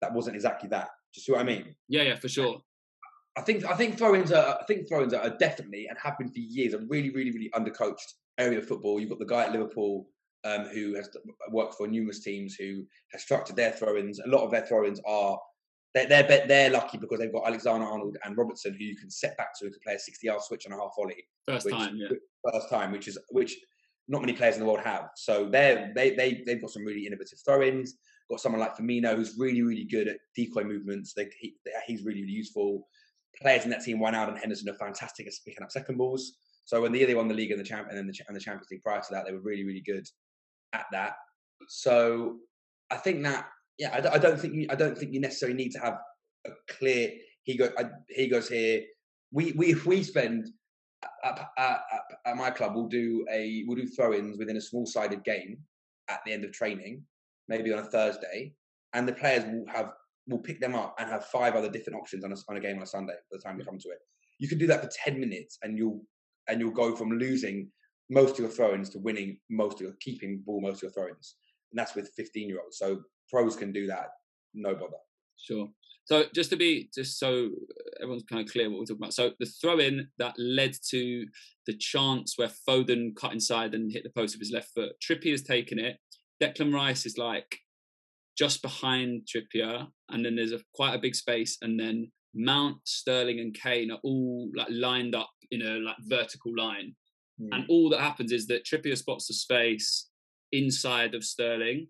that 0.00 0.14
wasn't 0.14 0.36
exactly 0.36 0.68
that. 0.70 0.88
Do 1.14 1.18
you 1.18 1.22
see 1.22 1.32
what 1.32 1.42
I 1.42 1.44
mean? 1.44 1.74
Yeah, 1.88 2.02
yeah, 2.02 2.16
for 2.16 2.28
sure. 2.28 2.60
I 3.36 3.42
think 3.42 3.66
I 3.66 3.74
think 3.74 3.98
throw-ins 3.98 4.32
are 4.32 4.58
I 4.60 4.64
think 4.64 4.88
throw-ins 4.88 5.12
are 5.12 5.28
definitely 5.36 5.86
and 5.88 5.98
have 6.02 6.16
been 6.18 6.28
for 6.28 6.38
years 6.38 6.72
a 6.72 6.78
really 6.88 7.10
really 7.10 7.32
really 7.32 7.50
undercoached 7.54 8.14
area 8.38 8.58
of 8.58 8.66
football. 8.66 8.98
You've 8.98 9.10
got 9.10 9.18
the 9.18 9.26
guy 9.26 9.44
at 9.44 9.52
Liverpool 9.52 10.08
um, 10.46 10.66
who 10.66 10.94
has 10.94 11.08
worked 11.50 11.74
for 11.74 11.88
numerous 11.88 12.20
teams 12.20 12.54
who 12.54 12.84
has 13.12 13.22
structured 13.22 13.56
their 13.56 13.72
throw-ins. 13.72 14.20
A 14.20 14.28
lot 14.28 14.44
of 14.44 14.50
their 14.50 14.64
throw-ins 14.64 15.00
are 15.06 15.38
they're 15.94 16.06
they're, 16.06 16.46
they're 16.46 16.70
lucky 16.70 16.98
because 16.98 17.18
they've 17.18 17.32
got 17.32 17.46
Alexander 17.46 17.86
Arnold 17.86 18.16
and 18.24 18.36
Robertson 18.36 18.74
who 18.74 18.84
you 18.84 18.96
can 18.96 19.10
set 19.10 19.36
back 19.36 19.58
to 19.58 19.64
who 19.64 19.70
can 19.70 19.80
play 19.84 19.94
a 19.94 19.96
60-yard 19.96 20.42
switch 20.42 20.66
on 20.66 20.72
a 20.72 20.76
half 20.76 20.92
volley. 20.96 21.24
First 21.46 21.66
which, 21.66 21.74
time, 21.74 21.96
yeah. 21.96 22.08
First 22.52 22.70
time, 22.70 22.92
which 22.92 23.08
is 23.08 23.18
which 23.30 23.56
not 24.08 24.20
many 24.20 24.34
players 24.34 24.54
in 24.54 24.60
the 24.60 24.66
world 24.66 24.84
have. 24.84 25.08
So 25.16 25.48
they're, 25.50 25.92
they 25.96 26.14
they 26.14 26.42
they've 26.46 26.60
got 26.60 26.70
some 26.70 26.84
really 26.84 27.06
innovative 27.06 27.38
throw-ins. 27.44 27.94
Got 28.30 28.40
someone 28.40 28.60
like 28.60 28.76
Firmino 28.76 29.16
who's 29.16 29.36
really 29.38 29.62
really 29.62 29.84
good 29.84 30.08
at 30.08 30.18
decoy 30.36 30.64
movements. 30.64 31.12
They, 31.14 31.28
he, 31.40 31.54
he's 31.86 32.04
really, 32.04 32.22
really 32.22 32.32
useful. 32.32 32.86
Players 33.40 33.64
in 33.64 33.70
that 33.70 33.82
team, 33.82 33.98
Wijnaldum 33.98 34.30
and 34.30 34.38
Henderson, 34.38 34.68
are 34.68 34.74
fantastic 34.74 35.26
at 35.26 35.32
picking 35.44 35.62
up 35.62 35.70
second 35.70 35.98
balls. 35.98 36.36
So 36.64 36.82
when 36.82 36.90
the 36.90 36.98
year 36.98 37.06
they 37.06 37.14
won 37.14 37.28
the 37.28 37.34
league 37.34 37.52
and 37.52 37.60
the 37.60 37.64
champ 37.64 37.88
and 37.88 37.96
then 37.96 38.06
the, 38.06 38.18
and 38.26 38.36
the 38.36 38.40
Champions 38.40 38.68
League 38.70 38.82
prior 38.82 39.00
to 39.00 39.06
that, 39.12 39.24
they 39.24 39.32
were 39.32 39.40
really 39.40 39.64
really 39.64 39.82
good 39.82 40.06
at 40.76 40.86
that. 40.92 41.14
So 41.68 42.36
I 42.90 42.96
think 42.96 43.22
that 43.24 43.48
yeah, 43.78 43.90
I, 43.92 44.14
I 44.14 44.18
don't 44.18 44.38
think 44.38 44.54
you 44.54 44.66
I 44.70 44.74
don't 44.74 44.96
think 44.96 45.12
you 45.12 45.20
necessarily 45.20 45.56
need 45.56 45.72
to 45.72 45.80
have 45.80 45.98
a 46.46 46.50
clear 46.68 47.12
he 47.46 47.56
goes 47.56 47.70
he 48.08 48.28
goes 48.28 48.48
here. 48.48 48.84
We 49.32 49.52
we 49.52 49.72
if 49.72 49.86
we 49.86 50.02
spend 50.02 50.48
at, 51.24 51.48
at, 51.58 51.80
at, 52.26 52.36
my 52.36 52.50
club, 52.50 52.74
we'll 52.74 52.88
do 52.88 53.24
a 53.30 53.64
we'll 53.66 53.76
do 53.76 53.86
throw-ins 53.86 54.38
within 54.38 54.56
a 54.56 54.60
small-sided 54.60 55.24
game 55.24 55.58
at 56.08 56.20
the 56.24 56.32
end 56.32 56.44
of 56.44 56.52
training, 56.52 57.02
maybe 57.48 57.72
on 57.72 57.78
a 57.78 57.84
Thursday, 57.84 58.54
and 58.92 59.06
the 59.06 59.12
players 59.12 59.44
will 59.44 59.66
have 59.68 59.92
will 60.28 60.38
pick 60.38 60.60
them 60.60 60.74
up 60.74 60.96
and 60.98 61.08
have 61.08 61.24
five 61.26 61.54
other 61.54 61.70
different 61.70 61.98
options 61.98 62.24
on 62.24 62.32
a, 62.32 62.36
on 62.48 62.56
a 62.56 62.60
game 62.60 62.76
on 62.76 62.82
a 62.82 62.86
Sunday. 62.86 63.14
By 63.30 63.36
the 63.36 63.42
time 63.42 63.56
we 63.56 63.64
come 63.64 63.78
to 63.78 63.88
it, 63.90 63.98
you 64.38 64.48
can 64.48 64.58
do 64.58 64.66
that 64.66 64.82
for 64.82 64.90
ten 64.92 65.20
minutes, 65.20 65.58
and 65.62 65.78
you'll 65.78 66.02
and 66.48 66.60
you'll 66.60 66.70
go 66.72 66.96
from 66.96 67.10
losing 67.10 67.70
most 68.10 68.34
of 68.34 68.38
your 68.40 68.48
throw-ins 68.48 68.90
to 68.90 68.98
winning 68.98 69.38
most 69.50 69.74
of 69.74 69.80
your 69.82 69.96
keeping 70.00 70.42
ball 70.44 70.60
most 70.60 70.78
of 70.78 70.82
your 70.84 70.92
throw-ins, 70.92 71.36
and 71.72 71.78
that's 71.78 71.94
with 71.94 72.10
fifteen 72.16 72.48
year 72.48 72.60
olds. 72.62 72.78
So 72.78 73.00
pros 73.30 73.56
can 73.56 73.72
do 73.72 73.86
that, 73.86 74.08
no 74.54 74.74
bother. 74.74 74.96
Sure. 75.38 75.68
So 76.04 76.24
just 76.32 76.50
to 76.50 76.56
be 76.56 76.88
just 76.94 77.18
so 77.18 77.50
everyone's 78.00 78.22
kind 78.30 78.46
of 78.46 78.52
clear 78.52 78.70
what 78.70 78.78
we're 78.78 78.84
talking 78.84 79.02
about. 79.02 79.12
So 79.12 79.32
the 79.40 79.46
throw 79.46 79.78
in 79.78 80.08
that 80.18 80.34
led 80.38 80.74
to 80.90 81.26
the 81.66 81.76
chance 81.76 82.34
where 82.36 82.50
Foden 82.68 83.16
cut 83.16 83.32
inside 83.32 83.74
and 83.74 83.90
hit 83.92 84.04
the 84.04 84.10
post 84.10 84.34
with 84.34 84.40
his 84.40 84.52
left 84.52 84.70
foot. 84.72 84.92
Trippier 85.02 85.32
has 85.32 85.42
taken 85.42 85.80
it. 85.80 85.96
Declan 86.40 86.72
Rice 86.72 87.06
is 87.06 87.18
like 87.18 87.58
just 88.38 88.62
behind 88.62 89.22
Trippier, 89.26 89.88
and 90.10 90.24
then 90.24 90.36
there's 90.36 90.52
a 90.52 90.60
quite 90.74 90.94
a 90.94 91.00
big 91.00 91.16
space, 91.16 91.58
and 91.60 91.80
then 91.80 92.12
Mount, 92.34 92.76
Sterling, 92.84 93.40
and 93.40 93.54
Kane 93.54 93.90
are 93.90 93.98
all 94.04 94.50
like 94.54 94.68
lined 94.70 95.14
up 95.16 95.30
in 95.50 95.62
a 95.62 95.78
like 95.80 95.96
vertical 96.02 96.52
line. 96.56 96.94
Mm. 97.40 97.48
And 97.52 97.64
all 97.68 97.90
that 97.90 98.00
happens 98.00 98.32
is 98.32 98.46
that 98.46 98.64
Trippier 98.64 98.96
spots 98.96 99.26
the 99.26 99.34
space 99.34 100.08
inside 100.52 101.14
of 101.14 101.24
Sterling, 101.24 101.88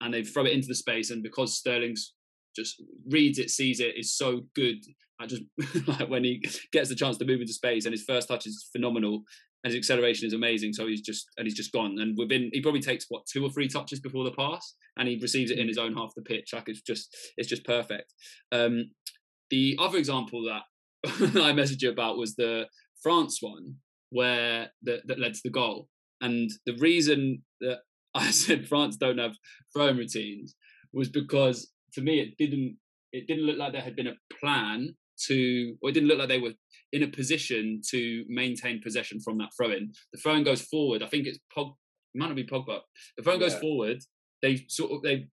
and 0.00 0.12
they 0.12 0.22
throw 0.22 0.44
it 0.44 0.52
into 0.52 0.68
the 0.68 0.74
space. 0.74 1.10
And 1.10 1.22
because 1.22 1.56
Sterling's 1.56 2.14
just 2.54 2.82
reads 3.08 3.38
it, 3.38 3.50
sees 3.50 3.80
it, 3.80 3.96
is 3.96 4.14
so 4.14 4.42
good. 4.54 4.78
I 5.20 5.26
just 5.26 5.42
like 5.86 6.08
when 6.08 6.24
he 6.24 6.42
gets 6.72 6.88
the 6.88 6.94
chance 6.94 7.18
to 7.18 7.24
move 7.24 7.40
into 7.40 7.52
space 7.52 7.84
and 7.84 7.92
his 7.92 8.04
first 8.04 8.28
touch 8.28 8.46
is 8.46 8.68
phenomenal 8.72 9.22
and 9.64 9.72
his 9.72 9.78
acceleration 9.78 10.26
is 10.26 10.32
amazing. 10.32 10.72
So 10.72 10.86
he's 10.86 11.00
just 11.00 11.26
and 11.36 11.46
he's 11.46 11.56
just 11.56 11.72
gone. 11.72 11.98
And 11.98 12.16
within 12.18 12.50
he 12.52 12.60
probably 12.60 12.80
takes 12.80 13.06
what 13.08 13.26
two 13.26 13.44
or 13.44 13.50
three 13.50 13.68
touches 13.68 14.00
before 14.00 14.24
the 14.24 14.32
pass 14.32 14.74
and 14.96 15.08
he 15.08 15.18
receives 15.20 15.50
it 15.50 15.58
in 15.58 15.68
his 15.68 15.78
own 15.78 15.94
half 15.94 16.14
the 16.14 16.22
pitch. 16.22 16.52
Like 16.52 16.68
it's 16.68 16.82
just 16.82 17.14
it's 17.36 17.48
just 17.48 17.64
perfect. 17.64 18.12
Um, 18.52 18.90
the 19.50 19.76
other 19.80 19.98
example 19.98 20.44
that 20.44 20.62
I 21.06 21.52
messaged 21.52 21.82
you 21.82 21.90
about 21.90 22.18
was 22.18 22.34
the 22.34 22.66
France 23.02 23.38
one 23.40 23.76
where 24.16 24.70
that, 24.82 25.06
that 25.06 25.18
led 25.18 25.34
to 25.34 25.40
the 25.44 25.50
goal. 25.50 25.88
And 26.20 26.50
the 26.64 26.76
reason 26.78 27.42
that 27.60 27.78
I 28.14 28.30
said 28.30 28.66
France 28.66 28.96
don't 28.96 29.18
have 29.18 29.36
throwing 29.74 29.98
routines 29.98 30.54
was 30.92 31.08
because 31.08 31.70
to 31.92 32.00
me 32.00 32.20
it 32.20 32.36
didn't 32.38 32.76
it 33.12 33.26
didn't 33.26 33.44
look 33.44 33.58
like 33.58 33.72
there 33.72 33.82
had 33.82 33.96
been 33.96 34.06
a 34.06 34.16
plan 34.40 34.94
to 35.26 35.76
or 35.82 35.90
it 35.90 35.92
didn't 35.92 36.08
look 36.08 36.18
like 36.18 36.28
they 36.28 36.40
were 36.40 36.54
in 36.92 37.02
a 37.02 37.08
position 37.08 37.80
to 37.90 38.24
maintain 38.28 38.80
possession 38.82 39.20
from 39.20 39.36
that 39.38 39.50
throw 39.56 39.70
in. 39.70 39.92
The 40.12 40.20
throw 40.20 40.34
in 40.34 40.44
goes 40.44 40.62
forward. 40.62 41.02
I 41.02 41.08
think 41.08 41.26
it's 41.26 41.38
Pog 41.56 41.74
it 42.14 42.18
might 42.18 42.28
not 42.28 42.36
be 42.36 42.44
Pogba. 42.44 42.80
The 43.16 43.22
throw 43.22 43.34
in 43.34 43.40
yeah. 43.40 43.48
goes 43.48 43.58
forward. 43.58 43.98
They 44.40 44.64
sort 44.68 44.92
of 44.92 45.02
they 45.02 45.26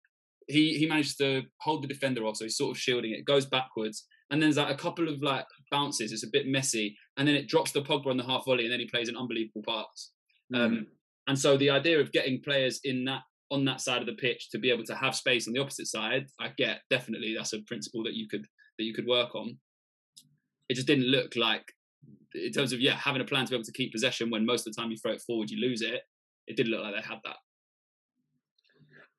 he 0.47 0.77
he 0.77 0.85
managed 0.87 1.17
to 1.19 1.43
hold 1.61 1.83
the 1.83 1.87
defender 1.87 2.25
off, 2.25 2.37
so 2.37 2.45
he's 2.45 2.57
sort 2.57 2.75
of 2.75 2.81
shielding 2.81 3.11
it. 3.11 3.19
it 3.19 3.25
goes 3.25 3.45
backwards, 3.45 4.05
and 4.33 4.41
then 4.41 4.49
there's 4.49 4.57
like 4.57 4.73
a 4.73 4.81
couple 4.81 5.07
of 5.07 5.21
like 5.21 5.45
bounces. 5.69 6.11
It's 6.11 6.23
a 6.23 6.31
bit 6.31 6.47
messy, 6.47 6.97
and 7.17 7.27
then 7.27 7.35
it 7.35 7.47
drops 7.47 7.71
the 7.71 7.83
Pogba 7.83 8.07
on 8.07 8.17
the 8.17 8.23
half 8.23 8.45
volley, 8.45 8.63
and 8.63 8.73
then 8.73 8.79
he 8.79 8.87
plays 8.87 9.07
an 9.07 9.15
unbelievable 9.15 9.61
pass. 9.65 10.09
Mm. 10.51 10.59
Um, 10.59 10.87
and 11.27 11.37
so 11.37 11.55
the 11.55 11.69
idea 11.69 11.99
of 11.99 12.11
getting 12.11 12.41
players 12.43 12.79
in 12.83 13.05
that 13.05 13.21
on 13.51 13.63
that 13.65 13.79
side 13.79 14.01
of 14.01 14.07
the 14.07 14.15
pitch 14.15 14.49
to 14.49 14.57
be 14.57 14.71
able 14.71 14.85
to 14.85 14.95
have 14.95 15.13
space 15.13 15.47
on 15.47 15.53
the 15.53 15.61
opposite 15.61 15.85
side, 15.85 16.25
I 16.39 16.49
get 16.57 16.81
definitely 16.89 17.35
that's 17.37 17.53
a 17.53 17.61
principle 17.67 18.03
that 18.05 18.15
you 18.15 18.27
could 18.27 18.47
that 18.79 18.85
you 18.85 18.93
could 18.95 19.05
work 19.05 19.35
on. 19.35 19.55
It 20.67 20.73
just 20.73 20.87
didn't 20.87 21.05
look 21.05 21.35
like 21.35 21.65
in 22.33 22.51
terms 22.51 22.73
of 22.73 22.79
yeah 22.79 22.95
having 22.95 23.21
a 23.21 23.25
plan 23.25 23.45
to 23.45 23.51
be 23.51 23.55
able 23.55 23.65
to 23.65 23.71
keep 23.71 23.91
possession 23.91 24.31
when 24.31 24.47
most 24.47 24.65
of 24.65 24.73
the 24.73 24.81
time 24.81 24.89
you 24.89 24.97
throw 24.97 25.11
it 25.11 25.21
forward 25.21 25.51
you 25.51 25.61
lose 25.61 25.83
it. 25.83 26.01
It 26.47 26.57
didn't 26.57 26.71
look 26.71 26.81
like 26.81 26.95
they 26.95 27.07
had 27.07 27.19
that. 27.23 27.37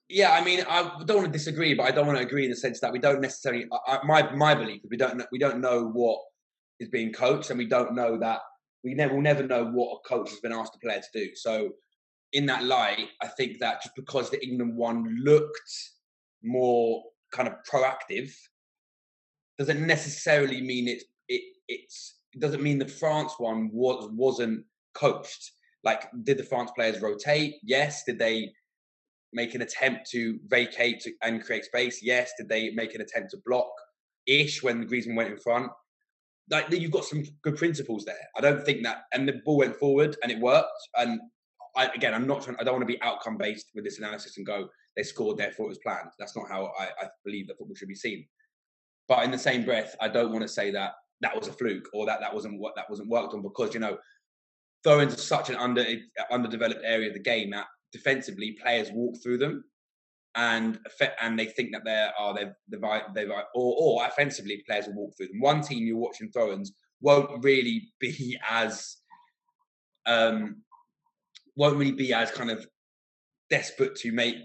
Yeah, 0.08 0.32
I 0.32 0.44
mean, 0.44 0.64
I 0.68 0.82
don't 1.06 1.16
want 1.16 1.32
to 1.32 1.38
disagree, 1.38 1.74
but 1.74 1.84
I 1.84 1.90
don't 1.90 2.06
want 2.06 2.18
to 2.18 2.24
agree 2.24 2.44
in 2.44 2.50
the 2.50 2.56
sense 2.56 2.78
that 2.80 2.92
we 2.92 2.98
don't 2.98 3.20
necessarily. 3.20 3.66
I, 3.86 4.00
my 4.04 4.30
my 4.34 4.54
belief 4.54 4.82
is 4.84 4.90
we 4.90 4.98
don't 4.98 5.22
we 5.32 5.38
don't 5.38 5.60
know 5.60 5.88
what 5.88 6.20
is 6.78 6.88
being 6.90 7.12
coached, 7.12 7.50
and 7.50 7.58
we 7.58 7.66
don't 7.66 7.94
know 7.94 8.18
that 8.18 8.40
we 8.82 8.94
never 8.94 9.14
will 9.14 9.22
never 9.22 9.42
know 9.42 9.64
what 9.64 9.98
a 9.98 10.08
coach 10.08 10.28
has 10.30 10.40
been 10.40 10.52
asked 10.52 10.76
a 10.76 10.78
player 10.78 11.00
to 11.00 11.18
do. 11.26 11.34
So 11.34 11.70
in 12.34 12.44
that 12.46 12.64
light, 12.64 13.08
I 13.22 13.28
think 13.28 13.60
that 13.60 13.82
just 13.82 13.96
because 13.96 14.28
the 14.28 14.44
England 14.44 14.76
one 14.76 15.16
looked 15.22 15.72
more 16.42 17.02
kind 17.32 17.48
of 17.48 17.54
proactive, 17.70 18.30
doesn't 19.58 19.86
necessarily 19.86 20.60
mean 20.60 20.86
it 20.86 21.02
it 21.28 21.42
it's 21.66 22.18
it 22.34 22.40
doesn't 22.40 22.62
mean 22.62 22.78
the 22.78 22.86
France 22.86 23.34
one 23.38 23.70
was 23.72 24.10
wasn't 24.12 24.64
coached. 24.92 25.52
Like, 25.82 26.08
did 26.24 26.38
the 26.38 26.44
France 26.44 26.70
players 26.74 27.00
rotate? 27.00 27.56
Yes. 27.62 28.04
Did 28.04 28.18
they 28.18 28.52
make 29.34 29.54
an 29.54 29.62
attempt 29.62 30.10
to 30.10 30.38
vacate 30.46 31.06
and 31.22 31.44
create 31.44 31.64
space? 31.64 32.00
Yes. 32.02 32.32
Did 32.38 32.48
they 32.48 32.70
make 32.70 32.94
an 32.94 33.00
attempt 33.00 33.30
to 33.32 33.38
block 33.44 33.70
ish 34.26 34.62
when 34.62 34.80
the 34.80 34.86
Griezmann 34.86 35.16
went 35.16 35.30
in 35.30 35.38
front? 35.38 35.70
Like 36.50 36.70
you've 36.70 36.90
got 36.90 37.04
some 37.04 37.24
good 37.42 37.56
principles 37.56 38.04
there. 38.04 38.28
I 38.36 38.40
don't 38.40 38.64
think 38.64 38.82
that, 38.84 39.04
and 39.12 39.26
the 39.26 39.40
ball 39.44 39.58
went 39.58 39.76
forward 39.76 40.16
and 40.22 40.30
it 40.30 40.38
worked. 40.38 40.68
And 40.96 41.20
I, 41.76 41.86
again, 41.86 42.14
I'm 42.14 42.26
not 42.26 42.42
trying. 42.42 42.56
I 42.60 42.64
don't 42.64 42.74
want 42.74 42.86
to 42.86 42.92
be 42.92 43.00
outcome 43.02 43.36
based 43.36 43.70
with 43.74 43.84
this 43.84 43.98
analysis 43.98 44.36
and 44.36 44.46
go 44.46 44.68
they 44.96 45.02
scored, 45.02 45.38
therefore 45.38 45.66
it 45.66 45.70
was 45.70 45.78
planned. 45.78 46.10
That's 46.18 46.36
not 46.36 46.48
how 46.48 46.72
I, 46.78 46.84
I 46.84 47.08
believe 47.24 47.48
that 47.48 47.58
football 47.58 47.74
should 47.74 47.88
be 47.88 47.94
seen. 47.94 48.26
But 49.08 49.24
in 49.24 49.30
the 49.30 49.38
same 49.38 49.64
breath, 49.64 49.96
I 50.00 50.08
don't 50.08 50.30
want 50.30 50.42
to 50.42 50.48
say 50.48 50.70
that 50.70 50.92
that 51.20 51.36
was 51.36 51.48
a 51.48 51.52
fluke 51.52 51.88
or 51.92 52.06
that 52.06 52.20
that 52.20 52.32
wasn't 52.32 52.60
what 52.60 52.74
that 52.76 52.88
wasn't 52.88 53.08
worked 53.08 53.34
on 53.34 53.42
because 53.42 53.74
you 53.74 53.80
know 53.80 53.98
throw 54.82 55.00
into 55.00 55.16
such 55.16 55.50
an 55.50 55.56
under 55.56 55.84
underdeveloped 56.30 56.82
area 56.84 57.08
of 57.08 57.14
the 57.14 57.20
game 57.20 57.50
that 57.50 57.66
defensively 57.94 58.58
players 58.60 58.90
walk 58.92 59.14
through 59.22 59.38
them 59.38 59.64
and 60.34 60.78
and 61.22 61.38
they 61.38 61.46
think 61.46 61.70
that 61.72 61.84
they 61.84 62.08
are 62.18 62.34
they've 62.34 62.52
they've, 62.68 62.80
they've 63.14 63.30
or, 63.30 63.44
or 63.54 64.06
offensively 64.06 64.62
players 64.66 64.86
will 64.86 64.94
walk 64.94 65.16
through 65.16 65.28
them. 65.28 65.40
One 65.40 65.62
team 65.62 65.86
you're 65.86 65.96
watching 65.96 66.30
throw-ins 66.30 66.72
won't 67.00 67.44
really 67.44 67.92
be 68.00 68.36
as 68.48 68.96
um, 70.06 70.62
won't 71.56 71.76
really 71.76 71.92
be 71.92 72.12
as 72.12 72.30
kind 72.30 72.50
of 72.50 72.66
desperate 73.48 73.94
to 73.96 74.12
make 74.12 74.36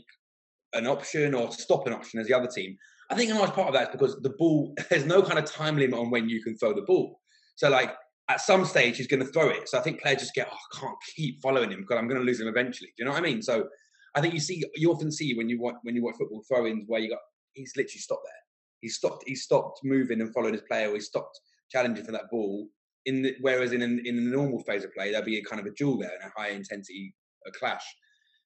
an 0.74 0.86
option 0.86 1.34
or 1.34 1.52
stop 1.52 1.88
an 1.88 1.94
option 1.94 2.20
as 2.20 2.28
the 2.28 2.34
other 2.34 2.48
team. 2.48 2.78
I 3.10 3.16
think 3.16 3.32
a 3.32 3.36
large 3.36 3.54
part 3.54 3.68
of 3.68 3.74
that 3.74 3.88
is 3.88 3.90
because 3.92 4.22
the 4.22 4.36
ball, 4.38 4.76
there's 4.90 5.06
no 5.06 5.24
kind 5.24 5.40
of 5.40 5.46
time 5.46 5.76
limit 5.78 5.98
on 5.98 6.12
when 6.12 6.30
you 6.30 6.44
can 6.44 6.56
throw 6.56 6.74
the 6.74 6.84
ball. 6.84 7.20
So, 7.56 7.70
like, 7.70 7.96
at 8.30 8.42
some 8.42 8.64
stage, 8.64 8.98
he's 8.98 9.08
going 9.08 9.26
to 9.26 9.32
throw 9.32 9.50
it. 9.50 9.68
So 9.68 9.78
I 9.78 9.82
think 9.82 10.02
players 10.02 10.20
just 10.20 10.36
get, 10.36 10.48
oh, 10.52 10.56
I 10.56 10.80
can't 10.80 10.98
keep 11.16 11.42
following 11.42 11.72
him 11.72 11.82
because 11.82 11.98
I'm 11.98 12.08
going 12.08 12.20
to 12.20 12.26
lose 12.26 12.40
him 12.40 12.48
eventually. 12.48 12.90
Do 12.96 13.04
you 13.04 13.06
know 13.06 13.12
what 13.12 13.24
I 13.24 13.26
mean? 13.26 13.42
So 13.42 13.68
I 14.16 14.22
think 14.22 14.34
you 14.34 14.40
see, 14.40 14.64
you 14.76 14.92
often 14.92 15.12
see 15.12 15.36
when 15.36 15.50
you 15.50 15.60
watch 15.60 15.76
when 15.82 15.96
you 15.96 16.04
watch 16.04 16.16
football 16.18 16.44
throw-ins 16.48 16.86
where 16.88 17.00
you 17.00 17.10
got 17.10 17.20
he's 17.54 17.74
literally 17.76 18.00
stopped 18.00 18.24
there. 18.26 18.44
He 18.82 18.88
stopped. 18.88 19.24
He 19.28 19.36
stopped 19.36 19.80
moving 19.84 20.22
and 20.22 20.34
following 20.34 20.54
his 20.54 20.64
player. 20.64 20.94
He 20.94 21.00
stopped 21.00 21.40
challenging 21.72 22.06
for 22.06 22.12
that 22.12 22.30
ball. 22.32 22.68
In 23.06 23.22
the, 23.24 23.36
whereas 23.42 23.72
in 23.72 23.82
an, 23.82 24.02
in 24.06 24.18
a 24.18 24.22
normal 24.22 24.62
phase 24.64 24.84
of 24.84 24.94
play, 24.94 25.12
there'd 25.12 25.26
be 25.26 25.40
a 25.40 25.44
kind 25.44 25.60
of 25.60 25.66
a 25.66 25.72
duel 25.72 25.98
there 25.98 26.12
and 26.22 26.32
a 26.32 26.40
high 26.40 26.50
intensity 26.50 27.16
a 27.48 27.52
clash. 27.52 27.84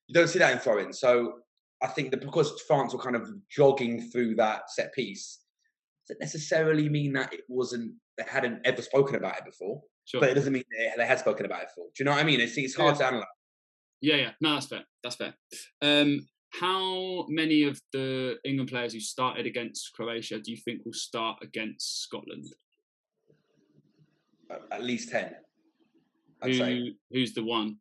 You 0.07 0.13
don't 0.13 0.27
see 0.27 0.39
that 0.39 0.51
in 0.51 0.59
throwing. 0.59 0.93
So 0.93 1.39
I 1.81 1.87
think 1.87 2.11
that 2.11 2.21
because 2.21 2.61
France 2.67 2.93
were 2.93 3.01
kind 3.01 3.15
of 3.15 3.29
jogging 3.49 4.09
through 4.11 4.35
that 4.35 4.69
set 4.69 4.93
piece, 4.93 5.39
doesn't 6.07 6.19
necessarily 6.19 6.89
mean 6.89 7.13
that 7.13 7.33
it 7.33 7.41
wasn't 7.47 7.93
they 8.17 8.23
hadn't 8.27 8.59
ever 8.65 8.81
spoken 8.81 9.15
about 9.15 9.37
it 9.39 9.45
before. 9.45 9.81
Sure. 10.05 10.19
But 10.21 10.29
it 10.31 10.33
doesn't 10.35 10.53
mean 10.53 10.63
they, 10.77 10.91
they 10.97 11.07
had 11.07 11.19
spoken 11.19 11.45
about 11.45 11.61
it 11.63 11.67
before. 11.69 11.85
Do 11.95 12.03
you 12.03 12.05
know 12.05 12.11
what 12.11 12.19
I 12.19 12.23
mean? 12.23 12.41
It's, 12.41 12.57
it's 12.57 12.75
hard 12.75 12.95
Yeah. 12.95 12.99
to 12.99 13.05
analyze. 13.07 13.25
Yeah, 14.01 14.15
yeah. 14.15 14.31
No, 14.41 14.53
that's 14.55 14.67
fair. 14.67 14.83
That's 15.01 15.15
fair. 15.15 15.33
Um, 15.81 16.27
how 16.51 17.25
many 17.29 17.63
of 17.63 17.79
the 17.93 18.35
England 18.43 18.69
players 18.69 18.93
who 18.93 18.99
started 18.99 19.45
against 19.45 19.91
Croatia 19.95 20.39
do 20.39 20.51
you 20.51 20.57
think 20.57 20.81
will 20.85 20.93
start 20.93 21.37
against 21.41 22.03
Scotland? 22.03 22.45
At- 24.71 24.83
least 24.83 25.09
ten. 25.09 25.33
Who, 26.43 26.89
who's 27.09 27.33
the 27.33 27.43
one? 27.43 27.77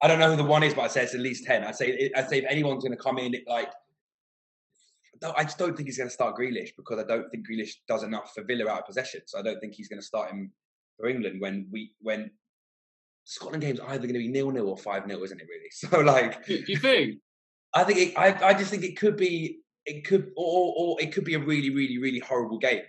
I 0.00 0.06
don't 0.06 0.20
know 0.20 0.30
who 0.30 0.36
the 0.36 0.44
one 0.44 0.62
is, 0.62 0.72
but 0.74 0.82
I'd 0.82 0.92
say 0.92 1.02
it's 1.02 1.14
at 1.14 1.20
least 1.20 1.44
ten. 1.44 1.64
I'd 1.64 1.74
say 1.74 2.10
I'd 2.14 2.28
say 2.28 2.38
if 2.38 2.44
anyone's 2.48 2.84
going 2.84 2.96
to 2.96 3.02
come 3.02 3.18
in, 3.18 3.34
like 3.48 3.70
I 5.36 5.44
just 5.44 5.58
don't 5.58 5.76
think 5.76 5.88
he's 5.88 5.98
going 5.98 6.08
to 6.08 6.14
start 6.14 6.36
Grealish 6.36 6.70
because 6.76 6.98
I 6.98 7.04
don't 7.04 7.28
think 7.30 7.46
Grealish 7.48 7.72
does 7.88 8.02
enough 8.02 8.32
for 8.34 8.44
Villa 8.44 8.70
out 8.70 8.80
of 8.80 8.86
possession. 8.86 9.22
So 9.26 9.38
I 9.38 9.42
don't 9.42 9.60
think 9.60 9.74
he's 9.74 9.88
going 9.88 10.00
to 10.00 10.06
start 10.06 10.30
him 10.30 10.52
for 10.98 11.08
England 11.08 11.40
when 11.40 11.66
we 11.70 11.92
when 12.00 12.30
Scotland 13.24 13.62
game's 13.62 13.80
either 13.80 14.06
going 14.06 14.14
to 14.14 14.18
be 14.18 14.28
nil 14.28 14.50
nil 14.50 14.68
or 14.68 14.76
five 14.76 15.06
0 15.06 15.22
isn't 15.22 15.40
it? 15.40 15.46
Really? 15.48 15.70
So 15.72 16.00
like, 16.00 16.46
Do 16.46 16.64
you 16.66 16.78
think? 16.78 17.18
I 17.74 17.84
think 17.84 17.98
it, 17.98 18.18
I 18.18 18.50
I 18.50 18.54
just 18.54 18.70
think 18.70 18.84
it 18.84 18.96
could 18.96 19.16
be 19.16 19.60
it 19.86 20.04
could 20.04 20.32
or 20.36 20.74
or 20.76 21.00
it 21.00 21.12
could 21.12 21.24
be 21.24 21.34
a 21.34 21.38
really 21.38 21.70
really 21.70 21.98
really 21.98 22.20
horrible 22.20 22.58
game. 22.58 22.82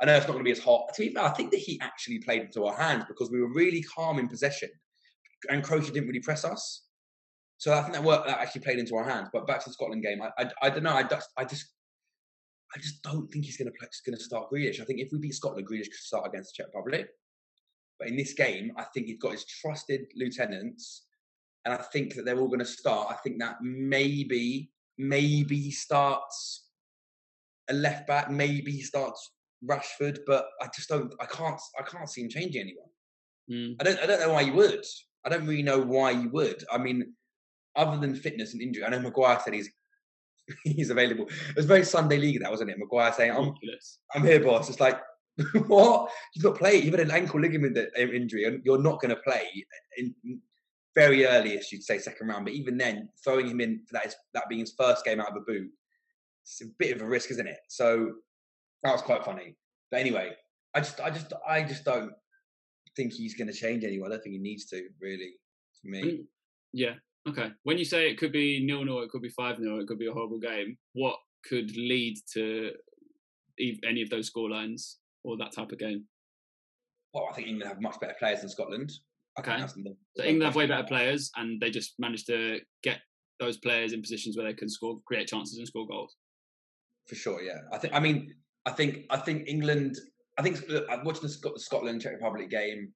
I 0.00 0.04
know 0.04 0.16
it's 0.16 0.26
not 0.26 0.32
going 0.32 0.44
to 0.44 0.48
be 0.48 0.52
as 0.52 0.58
hot. 0.58 0.92
To 0.94 1.02
be 1.02 1.10
fair, 1.14 1.24
I 1.24 1.30
think 1.30 1.52
the 1.52 1.58
heat 1.58 1.80
actually 1.80 2.18
played 2.18 2.42
into 2.42 2.64
our 2.64 2.76
hands 2.76 3.04
because 3.06 3.30
we 3.30 3.40
were 3.40 3.52
really 3.52 3.82
calm 3.82 4.18
in 4.18 4.28
possession, 4.28 4.70
and 5.48 5.62
Croatia 5.62 5.92
didn't 5.92 6.08
really 6.08 6.20
press 6.20 6.44
us. 6.44 6.82
So 7.62 7.72
I 7.72 7.80
think 7.80 7.94
that 7.94 8.02
worked. 8.02 8.26
That 8.26 8.40
actually 8.40 8.62
played 8.62 8.80
into 8.80 8.96
our 8.96 9.08
hands. 9.08 9.28
But 9.32 9.46
back 9.46 9.60
to 9.62 9.68
the 9.68 9.72
Scotland 9.72 10.02
game, 10.02 10.20
I 10.20 10.30
I, 10.36 10.50
I 10.62 10.68
don't 10.68 10.82
know. 10.82 10.94
I 10.94 11.04
just 11.04 11.28
I 11.36 11.44
just 11.44 11.66
I 12.74 12.80
just 12.80 13.04
don't 13.04 13.30
think 13.30 13.44
he's 13.44 13.56
going 13.56 13.70
to 13.70 13.78
play. 13.78 13.86
Going 14.04 14.18
to 14.18 14.24
start 14.24 14.50
Grealish. 14.50 14.80
I 14.80 14.84
think 14.84 14.98
if 14.98 15.12
we 15.12 15.20
beat 15.20 15.32
Scotland, 15.32 15.68
Grealish 15.68 15.84
could 15.84 16.08
start 16.10 16.26
against 16.26 16.56
the 16.56 16.64
Czech 16.64 16.74
Republic. 16.74 17.06
But 18.00 18.08
in 18.08 18.16
this 18.16 18.34
game, 18.34 18.72
I 18.76 18.82
think 18.92 19.06
he's 19.06 19.20
got 19.20 19.30
his 19.30 19.44
trusted 19.44 20.06
lieutenants, 20.16 21.06
and 21.64 21.72
I 21.72 21.76
think 21.76 22.16
that 22.16 22.24
they're 22.24 22.40
all 22.40 22.48
going 22.48 22.58
to 22.58 22.64
start. 22.64 23.12
I 23.12 23.14
think 23.22 23.38
that 23.38 23.58
maybe 23.62 24.72
maybe 24.98 25.56
he 25.56 25.70
starts 25.70 26.66
a 27.70 27.74
left 27.74 28.08
back, 28.08 28.28
maybe 28.28 28.72
he 28.72 28.82
starts 28.82 29.30
Rashford, 29.64 30.18
but 30.26 30.46
I 30.60 30.66
just 30.74 30.88
don't. 30.88 31.14
I 31.20 31.26
can't. 31.26 31.60
I 31.78 31.84
can't 31.84 32.10
see 32.10 32.22
him 32.22 32.28
changing 32.28 32.62
anyone. 32.62 32.90
Mm. 33.48 33.76
I 33.80 33.84
don't. 33.84 34.00
I 34.00 34.06
don't 34.06 34.20
know 34.20 34.32
why 34.32 34.40
you 34.40 34.54
would. 34.54 34.84
I 35.24 35.28
don't 35.28 35.46
really 35.46 35.62
know 35.62 35.78
why 35.78 36.10
you 36.10 36.28
would. 36.30 36.64
I 36.72 36.78
mean, 36.78 37.14
other 37.76 37.98
than 37.98 38.14
fitness 38.14 38.52
and 38.52 38.62
injury, 38.62 38.84
I 38.84 38.90
know 38.90 39.00
Maguire 39.00 39.40
said 39.42 39.54
he's 39.54 39.70
he's 40.64 40.90
available. 40.90 41.28
It 41.50 41.56
was 41.56 41.66
very 41.66 41.84
Sunday 41.84 42.18
League, 42.18 42.40
that 42.40 42.50
wasn't 42.50 42.70
it? 42.70 42.78
Maguire 42.78 43.12
saying, 43.12 43.32
"I'm 43.32 43.54
I'm 44.14 44.24
here, 44.24 44.42
boss." 44.42 44.68
It's 44.68 44.80
like, 44.80 45.00
what? 45.66 46.10
You've 46.34 46.44
not 46.44 46.56
played. 46.58 46.84
You've 46.84 46.94
had 46.94 47.06
an 47.06 47.10
ankle 47.10 47.40
ligament 47.40 47.78
injury, 47.96 48.44
and 48.44 48.62
you're 48.64 48.82
not 48.82 49.00
going 49.00 49.14
to 49.14 49.22
play 49.22 49.48
in 49.96 50.14
very 50.94 51.26
early-ish, 51.26 51.72
you'd 51.72 51.82
say, 51.82 51.98
second 51.98 52.28
round. 52.28 52.44
But 52.44 52.54
even 52.54 52.76
then, 52.76 53.08
throwing 53.24 53.48
him 53.48 53.60
in 53.60 53.82
for 53.86 53.94
that 53.94 54.06
is 54.06 54.16
that 54.34 54.48
being 54.48 54.60
his 54.60 54.74
first 54.78 55.04
game 55.04 55.20
out 55.20 55.30
of 55.30 55.36
a 55.36 55.40
boot, 55.40 55.70
it's 56.42 56.60
a 56.60 56.66
bit 56.78 56.94
of 56.94 57.02
a 57.02 57.06
risk, 57.06 57.30
isn't 57.30 57.46
it? 57.46 57.60
So 57.68 58.12
that 58.82 58.92
was 58.92 59.02
quite 59.02 59.24
funny. 59.24 59.56
But 59.90 60.00
anyway, 60.00 60.32
I 60.74 60.80
just, 60.80 61.00
I 61.00 61.10
just, 61.10 61.32
I 61.48 61.62
just 61.62 61.84
don't 61.84 62.12
think 62.96 63.12
he's 63.12 63.34
going 63.34 63.48
to 63.48 63.54
change 63.54 63.84
anyone. 63.84 64.10
I 64.10 64.14
don't 64.14 64.22
think 64.22 64.34
he 64.34 64.40
needs 64.40 64.66
to, 64.66 64.88
really. 65.00 65.34
For 65.80 65.88
me, 65.88 66.02
Mm. 66.02 66.24
Yeah. 66.72 66.94
Okay. 67.28 67.50
When 67.62 67.78
you 67.78 67.84
say 67.84 68.10
it 68.10 68.18
could 68.18 68.32
be 68.32 68.64
nil 68.64 68.84
nil, 68.84 69.02
it 69.02 69.10
could 69.10 69.22
be 69.22 69.28
five 69.30 69.56
0 69.58 69.78
it 69.80 69.86
could 69.86 69.98
be 69.98 70.08
a 70.08 70.12
horrible 70.12 70.38
game. 70.40 70.76
What 70.94 71.16
could 71.48 71.74
lead 71.76 72.16
to 72.34 72.72
any 73.58 74.02
of 74.02 74.10
those 74.10 74.26
score 74.26 74.50
lines 74.50 74.98
or 75.24 75.36
that 75.36 75.52
type 75.52 75.72
of 75.72 75.78
game? 75.78 76.04
well, 77.14 77.28
I 77.30 77.34
think 77.34 77.46
England 77.46 77.68
have 77.68 77.80
much 77.82 78.00
better 78.00 78.14
players 78.18 78.40
than 78.40 78.48
Scotland. 78.48 78.90
Okay. 79.38 79.58
the- 79.60 79.94
So 80.16 80.24
England 80.24 80.44
have 80.44 80.56
way 80.56 80.66
better 80.66 80.86
players, 80.86 81.30
and 81.36 81.60
they 81.60 81.68
just 81.70 81.92
managed 81.98 82.26
to 82.28 82.58
get 82.82 83.00
those 83.38 83.58
players 83.58 83.92
in 83.92 84.00
positions 84.00 84.34
where 84.36 84.46
they 84.46 84.54
can 84.54 84.68
score, 84.70 84.98
create 85.06 85.28
chances, 85.28 85.58
and 85.58 85.66
score 85.68 85.86
goals. 85.86 86.16
for 87.08 87.14
sure. 87.16 87.42
Yeah, 87.42 87.58
I 87.72 87.78
think. 87.78 87.92
I 87.94 88.00
mean, 88.00 88.32
I 88.64 88.70
think. 88.70 89.04
I 89.10 89.16
think 89.18 89.46
England. 89.48 89.98
I 90.38 90.42
think 90.42 90.66
look, 90.68 90.86
I'm 90.90 91.04
watching 91.04 91.22
the 91.24 91.28
Scot- 91.28 91.60
Scotland 91.60 92.00
Czech 92.00 92.14
Republic 92.14 92.48
game. 92.48 92.94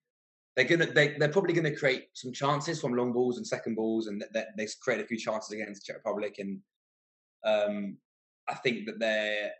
They're 0.56 0.64
gonna. 0.64 0.86
They, 0.86 1.16
they're 1.18 1.28
probably 1.28 1.52
gonna 1.52 1.76
create 1.76 2.08
some 2.14 2.32
chances 2.32 2.80
from 2.80 2.94
long 2.94 3.12
balls 3.12 3.36
and 3.36 3.46
second 3.46 3.74
balls, 3.74 4.06
and 4.06 4.24
they, 4.32 4.44
they 4.56 4.66
create 4.80 5.02
a 5.02 5.06
few 5.06 5.18
chances 5.18 5.52
against 5.52 5.84
Czech 5.84 5.96
Republic. 5.96 6.36
And 6.38 6.60
um, 7.44 7.98
I 8.48 8.54
think 8.54 8.86
that 8.86 8.98
they're 8.98 9.50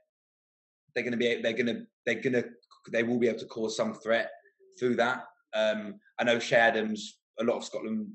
they're 0.95 1.05
gonna 1.05 1.19
be. 1.19 1.43
They're 1.43 1.53
gonna. 1.53 1.83
They're 2.07 2.21
gonna. 2.23 2.45
They 2.91 3.03
will 3.03 3.19
be 3.19 3.29
able 3.29 3.41
to 3.41 3.47
cause 3.47 3.77
some 3.77 3.95
threat 3.95 4.31
through 4.79 4.97
that. 4.97 5.25
Um, 5.55 6.01
I 6.19 6.25
know 6.25 6.39
Che 6.39 6.57
Adams. 6.57 7.19
A 7.39 7.45
lot 7.45 7.59
of 7.59 7.65
Scotland 7.65 8.09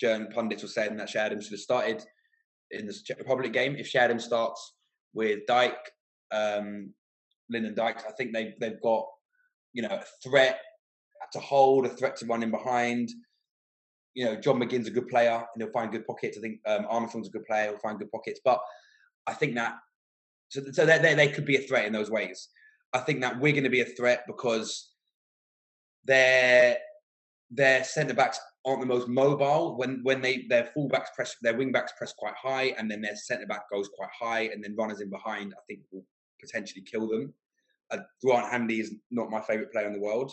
journal 0.00 0.28
pundits 0.32 0.62
were 0.62 0.68
saying 0.70 0.96
that 0.96 1.08
Che 1.08 1.18
Adams 1.18 1.44
should 1.44 1.52
have 1.52 1.60
started 1.60 2.02
in 2.70 2.86
the 2.86 2.94
Czech 2.94 3.18
Republic 3.18 3.52
game. 3.52 3.76
If 3.76 3.90
Che 3.90 3.98
Adams 3.98 4.24
starts 4.24 4.76
with 5.12 5.46
Dyke, 5.46 5.92
um, 6.32 6.94
Lyndon 7.50 7.74
Dykes. 7.74 8.04
I 8.08 8.12
think 8.12 8.32
they've 8.32 8.54
they've 8.58 8.80
got 8.80 9.04
you 9.74 9.82
know 9.82 9.90
a 9.90 10.04
threat 10.26 10.58
to 11.32 11.40
hold, 11.40 11.86
a 11.86 11.88
threat 11.88 12.16
to 12.16 12.26
run 12.26 12.42
in 12.42 12.50
behind. 12.50 13.10
You 14.14 14.26
know, 14.26 14.36
John 14.36 14.60
McGinn's 14.60 14.86
a 14.86 14.92
good 14.92 15.08
player 15.08 15.32
and 15.32 15.62
he'll 15.62 15.72
find 15.72 15.90
good 15.90 16.06
pockets. 16.06 16.38
I 16.38 16.40
think 16.40 16.60
um, 16.66 16.86
Armstrong's 16.88 17.28
a 17.28 17.32
good 17.32 17.46
player; 17.46 17.70
he'll 17.70 17.78
find 17.78 17.98
good 17.98 18.12
pockets. 18.12 18.40
But 18.44 18.60
I 19.26 19.34
think 19.34 19.54
that 19.56 19.74
so 20.48 20.62
so 20.72 20.86
they 20.86 20.98
they 20.98 21.14
they 21.14 21.28
could 21.28 21.44
be 21.44 21.56
a 21.56 21.66
threat 21.66 21.86
in 21.86 21.92
those 21.92 22.10
ways. 22.10 22.48
I 22.92 22.98
think 23.00 23.20
that 23.22 23.40
we're 23.40 23.52
going 23.52 23.64
to 23.64 23.70
be 23.70 23.80
a 23.80 23.86
threat 23.86 24.24
because 24.26 24.92
their 26.04 26.78
their 27.50 27.84
centre 27.84 28.14
backs 28.14 28.38
aren't 28.64 28.80
the 28.80 28.86
most 28.86 29.08
mobile. 29.08 29.76
When 29.76 30.00
when 30.02 30.22
they 30.22 30.46
their 30.48 30.66
full 30.66 30.88
backs 30.88 31.10
press 31.14 31.34
their 31.42 31.56
wing 31.56 31.72
backs 31.72 31.92
press 31.98 32.14
quite 32.16 32.34
high, 32.40 32.74
and 32.78 32.90
then 32.90 33.00
their 33.00 33.16
centre 33.16 33.46
back 33.46 33.70
goes 33.70 33.88
quite 33.96 34.10
high, 34.18 34.42
and 34.52 34.62
then 34.62 34.76
runners 34.76 35.00
in 35.00 35.10
behind. 35.10 35.54
I 35.54 35.62
think 35.66 35.80
will 35.92 36.04
potentially 36.40 36.82
kill 36.82 37.08
them. 37.08 37.34
Uh, 37.90 37.98
Grant 38.22 38.50
Hanley 38.50 38.80
is 38.80 38.94
not 39.10 39.30
my 39.30 39.40
favourite 39.40 39.72
player 39.72 39.86
in 39.86 39.92
the 39.92 40.00
world, 40.00 40.32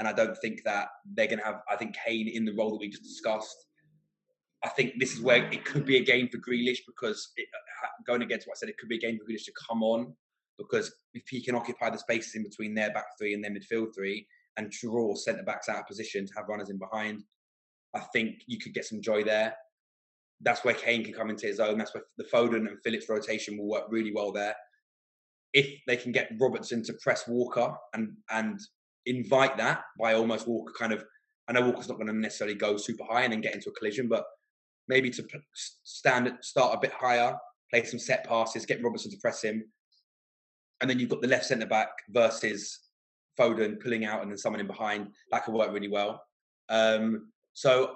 and 0.00 0.08
I 0.08 0.12
don't 0.14 0.36
think 0.38 0.62
that 0.64 0.88
they're 1.14 1.26
going 1.26 1.38
to 1.38 1.44
have. 1.44 1.60
I 1.70 1.76
think 1.76 1.94
Kane 1.94 2.26
in 2.26 2.46
the 2.46 2.54
role 2.54 2.70
that 2.70 2.80
we 2.80 2.88
just 2.88 3.02
discussed. 3.02 3.66
I 4.64 4.68
think 4.70 4.94
this 4.98 5.12
is 5.12 5.20
where 5.20 5.44
it 5.52 5.64
could 5.64 5.84
be 5.84 5.98
a 5.98 6.04
game 6.04 6.28
for 6.28 6.38
Grealish 6.38 6.78
because 6.86 7.32
it, 7.36 7.46
uh, 7.54 7.88
going 8.06 8.22
against 8.22 8.46
what 8.46 8.56
I 8.56 8.58
said, 8.58 8.68
it 8.70 8.78
could 8.78 8.88
be 8.88 8.96
a 8.96 9.00
game 9.00 9.18
for 9.18 9.30
Grealish 9.30 9.44
to 9.44 9.52
come 9.68 9.82
on 9.82 10.14
because 10.58 10.92
if 11.12 11.28
he 11.28 11.42
can 11.42 11.54
occupy 11.54 11.90
the 11.90 11.98
spaces 11.98 12.34
in 12.34 12.42
between 12.42 12.74
their 12.74 12.92
back 12.92 13.06
three 13.18 13.34
and 13.34 13.44
their 13.44 13.50
midfield 13.50 13.94
three 13.94 14.26
and 14.56 14.70
draw 14.70 15.14
centre 15.14 15.42
backs 15.42 15.68
out 15.68 15.80
of 15.80 15.86
position 15.86 16.26
to 16.26 16.32
have 16.34 16.48
runners 16.48 16.70
in 16.70 16.78
behind, 16.78 17.22
I 17.94 18.00
think 18.12 18.42
you 18.46 18.58
could 18.58 18.74
get 18.74 18.86
some 18.86 19.02
joy 19.02 19.22
there. 19.22 19.54
That's 20.40 20.64
where 20.64 20.74
Kane 20.74 21.04
can 21.04 21.12
come 21.12 21.28
into 21.28 21.46
his 21.46 21.60
own. 21.60 21.76
That's 21.76 21.94
where 21.94 22.04
the 22.16 22.24
Foden 22.24 22.68
and 22.68 22.82
Phillips 22.82 23.08
rotation 23.10 23.58
will 23.58 23.68
work 23.68 23.84
really 23.90 24.12
well 24.14 24.32
there. 24.32 24.54
If 25.52 25.80
they 25.86 25.96
can 25.96 26.12
get 26.12 26.32
Robertson 26.40 26.82
to 26.84 26.94
press 27.02 27.28
Walker 27.28 27.74
and 27.92 28.12
and 28.30 28.60
invite 29.06 29.56
that 29.58 29.82
by 29.98 30.14
almost 30.14 30.46
Walker 30.46 30.72
kind 30.78 30.92
of, 30.92 31.04
I 31.48 31.52
know 31.52 31.62
Walker's 31.62 31.88
not 31.88 31.96
going 31.96 32.08
to 32.08 32.12
necessarily 32.12 32.56
go 32.56 32.76
super 32.76 33.04
high 33.04 33.22
and 33.22 33.32
then 33.32 33.40
get 33.40 33.54
into 33.54 33.70
a 33.70 33.74
collision, 33.74 34.08
but 34.08 34.24
maybe 34.88 35.10
to 35.10 35.24
stand 35.54 36.32
start 36.42 36.74
a 36.74 36.80
bit 36.80 36.92
higher, 36.92 37.36
play 37.70 37.84
some 37.84 37.98
set 37.98 38.26
passes, 38.26 38.66
get 38.66 38.82
Robertson 38.82 39.10
to 39.10 39.16
press 39.18 39.42
him, 39.42 39.64
and 40.80 40.88
then 40.88 40.98
you've 40.98 41.10
got 41.10 41.22
the 41.22 41.28
left 41.28 41.46
centre 41.46 41.66
back 41.66 41.88
versus 42.08 42.80
Foden 43.38 43.80
pulling 43.80 44.04
out 44.04 44.22
and 44.22 44.30
then 44.30 44.38
someone 44.38 44.60
in 44.60 44.66
behind. 44.66 45.08
That 45.30 45.44
could 45.44 45.54
work 45.54 45.72
really 45.72 45.88
well. 45.88 46.22
Um, 46.68 47.30
so 47.54 47.94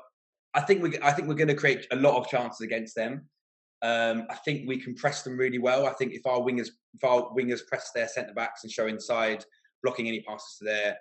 I 0.54 0.60
think 0.60 0.82
we 0.82 0.98
I 1.02 1.12
think 1.12 1.28
we're 1.28 1.34
going 1.34 1.48
to 1.48 1.54
create 1.54 1.86
a 1.90 1.96
lot 1.96 2.16
of 2.16 2.28
chances 2.28 2.60
against 2.60 2.94
them. 2.94 3.28
Um, 3.82 4.26
I 4.30 4.36
think 4.36 4.66
we 4.66 4.80
can 4.80 4.94
press 4.94 5.22
them 5.22 5.36
really 5.36 5.58
well. 5.58 5.86
I 5.86 5.92
think 5.92 6.12
if 6.12 6.26
our 6.26 6.38
wingers 6.38 6.68
if 6.94 7.04
our 7.04 7.34
wingers 7.34 7.66
press 7.66 7.90
their 7.94 8.08
centre 8.08 8.34
backs 8.34 8.62
and 8.62 8.72
show 8.72 8.86
inside, 8.86 9.44
blocking 9.84 10.08
any 10.08 10.20
passes 10.22 10.56
to 10.58 10.64
their 10.64 10.96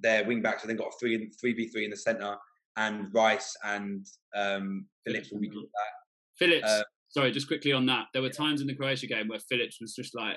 their 0.00 0.24
wing 0.24 0.40
backs, 0.40 0.62
and 0.62 0.70
then 0.70 0.76
got 0.76 0.88
a 0.88 0.98
three 0.98 1.30
three 1.40 1.52
v 1.52 1.68
three 1.68 1.84
in 1.84 1.90
the 1.90 1.96
centre, 1.96 2.36
and 2.76 3.12
Rice 3.12 3.54
and 3.64 4.06
um, 4.34 4.86
Phillips 5.04 5.30
will 5.32 5.40
be 5.40 5.48
good 5.48 5.64
at 5.64 5.70
that. 5.74 6.38
Phillips, 6.38 6.68
Uh, 6.68 6.82
sorry, 7.08 7.32
just 7.32 7.48
quickly 7.48 7.72
on 7.72 7.84
that. 7.86 8.06
There 8.12 8.22
were 8.22 8.30
times 8.30 8.60
in 8.60 8.66
the 8.68 8.74
Croatia 8.74 9.06
game 9.08 9.28
where 9.28 9.40
Phillips 9.40 9.80
was 9.80 9.94
just 9.94 10.14
like, 10.14 10.36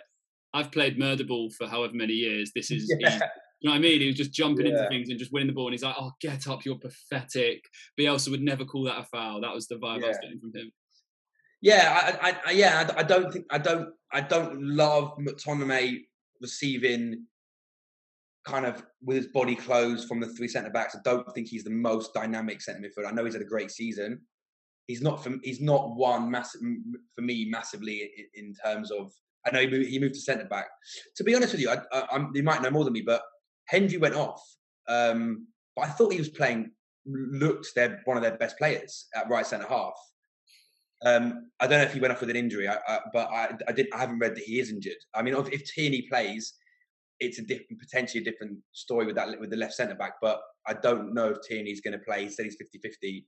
I've 0.54 0.72
played 0.72 0.98
murder 0.98 1.24
ball 1.24 1.52
for 1.52 1.68
however 1.68 1.94
many 1.94 2.14
years. 2.14 2.52
This 2.56 2.72
is, 2.72 2.92
Yeah. 3.00 3.20
you 3.60 3.70
know 3.70 3.72
what 3.72 3.76
I 3.76 3.80
mean? 3.80 4.02
He 4.02 4.08
was 4.08 4.16
just 4.16 4.34
jumping 4.34 4.66
into 4.66 4.88
things 4.90 5.10
and 5.10 5.20
just 5.20 5.32
winning 5.32 5.48
the 5.48 5.54
ball. 5.54 5.68
And 5.68 5.74
he's 5.74 5.84
like, 5.84 5.96
oh, 6.00 6.12
get 6.20 6.48
up, 6.48 6.66
you're 6.66 6.80
pathetic. 6.80 7.64
Bielsa 8.00 8.30
would 8.32 8.42
never 8.42 8.66
call 8.66 8.86
that 8.86 9.00
a 9.00 9.04
foul. 9.04 9.42
That 9.42 9.54
was 9.54 9.68
the 9.68 9.76
vibe 9.76 10.04
I 10.04 10.08
was 10.08 10.18
getting 10.22 10.40
from 10.40 10.54
him. 10.56 10.72
Yeah, 11.62 12.18
I, 12.22 12.30
I, 12.30 12.38
I 12.48 12.52
yeah, 12.52 12.90
I, 12.90 13.02
I, 13.02 13.04
don't 13.04 13.32
think 13.32 13.46
I 13.52 13.60
don't 13.60 13.90
I 14.12 14.22
don't 14.22 14.60
love 14.64 15.16
McTominay 15.20 16.00
receiving 16.42 17.28
kind 18.46 18.66
of 18.66 18.84
with 19.04 19.18
his 19.18 19.28
body 19.28 19.56
closed 19.56 20.08
from 20.08 20.20
the 20.20 20.28
three 20.28 20.48
centre 20.48 20.70
backs. 20.70 20.96
I 20.96 21.00
don't 21.04 21.32
think 21.34 21.48
he's 21.48 21.64
the 21.64 21.70
most 21.70 22.14
dynamic 22.14 22.62
centre 22.62 22.82
midfielder. 22.82 23.08
I 23.08 23.12
know 23.12 23.26
he's 23.26 23.34
had 23.34 23.42
a 23.42 23.46
great 23.46 23.72
season. 23.72 24.22
He's 24.88 25.02
not 25.02 25.24
for 25.24 25.38
he's 25.44 25.62
not 25.62 25.96
one 25.96 26.30
massive 26.30 26.62
for 27.16 27.22
me 27.22 27.48
massively 27.50 28.12
in, 28.36 28.46
in 28.46 28.54
terms 28.56 28.92
of. 28.92 29.12
I 29.46 29.52
know 29.52 29.62
he 29.62 29.68
moved, 29.68 29.90
he 29.90 30.00
moved 30.00 30.14
to 30.14 30.20
centre 30.20 30.46
back. 30.46 30.68
To 31.16 31.24
be 31.24 31.34
honest 31.34 31.54
with 31.54 31.62
you, 31.62 31.70
I, 31.72 31.80
I, 31.92 32.26
you 32.36 32.44
might 32.44 32.62
know 32.62 32.70
more 32.70 32.84
than 32.84 32.94
me, 32.94 33.02
but 33.02 33.24
Hendry 33.66 33.98
went 33.98 34.14
off. 34.14 34.40
Um, 34.88 35.48
but 35.76 35.86
I 35.86 35.90
thought 35.90 36.12
he 36.12 36.20
was 36.20 36.30
playing 36.30 36.72
looked 37.06 37.74
their 37.76 38.02
one 38.06 38.18
of 38.18 38.24
their 38.24 38.38
best 38.38 38.58
players 38.58 39.08
at 39.16 39.30
right 39.30 39.46
centre 39.46 39.68
half. 39.68 39.94
Um, 41.04 41.50
I 41.60 41.66
don't 41.66 41.80
know 41.80 41.86
if 41.86 41.94
he 41.94 42.00
went 42.00 42.14
off 42.14 42.22
with 42.22 42.30
an 42.30 42.36
injury, 42.36 42.68
I, 42.68 42.78
I, 42.88 43.00
but 43.12 43.30
I, 43.30 43.56
I 43.68 43.72
did. 43.72 43.88
I 43.94 43.98
haven't 43.98 44.20
read 44.20 44.36
that 44.36 44.44
he 44.44 44.60
is 44.60 44.70
injured. 44.70 44.98
I 45.16 45.24
mean, 45.24 45.34
if, 45.36 45.50
if 45.52 45.66
Tierney 45.66 46.04
plays, 46.04 46.54
it's 47.22 47.38
a 47.40 47.44
different, 47.44 47.80
potentially 47.80 48.22
a 48.22 48.30
different 48.30 48.58
story 48.74 49.06
with 49.06 49.16
that 49.16 49.40
with 49.40 49.52
the 49.52 49.56
left 49.56 49.74
centre 49.74 49.96
back. 49.96 50.14
But 50.22 50.42
I 50.68 50.74
don't 50.74 51.14
know 51.14 51.30
if 51.30 51.38
Tierney's 51.48 51.80
going 51.80 51.98
to 51.98 52.04
play. 52.04 52.24
He 52.24 52.30
said 52.30 52.46
he's 52.46 52.58
50-50. 52.58 53.24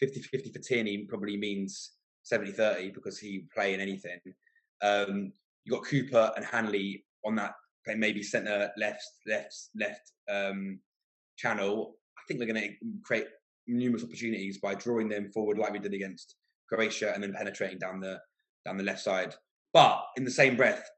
50-50 0.00 0.52
for 0.52 0.60
Tierney 0.60 1.06
probably 1.08 1.36
means 1.36 1.92
70-30 2.32 2.94
because 2.94 3.18
he 3.18 3.46
play 3.52 3.74
in 3.74 3.80
anything. 3.80 4.20
Um, 4.80 5.32
you 5.64 5.72
got 5.72 5.84
Cooper 5.84 6.30
and 6.36 6.44
Hanley 6.44 7.04
on 7.26 7.34
that 7.34 7.54
maybe 7.96 8.22
centre 8.22 8.70
left 8.76 9.04
left 9.26 9.54
left 9.74 10.12
um, 10.30 10.78
channel. 11.36 11.96
I 12.16 12.22
think 12.28 12.38
they're 12.38 12.52
going 12.52 12.62
to 12.62 12.74
create 13.02 13.26
numerous 13.66 14.04
opportunities 14.04 14.58
by 14.58 14.74
drawing 14.74 15.08
them 15.08 15.30
forward 15.32 15.58
like 15.58 15.72
we 15.72 15.78
did 15.78 15.94
against 15.94 16.36
Croatia 16.68 17.12
and 17.14 17.22
then 17.22 17.32
penetrating 17.32 17.78
down 17.78 17.98
the 17.98 18.20
down 18.64 18.76
the 18.76 18.84
left 18.84 19.00
side. 19.00 19.34
But 19.72 20.04
in 20.16 20.24
the 20.24 20.30
same 20.30 20.56
breath, 20.56 20.88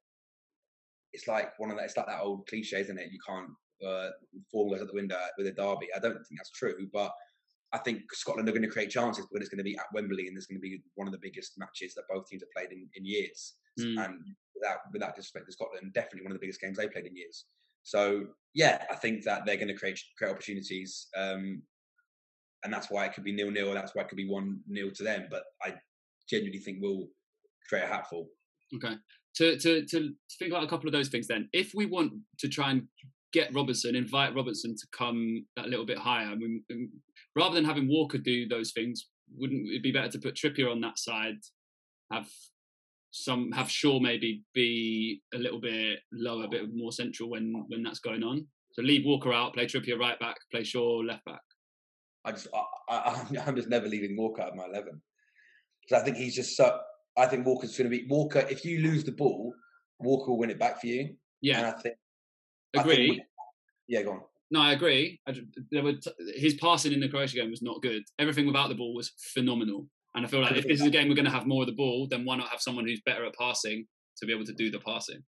it's 1.13 1.29
like 1.29 1.59
one 1.59 1.71
of 1.71 1.77
that. 1.77 1.85
It's 1.85 1.97
like 1.97 2.07
that 2.07 2.21
old 2.21 2.47
cliche, 2.47 2.81
isn't 2.81 2.99
it? 2.99 3.13
You 3.13 3.19
can't 3.27 3.51
uh, 3.87 4.11
form 4.51 4.71
goes 4.71 4.81
out 4.81 4.89
the 4.89 4.95
window 4.95 5.19
with 5.39 5.47
a 5.47 5.53
derby. 5.53 5.89
I 5.95 5.99
don't 5.99 6.15
think 6.15 6.39
that's 6.39 6.51
true, 6.51 6.89
but 6.93 7.13
I 7.73 7.79
think 7.79 8.03
Scotland 8.13 8.49
are 8.49 8.53
going 8.53 8.63
to 8.63 8.69
create 8.69 8.91
chances, 8.91 9.27
but 9.33 9.41
it's 9.41 9.51
going 9.51 9.59
to 9.59 9.65
be 9.65 9.77
at 9.77 9.93
Wembley, 9.95 10.27
and 10.27 10.37
there's 10.37 10.47
going 10.47 10.61
to 10.61 10.69
be 10.69 10.83
one 10.97 11.07
of 11.07 11.13
the 11.13 11.21
biggest 11.23 11.53
matches 11.57 11.95
that 11.95 12.09
both 12.11 12.27
teams 12.29 12.43
have 12.43 12.51
played 12.57 12.73
in, 12.73 12.89
in 12.95 13.05
years. 13.05 13.55
Mm. 13.79 14.05
And 14.05 14.19
without 14.55 14.79
without 14.93 15.15
disrespect 15.15 15.47
to 15.47 15.53
Scotland, 15.53 15.93
definitely 15.95 16.23
one 16.23 16.33
of 16.33 16.37
the 16.41 16.45
biggest 16.45 16.61
games 16.61 16.79
they 16.79 16.89
played 16.89 17.07
in 17.07 17.17
years. 17.17 17.47
So 17.83 18.27
yeah, 18.55 18.85
I 18.91 18.97
think 18.97 19.25
that 19.25 19.47
they're 19.47 19.57
going 19.57 19.69
to 19.69 19.75
create 19.75 20.01
create 20.19 20.33
opportunities. 20.33 21.07
Um, 21.17 21.63
and 22.65 22.73
that's 22.73 22.91
why 22.91 23.07
it 23.07 23.15
could 23.15 23.25
be 23.25 23.33
nil 23.33 23.51
nil. 23.51 23.73
That's 23.73 23.95
why 23.95 24.03
it 24.03 24.09
could 24.09 24.17
be 24.17 24.29
one 24.29 24.61
nil 24.67 24.91
to 24.91 25.03
them. 25.03 25.29
But 25.31 25.45
I 25.63 25.75
genuinely 26.29 26.59
think 26.59 26.79
we'll 26.81 27.07
create 27.69 27.85
a 27.85 27.87
hatful. 27.87 28.29
Okay. 28.75 28.97
To, 29.37 29.57
to 29.59 29.87
to 29.87 30.15
think 30.39 30.51
about 30.51 30.65
a 30.65 30.69
couple 30.69 30.89
of 30.89 30.93
those 30.93 31.09
things, 31.09 31.27
then, 31.27 31.49
if 31.53 31.73
we 31.75 31.87
want 31.87 32.13
to 32.39 32.49
try 32.49 32.73
and 32.73 32.89
get 33.33 33.55
Robertson, 33.55 33.95
invite 33.95 34.35
Robertson 34.35 34.75
to 34.77 34.87
come 34.93 35.47
a 35.57 35.69
little 35.69 35.87
bit 35.87 35.99
higher, 35.99 36.27
I 36.27 36.35
mean, 36.35 36.65
um, 36.73 36.91
rather 37.37 37.55
than 37.55 37.65
having 37.65 37.89
Walker 37.89 38.19
do 38.19 38.49
those 38.49 38.73
things, 38.73 39.09
wouldn't 39.37 39.69
it 39.69 39.83
be 39.83 39.93
better 39.93 40.11
to 40.11 40.19
put 40.19 40.35
Trippier 40.35 40.71
on 40.71 40.81
that 40.81 40.99
side, 40.99 41.39
have 42.11 42.29
some 43.13 43.51
have 43.53 43.71
Shaw 43.71 44.01
maybe 44.01 44.43
be 44.55 45.23
a 45.35 45.39
little 45.39 45.61
bit 45.61 46.01
lower, 46.13 46.45
a 46.45 46.49
bit 46.49 46.75
more 46.75 46.93
central 46.93 47.31
when 47.31 47.65
when 47.69 47.83
that's 47.83 48.01
going 48.01 48.23
on. 48.23 48.47
So 48.73 48.83
leave 48.83 49.05
Walker 49.05 49.33
out, 49.33 49.55
play 49.55 49.67
Trippier 49.67 49.99
right 49.99 50.19
back, 50.19 50.37
play 50.51 50.65
Shaw 50.65 50.99
left 50.99 51.25
back. 51.25 51.41
I 52.25 52.33
just 52.33 52.49
I, 52.89 52.97
I, 52.97 53.27
am 53.47 53.57
just 53.57 53.69
never 53.69 53.89
leaving 53.89 54.17
Walker 54.17 54.43
at 54.43 54.57
my 54.57 54.65
eleven 54.65 55.01
because 55.83 56.03
I 56.03 56.05
think 56.05 56.17
he's 56.17 56.35
just 56.35 56.57
so. 56.57 56.79
I 57.17 57.27
think 57.27 57.47
Walker's 57.47 57.77
going 57.77 57.91
to 57.91 57.97
be 57.97 58.07
Walker. 58.09 58.47
If 58.51 58.65
you 58.65 58.81
lose 58.81 59.05
the 59.05 59.13
ball, 59.13 59.55
Walker 59.99 60.31
will 60.31 60.39
win 60.39 60.51
it 60.51 60.59
back 60.59 60.81
for 60.81 60.87
you. 60.87 61.15
Yeah, 61.41 61.59
and 61.59 61.67
I 61.67 61.73
think. 61.73 61.95
Agree. 62.77 62.93
I 62.93 63.15
think, 63.15 63.23
yeah, 63.89 64.03
go 64.03 64.13
on. 64.13 64.21
No, 64.51 64.61
I 64.61 64.73
agree. 64.73 65.21
I, 65.27 65.35
there 65.71 65.83
were 65.83 65.95
t- 65.95 66.11
his 66.37 66.55
passing 66.55 66.93
in 66.93 67.01
the 67.01 67.09
Croatia 67.09 67.37
game 67.37 67.51
was 67.51 67.63
not 67.63 67.83
good. 67.83 68.03
Everything 68.19 68.47
without 68.47 68.69
the 68.69 68.75
ball 68.75 68.95
was 68.95 69.13
phenomenal. 69.35 69.87
And 70.15 70.27
I 70.27 70.29
feel 70.29 70.41
like 70.41 70.57
if 70.57 70.67
this 70.67 70.81
is 70.81 70.87
a 70.87 70.91
game 70.91 71.09
we're 71.09 71.15
going 71.15 71.25
to 71.25 71.31
have 71.31 71.47
more 71.47 71.63
of 71.63 71.69
the 71.69 71.75
ball, 71.75 72.09
then 72.11 72.25
why 72.25 72.37
not 72.37 72.49
have 72.49 72.61
someone 72.61 72.85
who's 72.87 73.01
better 73.07 73.25
at 73.25 73.35
passing 73.35 73.87
to 74.19 74.27
be 74.27 74.33
able 74.33 74.45
to 74.45 74.53
do 74.53 74.71
the 74.71 74.81
passing? 74.81 75.23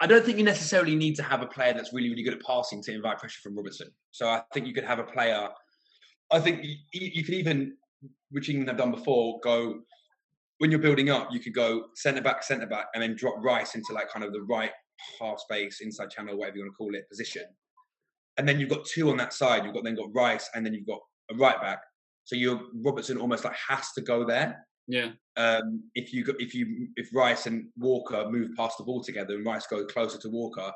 I 0.00 0.06
don't 0.06 0.24
think 0.24 0.38
you 0.38 0.44
necessarily 0.44 0.94
need 0.94 1.16
to 1.16 1.24
have 1.24 1.42
a 1.42 1.46
player 1.46 1.72
that's 1.72 1.92
really, 1.92 2.08
really 2.08 2.22
good 2.22 2.34
at 2.34 2.42
passing 2.42 2.80
to 2.84 2.94
invite 2.94 3.18
pressure 3.18 3.40
from 3.42 3.56
Robertson. 3.56 3.88
So 4.12 4.28
I 4.28 4.42
think 4.54 4.68
you 4.68 4.74
could 4.74 4.84
have 4.84 5.00
a 5.00 5.04
player 5.04 5.48
I 6.30 6.40
think 6.40 6.62
you, 6.62 6.76
you 6.92 7.24
could 7.24 7.34
even, 7.34 7.76
which 8.30 8.48
England 8.48 8.68
have 8.68 8.78
done 8.78 8.90
before, 8.90 9.40
go 9.42 9.80
when 10.58 10.70
you're 10.70 10.80
building 10.80 11.10
up. 11.10 11.28
You 11.32 11.40
could 11.40 11.54
go 11.54 11.86
centre 11.94 12.22
back, 12.22 12.42
centre 12.42 12.66
back, 12.66 12.86
and 12.94 13.02
then 13.02 13.16
drop 13.16 13.36
Rice 13.38 13.74
into 13.74 13.92
like 13.92 14.10
kind 14.10 14.24
of 14.24 14.32
the 14.32 14.42
right 14.42 14.72
half 15.20 15.40
space, 15.40 15.80
inside 15.80 16.10
channel, 16.10 16.36
whatever 16.36 16.56
you 16.56 16.62
want 16.64 16.72
to 16.72 16.76
call 16.76 16.94
it, 16.94 17.08
position. 17.08 17.44
And 18.36 18.48
then 18.48 18.60
you've 18.60 18.68
got 18.68 18.84
two 18.84 19.10
on 19.10 19.16
that 19.16 19.32
side. 19.32 19.64
You've 19.64 19.74
got 19.74 19.84
then 19.84 19.96
got 19.96 20.14
Rice, 20.14 20.48
and 20.54 20.64
then 20.64 20.74
you've 20.74 20.86
got 20.86 21.00
a 21.30 21.34
right 21.34 21.60
back. 21.60 21.80
So 22.24 22.36
you 22.36 22.70
Robertson 22.84 23.18
almost 23.18 23.44
like 23.44 23.56
has 23.68 23.92
to 23.92 24.00
go 24.00 24.24
there. 24.24 24.64
Yeah. 24.86 25.10
Um, 25.36 25.82
if 25.94 26.12
you 26.12 26.24
if 26.38 26.54
you 26.54 26.88
if 26.96 27.08
Rice 27.14 27.46
and 27.46 27.68
Walker 27.76 28.28
move 28.30 28.50
past 28.56 28.78
the 28.78 28.84
ball 28.84 29.02
together, 29.02 29.34
and 29.34 29.46
Rice 29.46 29.66
goes 29.66 29.86
closer 29.90 30.18
to 30.18 30.28
Walker 30.28 30.72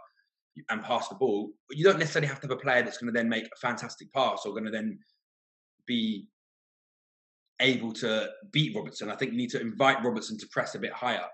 and 0.68 0.82
pass 0.82 1.08
the 1.08 1.14
ball, 1.14 1.50
you 1.70 1.84
don't 1.84 1.98
necessarily 1.98 2.28
have 2.28 2.40
to 2.40 2.46
have 2.46 2.56
a 2.56 2.60
player 2.60 2.82
that's 2.82 2.98
going 2.98 3.12
to 3.12 3.18
then 3.18 3.28
make 3.28 3.46
a 3.46 3.60
fantastic 3.60 4.12
pass 4.12 4.42
or 4.44 4.52
going 4.52 4.64
to 4.64 4.70
then 4.70 4.98
be 5.86 6.26
able 7.62 7.92
to 7.92 8.28
beat 8.50 8.76
Robertson. 8.76 9.10
I 9.10 9.16
think 9.16 9.32
you 9.32 9.38
need 9.38 9.50
to 9.50 9.60
invite 9.60 10.04
Robertson 10.04 10.36
to 10.38 10.46
press 10.48 10.74
a 10.74 10.78
bit 10.78 10.92
higher 10.92 11.24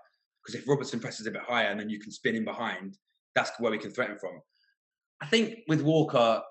because 0.41 0.59
if 0.59 0.67
Robertson 0.67 0.99
presses 0.99 1.27
a 1.27 1.31
bit 1.31 1.41
higher 1.41 1.67
and 1.67 1.79
then 1.79 1.89
you 1.89 1.99
can 1.99 2.11
spin 2.11 2.35
in 2.35 2.45
behind, 2.45 2.97
that's 3.35 3.51
where 3.59 3.71
we 3.71 3.77
can 3.77 3.91
threaten 3.91 4.17
from. 4.17 4.39
I 5.21 5.25
think 5.25 5.59
with 5.67 5.81
Walker, 5.81 6.41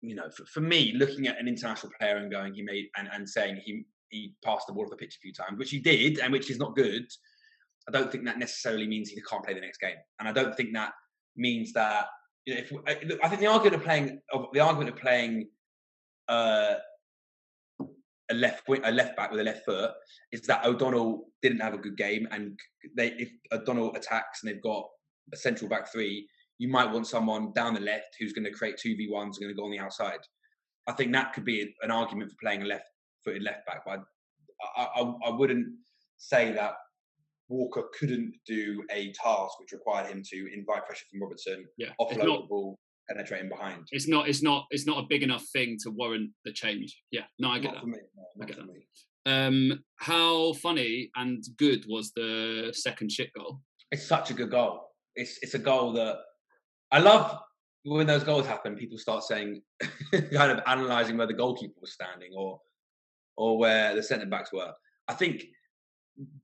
you 0.00 0.16
know, 0.16 0.28
for, 0.36 0.44
for 0.46 0.60
me, 0.60 0.92
looking 0.96 1.28
at 1.28 1.38
an 1.38 1.46
international 1.46 1.92
player 1.98 2.16
and 2.16 2.30
going, 2.30 2.54
he 2.54 2.62
made 2.62 2.88
and, 2.96 3.08
and 3.12 3.28
saying 3.28 3.60
he 3.64 3.84
he 4.08 4.34
passed 4.44 4.66
the 4.66 4.74
ball 4.74 4.84
off 4.84 4.90
the 4.90 4.96
pitch 4.96 5.16
a 5.16 5.20
few 5.20 5.32
times, 5.32 5.58
which 5.58 5.70
he 5.70 5.78
did, 5.78 6.18
and 6.18 6.32
which 6.32 6.50
is 6.50 6.58
not 6.58 6.76
good. 6.76 7.06
I 7.88 7.92
don't 7.92 8.12
think 8.12 8.24
that 8.26 8.38
necessarily 8.38 8.86
means 8.86 9.08
he 9.08 9.20
can't 9.22 9.44
play 9.44 9.54
the 9.54 9.60
next 9.60 9.78
game, 9.78 9.96
and 10.18 10.28
I 10.28 10.32
don't 10.32 10.56
think 10.56 10.74
that 10.74 10.92
means 11.36 11.72
that 11.72 12.06
you 12.46 12.54
know, 12.54 12.60
if 12.60 13.18
I 13.22 13.28
think 13.28 13.40
the 13.40 13.46
argument 13.46 13.76
of 13.76 13.84
playing 13.84 14.20
of 14.32 14.46
the 14.52 14.60
argument 14.60 14.90
of 14.90 14.96
playing 14.96 15.48
uh, 16.28 16.74
a 18.32 18.34
left 18.34 18.62
a 18.68 18.90
left 18.90 19.16
back 19.16 19.30
with 19.30 19.40
a 19.40 19.44
left 19.44 19.64
foot 19.64 19.92
is 20.32 20.42
that 20.42 20.64
O'Donnell 20.64 21.28
didn't 21.42 21.60
have 21.60 21.74
a 21.74 21.78
good 21.78 21.96
game, 21.96 22.26
and 22.30 22.58
they 22.96 23.08
if 23.18 23.30
O'Donnell 23.52 23.94
attacks 23.94 24.42
and 24.42 24.50
they've 24.50 24.62
got 24.62 24.84
a 25.32 25.36
central 25.36 25.68
back 25.68 25.92
three, 25.92 26.26
you 26.58 26.68
might 26.68 26.90
want 26.90 27.06
someone 27.06 27.52
down 27.54 27.74
the 27.74 27.80
left 27.80 28.16
who's 28.18 28.32
going 28.32 28.44
to 28.44 28.50
create 28.50 28.76
two 28.76 28.96
v 28.96 29.08
ones, 29.10 29.38
going 29.38 29.52
to 29.52 29.56
go 29.56 29.64
on 29.64 29.70
the 29.70 29.78
outside. 29.78 30.20
I 30.88 30.92
think 30.92 31.12
that 31.12 31.32
could 31.32 31.44
be 31.44 31.74
an 31.82 31.90
argument 31.90 32.30
for 32.30 32.36
playing 32.42 32.62
a 32.62 32.66
left-footed 32.66 33.42
left 33.42 33.66
back, 33.66 33.82
but 33.86 34.00
I, 34.76 34.82
I, 34.96 35.14
I 35.26 35.30
wouldn't 35.30 35.68
say 36.18 36.52
that 36.52 36.74
Walker 37.48 37.84
couldn't 37.98 38.34
do 38.46 38.82
a 38.90 39.12
task 39.12 39.60
which 39.60 39.72
required 39.72 40.08
him 40.08 40.22
to 40.32 40.52
invite 40.52 40.86
pressure 40.86 41.04
from 41.10 41.22
Robertson, 41.22 41.66
yeah. 41.76 41.90
offload 42.00 42.42
the 42.42 42.46
ball, 42.48 42.78
penetrating 43.12 43.48
behind. 43.48 43.86
It's 43.90 44.08
not. 44.08 44.28
It's 44.28 44.42
not. 44.42 44.66
It's 44.70 44.86
not 44.86 45.04
a 45.04 45.06
big 45.08 45.22
enough 45.22 45.44
thing 45.52 45.76
to 45.82 45.90
warrant 45.90 46.30
the 46.44 46.52
change. 46.52 47.00
Yeah. 47.10 47.22
No, 47.38 47.50
I 47.50 47.58
get 47.58 47.74
not 47.74 47.82
that. 47.82 47.86
Me, 47.86 47.98
no, 48.16 48.42
I 48.42 48.46
get 48.46 48.56
that. 48.56 48.66
Me. 48.66 48.86
Um, 49.24 49.84
how 49.96 50.52
funny 50.54 51.10
and 51.16 51.44
good 51.56 51.84
was 51.88 52.12
the 52.14 52.72
second 52.72 53.10
Schick 53.10 53.30
goal? 53.36 53.60
It's 53.90 54.06
such 54.06 54.30
a 54.30 54.34
good 54.34 54.50
goal. 54.50 54.88
It's 55.14 55.38
it's 55.42 55.54
a 55.54 55.58
goal 55.58 55.92
that 55.94 56.18
I 56.90 56.98
love. 56.98 57.38
When 57.84 58.06
those 58.06 58.22
goals 58.22 58.46
happen, 58.46 58.76
people 58.76 58.96
start 58.96 59.24
saying, 59.24 59.60
kind 60.12 60.52
of 60.52 60.60
analysing 60.66 61.16
where 61.16 61.26
the 61.26 61.34
goalkeeper 61.34 61.74
was 61.80 61.92
standing 61.92 62.30
or 62.36 62.60
or 63.36 63.58
where 63.58 63.94
the 63.94 64.02
centre 64.02 64.26
backs 64.26 64.52
were. 64.52 64.72
I 65.08 65.14
think, 65.14 65.42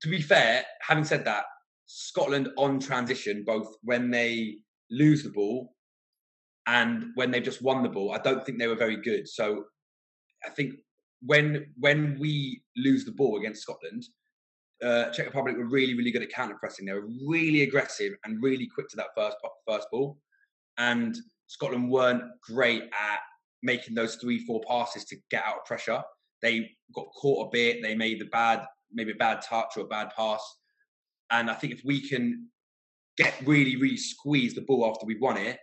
to 0.03 0.09
be 0.09 0.21
fair, 0.21 0.65
having 0.81 1.05
said 1.05 1.25
that, 1.27 1.45
Scotland 1.87 2.49
on 2.57 2.81
transition, 2.81 3.45
both 3.47 3.73
when 3.83 4.11
they 4.11 4.57
lose 4.91 5.23
the 5.23 5.31
ball 5.31 5.75
and 6.69 7.07
when 7.15 7.31
they've 7.31 7.43
just 7.43 7.63
won 7.63 7.83
the 7.83 7.89
ball, 7.89 8.13
I 8.13 8.19
don't 8.19 8.45
think 8.45 8.59
they 8.59 8.67
were 8.69 8.77
very 8.77 8.97
good. 8.97 9.27
So 9.27 9.65
I 10.45 10.51
think 10.51 10.75
when 11.23 11.67
when 11.81 12.19
we 12.21 12.63
lose 12.77 13.05
the 13.05 13.13
ball 13.13 13.39
against 13.39 13.63
Scotland, 13.63 14.05
uh, 14.85 15.11
Czech 15.11 15.27
Republic 15.27 15.57
were 15.57 15.65
really 15.65 15.95
really 15.95 16.13
good 16.13 16.23
at 16.23 16.29
counter 16.29 16.57
pressing. 16.61 16.85
They 16.85 16.93
were 16.93 17.09
really 17.27 17.63
aggressive 17.63 18.13
and 18.25 18.43
really 18.43 18.69
quick 18.73 18.89
to 18.91 18.97
that 18.97 19.09
first 19.17 19.39
first 19.67 19.89
ball, 19.91 20.19
and 20.77 21.17
Scotland 21.47 21.91
weren't 21.91 22.23
great 22.43 22.83
at 22.83 23.21
making 23.63 23.95
those 23.95 24.17
three 24.17 24.39
four 24.45 24.61
passes 24.69 25.07
to 25.07 25.17
get 25.31 25.45
out 25.45 25.57
of 25.57 25.65
pressure. 25.65 26.03
They 26.43 26.71
got 26.95 27.07
caught 27.17 27.49
a 27.49 27.51
bit. 27.51 27.83
They 27.83 27.95
made 27.95 28.21
the 28.21 28.27
bad 28.27 28.65
maybe 28.93 29.13
a 29.13 29.17
bad 29.17 29.41
touch 29.41 29.77
or 29.77 29.81
a 29.81 29.89
bad 29.89 30.11
pass, 30.15 30.43
and 31.31 31.51
I 31.51 31.55
think 31.55 31.73
if 31.73 31.81
we 31.83 32.07
can 32.07 32.51
get 33.17 33.35
really 33.47 33.77
really 33.77 33.97
squeeze 33.97 34.55
the 34.55 34.61
ball 34.61 34.87
after 34.87 35.07
we've 35.07 35.23
won 35.23 35.39
it 35.39 35.59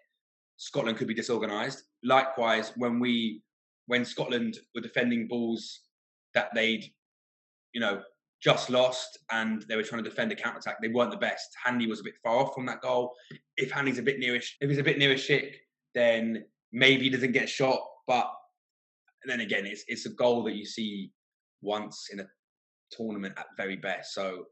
Scotland 0.57 0.97
could 0.97 1.07
be 1.07 1.13
disorganised. 1.13 1.83
Likewise, 2.03 2.71
when 2.77 2.99
we 2.99 3.41
when 3.87 4.05
Scotland 4.05 4.57
were 4.73 4.81
defending 4.81 5.27
balls 5.27 5.81
that 6.33 6.49
they'd, 6.55 6.85
you 7.73 7.81
know, 7.81 8.01
just 8.41 8.69
lost 8.69 9.19
and 9.31 9.63
they 9.67 9.75
were 9.75 9.83
trying 9.83 10.03
to 10.03 10.09
defend 10.09 10.31
a 10.31 10.35
counter 10.35 10.59
attack. 10.59 10.77
They 10.81 10.87
weren't 10.87 11.11
the 11.11 11.17
best. 11.17 11.47
Handy 11.63 11.87
was 11.87 11.99
a 11.99 12.03
bit 12.03 12.15
far 12.23 12.37
off 12.37 12.53
from 12.53 12.65
that 12.67 12.81
goal. 12.81 13.13
If 13.57 13.71
Handy's 13.71 13.97
a 13.97 14.03
bit 14.03 14.19
nearish, 14.19 14.49
if 14.61 14.69
he's 14.69 14.77
a 14.77 14.83
bit 14.83 14.97
near 14.97 15.15
Schick, 15.15 15.53
then 15.93 16.45
maybe 16.71 17.03
he 17.03 17.09
doesn't 17.09 17.31
get 17.31 17.49
shot. 17.49 17.79
But 18.07 18.29
then 19.25 19.39
again, 19.41 19.65
it's 19.65 19.83
it's 19.87 20.05
a 20.05 20.11
goal 20.11 20.43
that 20.43 20.55
you 20.55 20.65
see 20.65 21.11
once 21.61 22.09
in 22.11 22.19
a 22.19 22.25
tournament 22.91 23.33
at 23.37 23.47
very 23.57 23.77
best. 23.77 24.13
So 24.13 24.45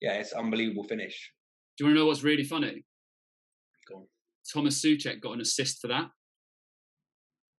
yeah, 0.00 0.14
it's 0.14 0.32
unbelievable 0.32 0.84
finish. 0.84 1.32
Do 1.76 1.84
you 1.84 1.88
want 1.88 1.96
to 1.96 2.00
know 2.00 2.06
what's 2.06 2.22
really 2.22 2.44
funny? 2.44 2.84
Go 3.88 3.96
on. 3.96 4.06
Thomas 4.52 4.80
Soucek 4.82 5.20
got 5.20 5.32
an 5.32 5.40
assist 5.40 5.80
for 5.80 5.88
that. 5.88 6.08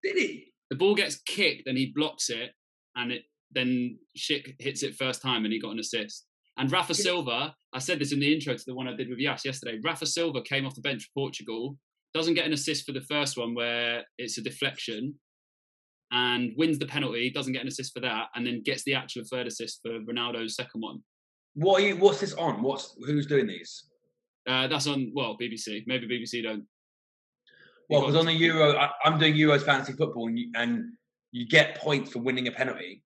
Did 0.04 0.18
he? 0.18 0.54
The 0.70 0.76
ball 0.76 0.96
gets 0.96 1.22
kicked 1.22 1.68
and 1.68 1.78
he 1.78 1.92
blocks 1.96 2.30
it, 2.30 2.52
and 2.96 3.12
it 3.12 3.24
then 3.52 3.98
Schick 4.18 4.56
hits 4.60 4.84
it 4.84 4.96
first 4.96 5.22
time 5.22 5.46
and 5.46 5.54
he 5.54 5.60
got 5.60 5.72
an 5.72 5.80
assist. 5.80 6.26
And 6.58 6.72
Rafa 6.72 6.94
Yeah. 6.94 7.04
Silva, 7.04 7.56
I 7.72 7.80
said 7.80 8.00
this 8.00 8.12
in 8.12 8.20
the 8.20 8.34
intro 8.34 8.56
to 8.56 8.64
the 8.66 8.76
one 8.76 8.88
I 8.88 8.96
did 8.96 9.10
with 9.10 9.20
Yas 9.20 9.46
yesterday. 9.46 9.80
Rafa 9.84 10.06
Silva 10.06 10.42
came 10.42 10.66
off 10.66 10.76
the 10.76 10.82
bench 10.82 11.04
for 11.04 11.22
Portugal, 11.22 11.78
doesn't 12.14 12.34
get 12.34 12.46
an 12.46 12.54
assist 12.54 12.86
for 12.86 12.92
the 12.92 13.02
first 13.02 13.38
one 13.38 13.54
where 13.54 14.04
it's 14.18 14.38
a 14.38 14.42
deflection, 14.42 15.16
and 16.12 16.52
wins 16.58 16.80
the 16.80 16.86
penalty, 16.86 17.30
doesn't 17.30 17.54
get 17.54 17.62
an 17.62 17.68
assist 17.68 17.94
for 17.94 18.00
that, 18.02 18.28
and 18.36 18.46
then 18.46 18.62
gets 18.64 18.84
the 18.84 18.94
actual 18.96 19.24
third 19.30 19.46
assist 19.48 19.80
for 19.84 20.00
Ronaldo's 20.02 20.56
second 20.56 20.82
one. 20.82 21.00
What 21.54 21.82
are 21.82 21.88
you? 21.88 21.96
What's 21.98 22.20
this 22.22 22.34
on? 22.34 22.62
What's 22.62 22.96
who's 23.06 23.26
doing 23.28 23.48
these? 23.48 23.86
Uh, 24.48 24.68
that's 24.68 24.88
on 24.88 25.12
well 25.16 25.38
BBC. 25.42 25.84
Maybe 25.88 26.08
BBC 26.08 26.44
don't. 26.44 26.64
Well, 27.90 28.02
because 28.02 28.16
on 28.16 28.26
the 28.26 28.34
Euro, 28.34 28.76
I, 28.76 28.90
I'm 29.06 29.18
doing 29.18 29.34
Euros 29.34 29.64
fantasy 29.64 29.94
football, 29.94 30.28
and 30.28 30.38
you, 30.38 30.52
and 30.56 30.86
you 31.32 31.48
get 31.48 31.78
points 31.78 32.12
for 32.12 32.20
winning 32.20 32.48
a 32.48 32.52
penalty. 32.52 33.04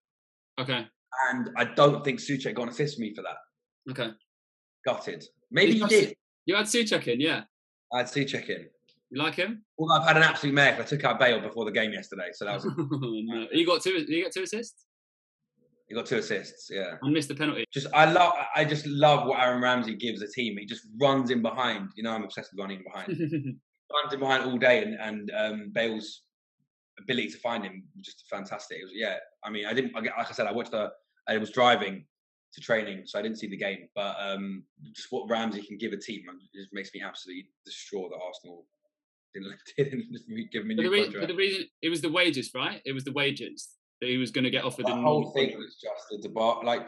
Okay, 0.60 0.86
And 1.32 1.50
I 1.58 1.66
don't 1.66 2.04
think 2.04 2.20
Soucek 2.20 2.56
got 2.56 2.64
an 2.64 2.70
assist 2.70 2.96
for 2.96 3.02
me 3.02 3.14
for 3.16 3.24
that. 3.24 3.92
okay. 3.92 4.12
Gutted. 4.86 5.24
Maybe 5.52 5.74
Did 5.74 5.82
you 5.82 5.88
did. 5.88 6.16
You 6.46 6.56
had 6.56 6.66
Soucek 6.66 7.08
in, 7.08 7.22
yeah. 7.22 7.44
I 7.94 8.00
had 8.00 8.08
Soucek 8.08 8.50
in. 8.50 8.66
You 9.12 9.22
like 9.22 9.36
him? 9.36 9.64
Well, 9.78 9.92
I've 9.92 10.08
had 10.08 10.18
an 10.18 10.24
absolute 10.24 10.54
mare. 10.54 10.76
I 10.80 10.84
took 10.84 11.04
out 11.04 11.20
Bale 11.20 11.42
before 11.42 11.66
the 11.66 11.72
game 11.72 11.92
yesterday, 11.92 12.30
so 12.34 12.46
that 12.46 12.56
was 12.56 12.66
no. 12.78 13.48
You 13.52 13.66
got 13.66 13.82
two. 13.82 14.04
You 14.08 14.24
got 14.24 14.32
two 14.32 14.44
assists 14.44 14.86
he 15.92 15.96
got 15.96 16.06
two 16.06 16.18
assists. 16.18 16.70
Yeah. 16.72 16.96
and 17.02 17.14
missed 17.14 17.28
the 17.28 17.36
penalty. 17.36 17.66
Just 17.74 17.88
I 17.94 18.10
love. 18.10 18.32
I 18.56 18.64
just 18.64 18.86
love 18.88 19.28
what 19.28 19.42
Aaron 19.42 19.62
Ramsey 19.62 19.96
gives 19.96 20.22
a 20.22 20.28
team. 20.28 20.56
He 20.58 20.66
just 20.66 20.84
runs 21.02 21.32
in 21.32 21.42
behind. 21.42 21.90
You 21.98 22.04
know, 22.04 22.12
I'm 22.12 22.24
obsessed 22.24 22.52
with 22.54 22.62
running 22.62 22.78
in 22.78 22.84
behind. 22.84 23.60
runs 23.94 24.14
in 24.14 24.20
behind 24.20 24.44
all 24.44 24.58
day, 24.58 24.84
and 24.84 24.96
and 25.00 25.32
um, 25.36 25.72
Bale's 25.74 26.24
ability 27.00 27.30
to 27.30 27.38
find 27.38 27.64
him 27.64 27.84
just 28.02 28.26
fantastic. 28.30 28.78
It 28.80 28.84
was, 28.84 28.94
yeah, 28.94 29.18
I 29.44 29.50
mean, 29.50 29.66
I 29.66 29.74
didn't. 29.74 29.94
Like 29.94 30.12
I 30.18 30.32
said, 30.32 30.48
I 30.48 30.52
watched 30.52 30.72
the. 30.72 30.92
I 31.28 31.38
was 31.38 31.52
driving 31.52 32.06
to 32.54 32.62
training, 32.62 33.04
so 33.06 33.18
I 33.18 33.22
didn't 33.22 33.38
see 33.40 33.48
the 33.48 33.58
game. 33.58 33.88
But 33.96 34.16
um, 34.20 34.64
just 34.94 35.08
what 35.12 35.30
Ramsey 35.30 35.62
can 35.62 35.78
give 35.78 35.94
a 35.94 35.98
team 35.98 36.24
just 36.54 36.70
makes 36.74 36.90
me 36.94 37.02
absolutely 37.02 37.50
distraught 37.66 38.12
that 38.12 38.20
Arsenal 38.24 38.66
didn't, 39.34 39.56
didn't 39.78 40.52
give 40.52 40.64
him 40.66 40.72
a 40.72 40.76
But 40.76 40.82
new 40.82 40.90
the, 40.90 40.90
re- 40.90 41.04
contract. 41.04 41.22
but 41.22 41.28
the 41.30 41.36
reason 41.38 41.66
it 41.82 41.90
was 41.90 42.02
the 42.02 42.12
wages, 42.12 42.52
right? 42.54 42.82
It 42.86 42.92
was 42.94 43.04
the 43.04 43.14
wages 43.14 43.70
that 44.02 44.10
he 44.10 44.18
was 44.18 44.32
going 44.32 44.44
to 44.44 44.50
get 44.50 44.64
offered. 44.66 44.86
the 44.88 44.96
whole 44.96 45.32
thing 45.32 45.58
was 45.58 45.76
just 45.82 46.12
a 46.12 46.18
debacle. 46.22 46.64
Like 46.66 46.86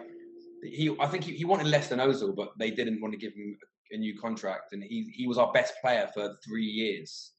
he, 0.64 0.96
I 1.00 1.08
think 1.08 1.24
he, 1.24 1.34
he 1.36 1.46
wanted 1.46 1.68
less 1.68 1.88
than 1.90 2.00
Ozil, 2.00 2.36
but 2.36 2.50
they 2.58 2.72
didn't 2.72 3.02
want 3.02 3.14
to 3.14 3.18
give 3.18 3.34
him 3.34 3.58
a 3.94 3.98
new 3.98 4.18
contract, 4.20 4.74
and 4.74 4.84
he 4.84 5.12
he 5.16 5.28
was 5.28 5.38
our 5.38 5.52
best 5.54 5.74
player 5.82 6.10
for 6.14 6.36
three 6.46 6.66
years. 6.66 7.32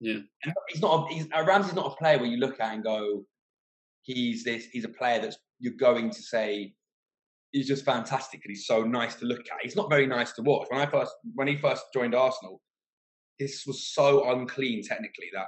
Yeah. 0.00 0.18
And 0.44 0.54
he's 0.68 0.80
not. 0.80 1.10
A, 1.10 1.14
he's 1.14 1.26
Ramsey's 1.30 1.74
not 1.74 1.92
a 1.92 1.96
player 1.96 2.18
where 2.18 2.28
you 2.28 2.36
look 2.38 2.60
at 2.60 2.72
and 2.74 2.84
go, 2.84 3.24
he's 4.02 4.44
this. 4.44 4.66
He's 4.66 4.84
a 4.84 4.88
player 4.90 5.20
that's 5.20 5.36
you're 5.58 5.74
going 5.74 6.10
to 6.10 6.22
say 6.22 6.74
he's 7.50 7.66
just 7.66 7.84
fantastic 7.84 8.40
and 8.44 8.50
he's 8.50 8.66
so 8.66 8.84
nice 8.84 9.14
to 9.16 9.24
look 9.24 9.40
at. 9.40 9.58
He's 9.62 9.74
not 9.76 9.90
very 9.90 10.06
nice 10.06 10.32
to 10.32 10.42
watch. 10.42 10.66
When 10.70 10.80
I 10.80 10.86
first 10.86 11.12
when 11.34 11.48
he 11.48 11.56
first 11.56 11.84
joined 11.92 12.14
Arsenal, 12.14 12.60
this 13.40 13.64
was 13.66 13.88
so 13.88 14.30
unclean 14.30 14.82
technically 14.84 15.30
that 15.34 15.46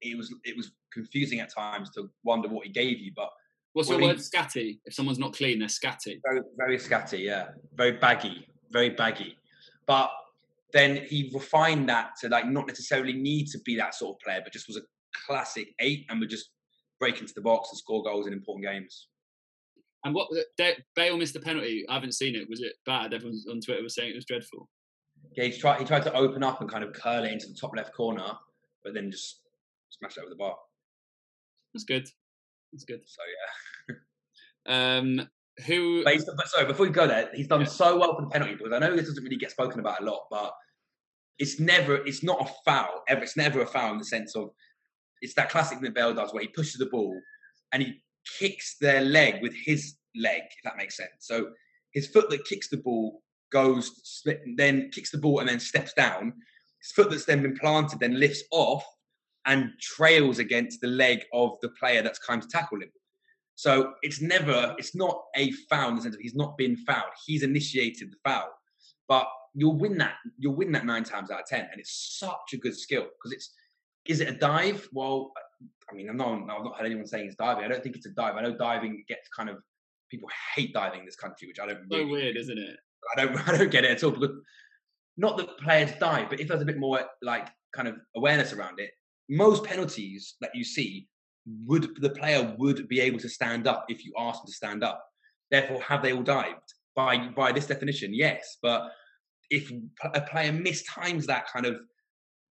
it 0.00 0.16
was 0.16 0.34
it 0.44 0.56
was 0.56 0.70
confusing 0.92 1.40
at 1.40 1.52
times 1.52 1.90
to 1.96 2.08
wonder 2.22 2.48
what 2.48 2.66
he 2.66 2.72
gave 2.72 2.98
you, 3.00 3.12
but 3.14 3.30
What's 3.74 3.88
Well, 3.88 3.98
your 3.98 4.10
he- 4.10 4.14
word? 4.14 4.22
Scatty. 4.22 4.78
If 4.84 4.94
someone's 4.94 5.18
not 5.18 5.32
clean, 5.34 5.58
they're 5.58 5.66
scatty. 5.68 6.20
very 6.24 6.40
very 6.56 6.78
scatty, 6.78 7.24
yeah, 7.24 7.48
very 7.74 7.92
baggy, 7.92 8.46
very 8.70 8.90
baggy. 8.90 9.36
But 9.86 10.10
then 10.72 10.96
he 10.96 11.30
refined 11.32 11.88
that 11.88 12.16
to 12.20 12.28
like 12.28 12.46
not 12.46 12.66
necessarily 12.66 13.12
need 13.12 13.46
to 13.48 13.58
be 13.64 13.76
that 13.76 13.94
sort 13.94 14.16
of 14.16 14.20
player, 14.20 14.40
but 14.42 14.52
just 14.52 14.66
was 14.66 14.76
a 14.76 14.82
classic 15.26 15.68
eight 15.78 16.06
and 16.08 16.20
would 16.20 16.30
just 16.30 16.50
break 16.98 17.20
into 17.20 17.34
the 17.34 17.40
box 17.40 17.70
and 17.70 17.78
score 17.78 18.02
goals 18.02 18.26
in 18.26 18.32
important 18.32 18.64
games. 18.66 19.08
And 20.04 20.14
what 20.14 20.28
De- 20.58 20.84
Bale 20.94 21.16
missed 21.16 21.32
the 21.32 21.40
penalty. 21.40 21.84
I 21.88 21.94
haven't 21.94 22.12
seen 22.12 22.34
it. 22.34 22.48
Was 22.48 22.60
it 22.60 22.74
bad? 22.84 23.14
Everyone 23.14 23.38
on 23.50 23.60
Twitter 23.60 23.82
was 23.82 23.94
saying 23.94 24.10
it 24.10 24.16
was 24.16 24.26
dreadful. 24.26 24.68
Yeah, 25.36 25.44
he 25.44 25.58
tried 25.58 25.80
he 25.80 25.86
tried 25.86 26.02
to 26.02 26.12
open 26.12 26.42
up 26.42 26.60
and 26.60 26.70
kind 26.70 26.84
of 26.84 26.92
curl 26.92 27.24
it 27.24 27.32
into 27.32 27.46
the 27.46 27.54
top 27.54 27.74
left 27.74 27.94
corner, 27.94 28.32
but 28.82 28.94
then 28.94 29.10
just 29.10 29.40
smashed 29.90 30.18
it 30.18 30.20
over 30.20 30.30
the 30.30 30.36
bar. 30.36 30.56
That's 31.72 31.84
good. 31.84 32.08
That's 32.72 32.84
good. 32.84 33.02
So 33.06 33.22
yeah. 33.28 33.96
Um, 34.66 35.28
who? 35.66 36.02
But, 36.04 36.18
but 36.36 36.48
sorry, 36.48 36.66
before 36.66 36.86
we 36.86 36.92
go 36.92 37.06
there, 37.06 37.30
he's 37.34 37.46
done 37.46 37.60
Yeah. 37.60 37.66
so 37.66 37.98
well 37.98 38.14
for 38.14 38.22
the 38.22 38.28
penalty 38.28 38.54
because 38.54 38.72
I 38.72 38.78
know 38.78 38.94
this 38.96 39.08
doesn't 39.08 39.22
really 39.24 39.36
get 39.36 39.50
spoken 39.50 39.80
about 39.80 40.00
a 40.00 40.04
lot, 40.04 40.26
but 40.30 40.52
it's 41.38 41.58
never, 41.60 41.96
it's 42.06 42.22
not 42.22 42.40
a 42.40 42.52
foul 42.64 43.02
ever. 43.08 43.22
It's 43.22 43.36
never 43.36 43.60
a 43.60 43.66
foul 43.66 43.92
in 43.92 43.98
the 43.98 44.04
sense 44.04 44.36
of 44.36 44.50
it's 45.20 45.34
that 45.34 45.50
classic 45.50 45.80
that 45.80 45.94
Bale 45.94 46.14
does 46.14 46.32
where 46.32 46.42
he 46.42 46.48
pushes 46.48 46.74
the 46.78 46.86
ball 46.86 47.18
and 47.72 47.82
he 47.82 48.02
kicks 48.38 48.76
their 48.80 49.00
leg 49.00 49.42
with 49.42 49.54
his 49.64 49.94
leg, 50.16 50.42
if 50.42 50.62
that 50.64 50.76
makes 50.76 50.96
sense. 50.96 51.10
So 51.20 51.50
his 51.92 52.06
foot 52.08 52.30
that 52.30 52.44
kicks 52.44 52.68
the 52.68 52.76
ball 52.76 53.22
goes, 53.52 54.22
then 54.56 54.90
kicks 54.92 55.10
the 55.10 55.18
ball 55.18 55.40
and 55.40 55.48
then 55.48 55.60
steps 55.60 55.92
down. 55.92 56.32
His 56.82 56.92
foot 56.92 57.10
that's 57.10 57.24
then 57.24 57.42
been 57.42 57.56
planted 57.56 58.00
then 58.00 58.18
lifts 58.18 58.42
off 58.50 58.84
and 59.46 59.70
trails 59.80 60.38
against 60.38 60.80
the 60.80 60.86
leg 60.88 61.24
of 61.32 61.56
the 61.62 61.68
player 61.70 62.02
that's 62.02 62.18
come 62.18 62.40
to 62.40 62.48
tackle 62.48 62.80
him. 62.80 62.90
So 63.56 63.94
it's 64.02 64.20
never, 64.20 64.74
it's 64.78 64.94
not 64.94 65.22
a 65.36 65.52
foul 65.70 65.90
in 65.90 65.96
the 65.96 66.02
sense 66.02 66.14
of 66.14 66.20
he's 66.20 66.34
not 66.34 66.58
been 66.58 66.76
fouled. 66.76 67.12
He's 67.26 67.42
initiated 67.42 68.10
the 68.10 68.16
foul, 68.24 68.48
but 69.08 69.28
you'll 69.54 69.78
win 69.78 69.96
that. 69.98 70.14
You'll 70.38 70.56
win 70.56 70.72
that 70.72 70.86
nine 70.86 71.04
times 71.04 71.30
out 71.30 71.40
of 71.40 71.46
ten, 71.46 71.68
and 71.70 71.80
it's 71.80 72.18
such 72.18 72.52
a 72.52 72.56
good 72.56 72.76
skill 72.76 73.04
because 73.04 73.32
it's. 73.32 73.52
Is 74.06 74.20
it 74.20 74.28
a 74.28 74.32
dive? 74.32 74.86
Well, 74.92 75.32
I 75.90 75.94
mean, 75.94 76.10
I'm 76.10 76.16
not. 76.16 76.32
I've 76.32 76.64
not 76.64 76.76
heard 76.76 76.86
anyone 76.86 77.06
saying 77.06 77.26
it's 77.26 77.36
diving. 77.36 77.64
I 77.64 77.68
don't 77.68 77.82
think 77.82 77.96
it's 77.96 78.06
a 78.06 78.10
dive. 78.10 78.34
I 78.36 78.42
know 78.42 78.56
diving 78.56 79.04
gets 79.08 79.28
kind 79.34 79.48
of 79.48 79.58
people 80.10 80.28
hate 80.54 80.74
diving 80.74 81.00
in 81.00 81.06
this 81.06 81.16
country, 81.16 81.48
which 81.48 81.58
I 81.60 81.66
don't. 81.66 81.78
So 81.90 81.98
really 81.98 82.10
weird, 82.10 82.36
isn't 82.36 82.58
it? 82.58 82.76
I 83.16 83.24
don't 83.24 83.48
I 83.48 83.56
don't 83.56 83.70
get 83.70 83.84
it 83.84 83.92
at 83.92 84.04
all 84.04 84.10
because 84.10 84.36
not 85.16 85.36
that 85.36 85.58
players 85.58 85.92
die, 86.00 86.26
but 86.28 86.40
if 86.40 86.48
there's 86.48 86.62
a 86.62 86.66
bit 86.66 86.78
more 86.78 87.00
like 87.22 87.48
kind 87.74 87.88
of 87.88 87.96
awareness 88.16 88.52
around 88.52 88.80
it, 88.80 88.90
most 89.28 89.64
penalties 89.64 90.34
that 90.40 90.50
you 90.54 90.64
see 90.64 91.08
would 91.66 92.00
the 92.00 92.10
player 92.10 92.54
would 92.58 92.88
be 92.88 93.00
able 93.00 93.18
to 93.18 93.28
stand 93.28 93.66
up 93.66 93.86
if 93.88 94.04
you 94.04 94.12
ask 94.18 94.40
them 94.40 94.46
to 94.46 94.52
stand 94.52 94.82
up. 94.82 95.04
Therefore, 95.50 95.80
have 95.82 96.02
they 96.02 96.12
all 96.12 96.22
dived? 96.22 96.72
By 96.96 97.28
by 97.28 97.52
this 97.52 97.66
definition, 97.66 98.14
yes. 98.14 98.58
But 98.62 98.90
if 99.50 99.70
a 100.02 100.20
player 100.20 100.52
mistimes 100.52 101.26
that 101.26 101.46
kind 101.48 101.66
of 101.66 101.76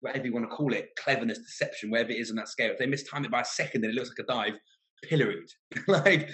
whatever 0.01 0.25
you 0.25 0.33
want 0.33 0.49
to 0.49 0.55
call 0.55 0.73
it, 0.73 0.89
cleverness, 0.97 1.37
deception, 1.37 1.91
wherever 1.91 2.09
it 2.09 2.17
is 2.17 2.31
on 2.31 2.35
that 2.35 2.49
scale, 2.49 2.71
if 2.71 2.79
they 2.79 2.87
mistime 2.87 3.23
it 3.23 3.31
by 3.31 3.41
a 3.41 3.45
second 3.45 3.81
then 3.81 3.91
it 3.91 3.93
looks 3.93 4.09
like 4.09 4.19
a 4.19 4.23
dive, 4.23 4.59
pilloried. 5.03 5.49
like 5.87 6.29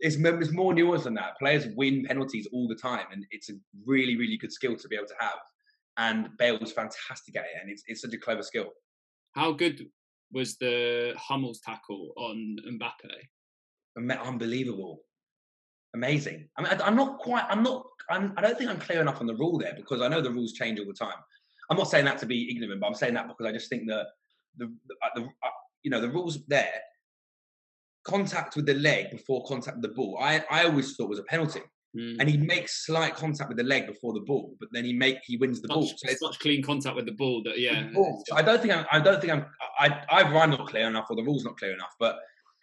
it's, 0.00 0.16
it's 0.16 0.52
more 0.52 0.72
nuanced 0.72 1.04
than 1.04 1.14
that. 1.14 1.38
Players 1.38 1.66
win 1.76 2.04
penalties 2.04 2.48
all 2.52 2.68
the 2.68 2.74
time, 2.74 3.06
and 3.12 3.24
it's 3.30 3.50
a 3.50 3.54
really, 3.86 4.16
really 4.16 4.36
good 4.36 4.52
skill 4.52 4.76
to 4.76 4.88
be 4.88 4.96
able 4.96 5.06
to 5.06 5.14
have. 5.20 5.38
And 5.96 6.30
Bale 6.38 6.58
was 6.58 6.72
fantastic 6.72 7.36
at 7.36 7.44
it, 7.44 7.60
and 7.60 7.70
it's, 7.70 7.82
it's 7.86 8.02
such 8.02 8.14
a 8.14 8.18
clever 8.18 8.42
skill. 8.42 8.70
How 9.32 9.52
good 9.52 9.86
was 10.32 10.56
the 10.56 11.14
Hummels 11.16 11.60
tackle 11.60 12.12
on 12.16 12.56
Mbappe? 12.66 14.18
Unbelievable, 14.24 15.00
amazing. 15.94 16.48
I 16.56 16.62
mean, 16.62 16.80
I, 16.80 16.88
am 16.88 16.96
not 16.96 17.18
quite. 17.18 17.44
I'm 17.48 17.62
not. 17.62 17.84
I'm, 18.10 18.32
I 18.36 18.40
don't 18.40 18.56
think 18.56 18.70
I'm 18.70 18.78
clear 18.78 19.00
enough 19.00 19.20
on 19.20 19.26
the 19.26 19.34
rule 19.34 19.58
there 19.58 19.74
because 19.76 20.00
I 20.00 20.08
know 20.08 20.20
the 20.20 20.30
rules 20.30 20.52
change 20.52 20.80
all 20.80 20.86
the 20.86 20.94
time. 20.94 21.18
I'm 21.70 21.76
not 21.76 21.90
saying 21.90 22.06
that 22.06 22.18
to 22.18 22.26
be 22.26 22.50
ignorant, 22.50 22.80
but 22.80 22.86
I'm 22.86 22.94
saying 22.94 23.14
that 23.14 23.28
because 23.28 23.46
I 23.46 23.52
just 23.52 23.68
think 23.68 23.88
that 23.88 24.06
the, 24.56 24.66
the, 24.86 24.94
uh, 25.02 25.08
the 25.14 25.22
uh, 25.22 25.50
you 25.82 25.90
know 25.90 26.00
the 26.00 26.10
rules 26.10 26.44
there. 26.46 26.80
Contact 28.04 28.56
with 28.56 28.66
the 28.66 28.74
leg 28.74 29.12
before 29.12 29.44
contact 29.46 29.76
with 29.76 29.82
the 29.82 29.94
ball. 29.94 30.18
I, 30.20 30.42
I 30.50 30.64
always 30.64 30.96
thought 30.96 31.08
was 31.08 31.20
a 31.20 31.24
penalty. 31.24 31.60
Mm. 31.94 32.16
and 32.20 32.26
he 32.30 32.38
makes 32.38 32.86
slight 32.86 33.14
contact 33.14 33.48
with 33.48 33.58
the 33.58 33.64
leg 33.64 33.86
before 33.86 34.14
the 34.14 34.20
ball, 34.20 34.56
but 34.58 34.70
then 34.72 34.82
he 34.84 34.94
make 34.94 35.18
he 35.24 35.36
wins 35.36 35.60
the 35.60 35.68
ball. 35.68 35.82
So 35.86 35.94
it's- 36.04 36.20
such 36.20 36.38
clean 36.38 36.62
contact 36.62 36.96
with 36.96 37.04
the 37.04 37.12
ball 37.12 37.42
that 37.42 37.58
yeah. 37.58 37.88
ball. 37.92 38.22
So 38.26 38.34
I 38.34 38.40
don't 38.40 38.62
think 38.62 38.72
I'm. 38.74 38.86
I 38.90 38.98
don't 38.98 39.20
think 39.20 39.32
I'm. 39.32 39.44
I 39.78 40.02
either 40.12 40.36
I'm 40.38 40.50
not 40.50 40.66
clear 40.68 40.86
enough 40.86 41.06
or 41.10 41.16
the 41.16 41.22
rule's 41.22 41.44
not 41.44 41.58
clear 41.58 41.74
enough. 41.74 41.94
But 42.00 42.18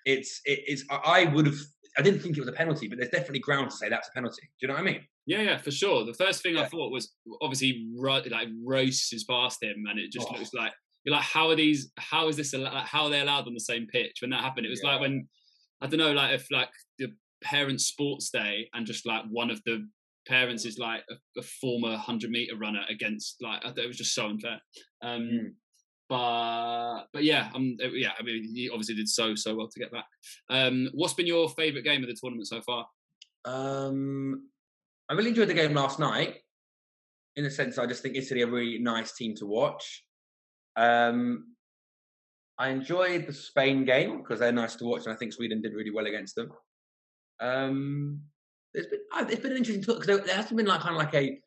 it's 0.06 0.42
it 0.46 0.64
is. 0.68 0.84
I- 0.90 1.26
would 1.26 1.46
have. 1.46 1.60
I 1.98 2.02
didn't 2.02 2.22
think 2.22 2.38
it 2.38 2.40
was 2.40 2.50
a 2.50 2.54
penalty, 2.54 2.88
but 2.88 2.98
there's 2.98 3.12
definitely 3.12 3.40
ground 3.40 3.70
to 3.72 3.76
say 3.76 3.90
that's 3.90 4.08
a 4.10 4.12
penalty. 4.14 4.44
Do 4.44 4.50
you 4.62 4.68
know 4.70 4.76
what 4.76 4.82
I 4.82 4.86
mean? 4.86 5.02
Yeah, 5.26 5.42
yeah, 5.42 5.58
for 5.58 5.72
sure. 5.72 6.06
The 6.06 6.14
first 6.14 6.42
thing 6.42 6.56
I 6.58 6.66
thought 6.66 6.92
was 6.92 7.14
obviously 7.42 7.88
like 7.98 8.48
races 8.64 9.26
past 9.26 9.62
him, 9.62 9.86
and 9.90 10.00
it 10.00 10.12
just 10.12 10.28
Oh. 10.30 10.34
looks 10.38 10.54
like 10.54 10.72
you're 11.04 11.14
like, 11.16 11.24
how 11.24 11.50
are 11.50 11.56
these? 11.56 11.92
How 11.98 12.28
is 12.30 12.36
this? 12.38 12.54
Like, 12.54 12.72
how 12.86 13.04
are 13.06 13.10
they 13.10 13.20
allowed 13.22 13.48
on 13.48 13.54
the 13.54 13.60
same 13.60 13.86
pitch? 13.88 14.18
When 14.22 14.32
that 14.32 14.42
happened, 14.42 14.66
it 14.66 14.70
was 14.70 14.84
like 14.84 15.00
when 15.02 15.28
I 15.82 15.88
don't 15.88 16.00
know, 16.00 16.14
like 16.14 16.34
if 16.34 16.48
like 16.52 16.70
the 16.98 17.14
parent 17.42 17.82
sports 17.82 18.30
day 18.30 18.70
and 18.74 18.86
just 18.86 19.06
like 19.06 19.24
one 19.30 19.50
of 19.50 19.62
the 19.66 19.88
parents 20.28 20.66
is 20.66 20.78
like 20.78 21.04
a, 21.10 21.40
a 21.40 21.44
former 21.44 21.90
100 21.90 22.30
meter 22.30 22.56
runner 22.58 22.82
against 22.90 23.38
like 23.42 23.66
I 23.66 23.70
thought 23.70 23.80
it 23.86 23.88
was 23.88 23.98
just 23.98 24.14
so 24.14 24.28
unfair 24.28 24.60
um 25.02 25.22
Mm. 25.22 25.54
but 26.10 27.06
but 27.14 27.24
yeah 27.24 27.50
um 27.56 27.78
yeah 27.94 28.12
i 28.20 28.24
mean 28.24 28.44
he 28.54 28.70
obviously 28.70 28.96
did 28.96 29.08
so 29.08 29.36
so 29.36 29.56
well 29.56 29.68
to 29.70 29.80
get 29.80 29.92
back 29.92 30.06
um 30.50 30.90
what's 30.94 31.14
been 31.14 31.28
your 31.28 31.48
favorite 31.50 31.84
game 31.84 32.02
of 32.04 32.10
the 32.10 32.18
tournament 32.20 32.48
so 32.48 32.62
far 32.62 32.86
Um, 33.46 34.50
I 35.08 35.14
really 35.14 35.30
enjoyed 35.30 35.48
the 35.50 35.54
game 35.54 35.74
last 35.74 35.98
night. 36.00 36.36
In 37.36 37.46
a 37.46 37.50
sense, 37.50 37.78
I 37.78 37.86
just 37.86 38.04
think 38.04 38.16
Italy 38.18 38.42
are 38.44 38.48
a 38.48 38.52
really 38.52 38.80
nice 38.80 39.14
team 39.14 39.34
to 39.38 39.46
watch. 39.46 40.04
Um, 40.76 41.56
I 42.58 42.70
enjoyed 42.70 43.26
the 43.26 43.34
Spain 43.34 43.86
game 43.86 44.18
because 44.18 44.40
they're 44.40 44.52
nice 44.52 44.76
to 44.76 44.86
watch, 44.86 45.06
and 45.06 45.14
I 45.14 45.18
think 45.18 45.32
Sweden 45.34 45.62
did 45.62 45.74
really 45.74 45.90
well 45.92 46.06
against 46.08 46.36
them. 46.36 46.50
Um, 47.42 48.22
it's 48.74 48.88
been 48.88 49.00
it's 49.30 49.42
been 49.42 49.52
an 49.52 49.58
interesting 49.58 49.84
talk 49.84 50.02
because 50.02 50.26
there 50.26 50.36
hasn't 50.36 50.58
been 50.58 50.68
like 50.68 50.82
kind 50.82 50.96
of 50.96 51.02
like 51.02 51.14
a 51.16 51.40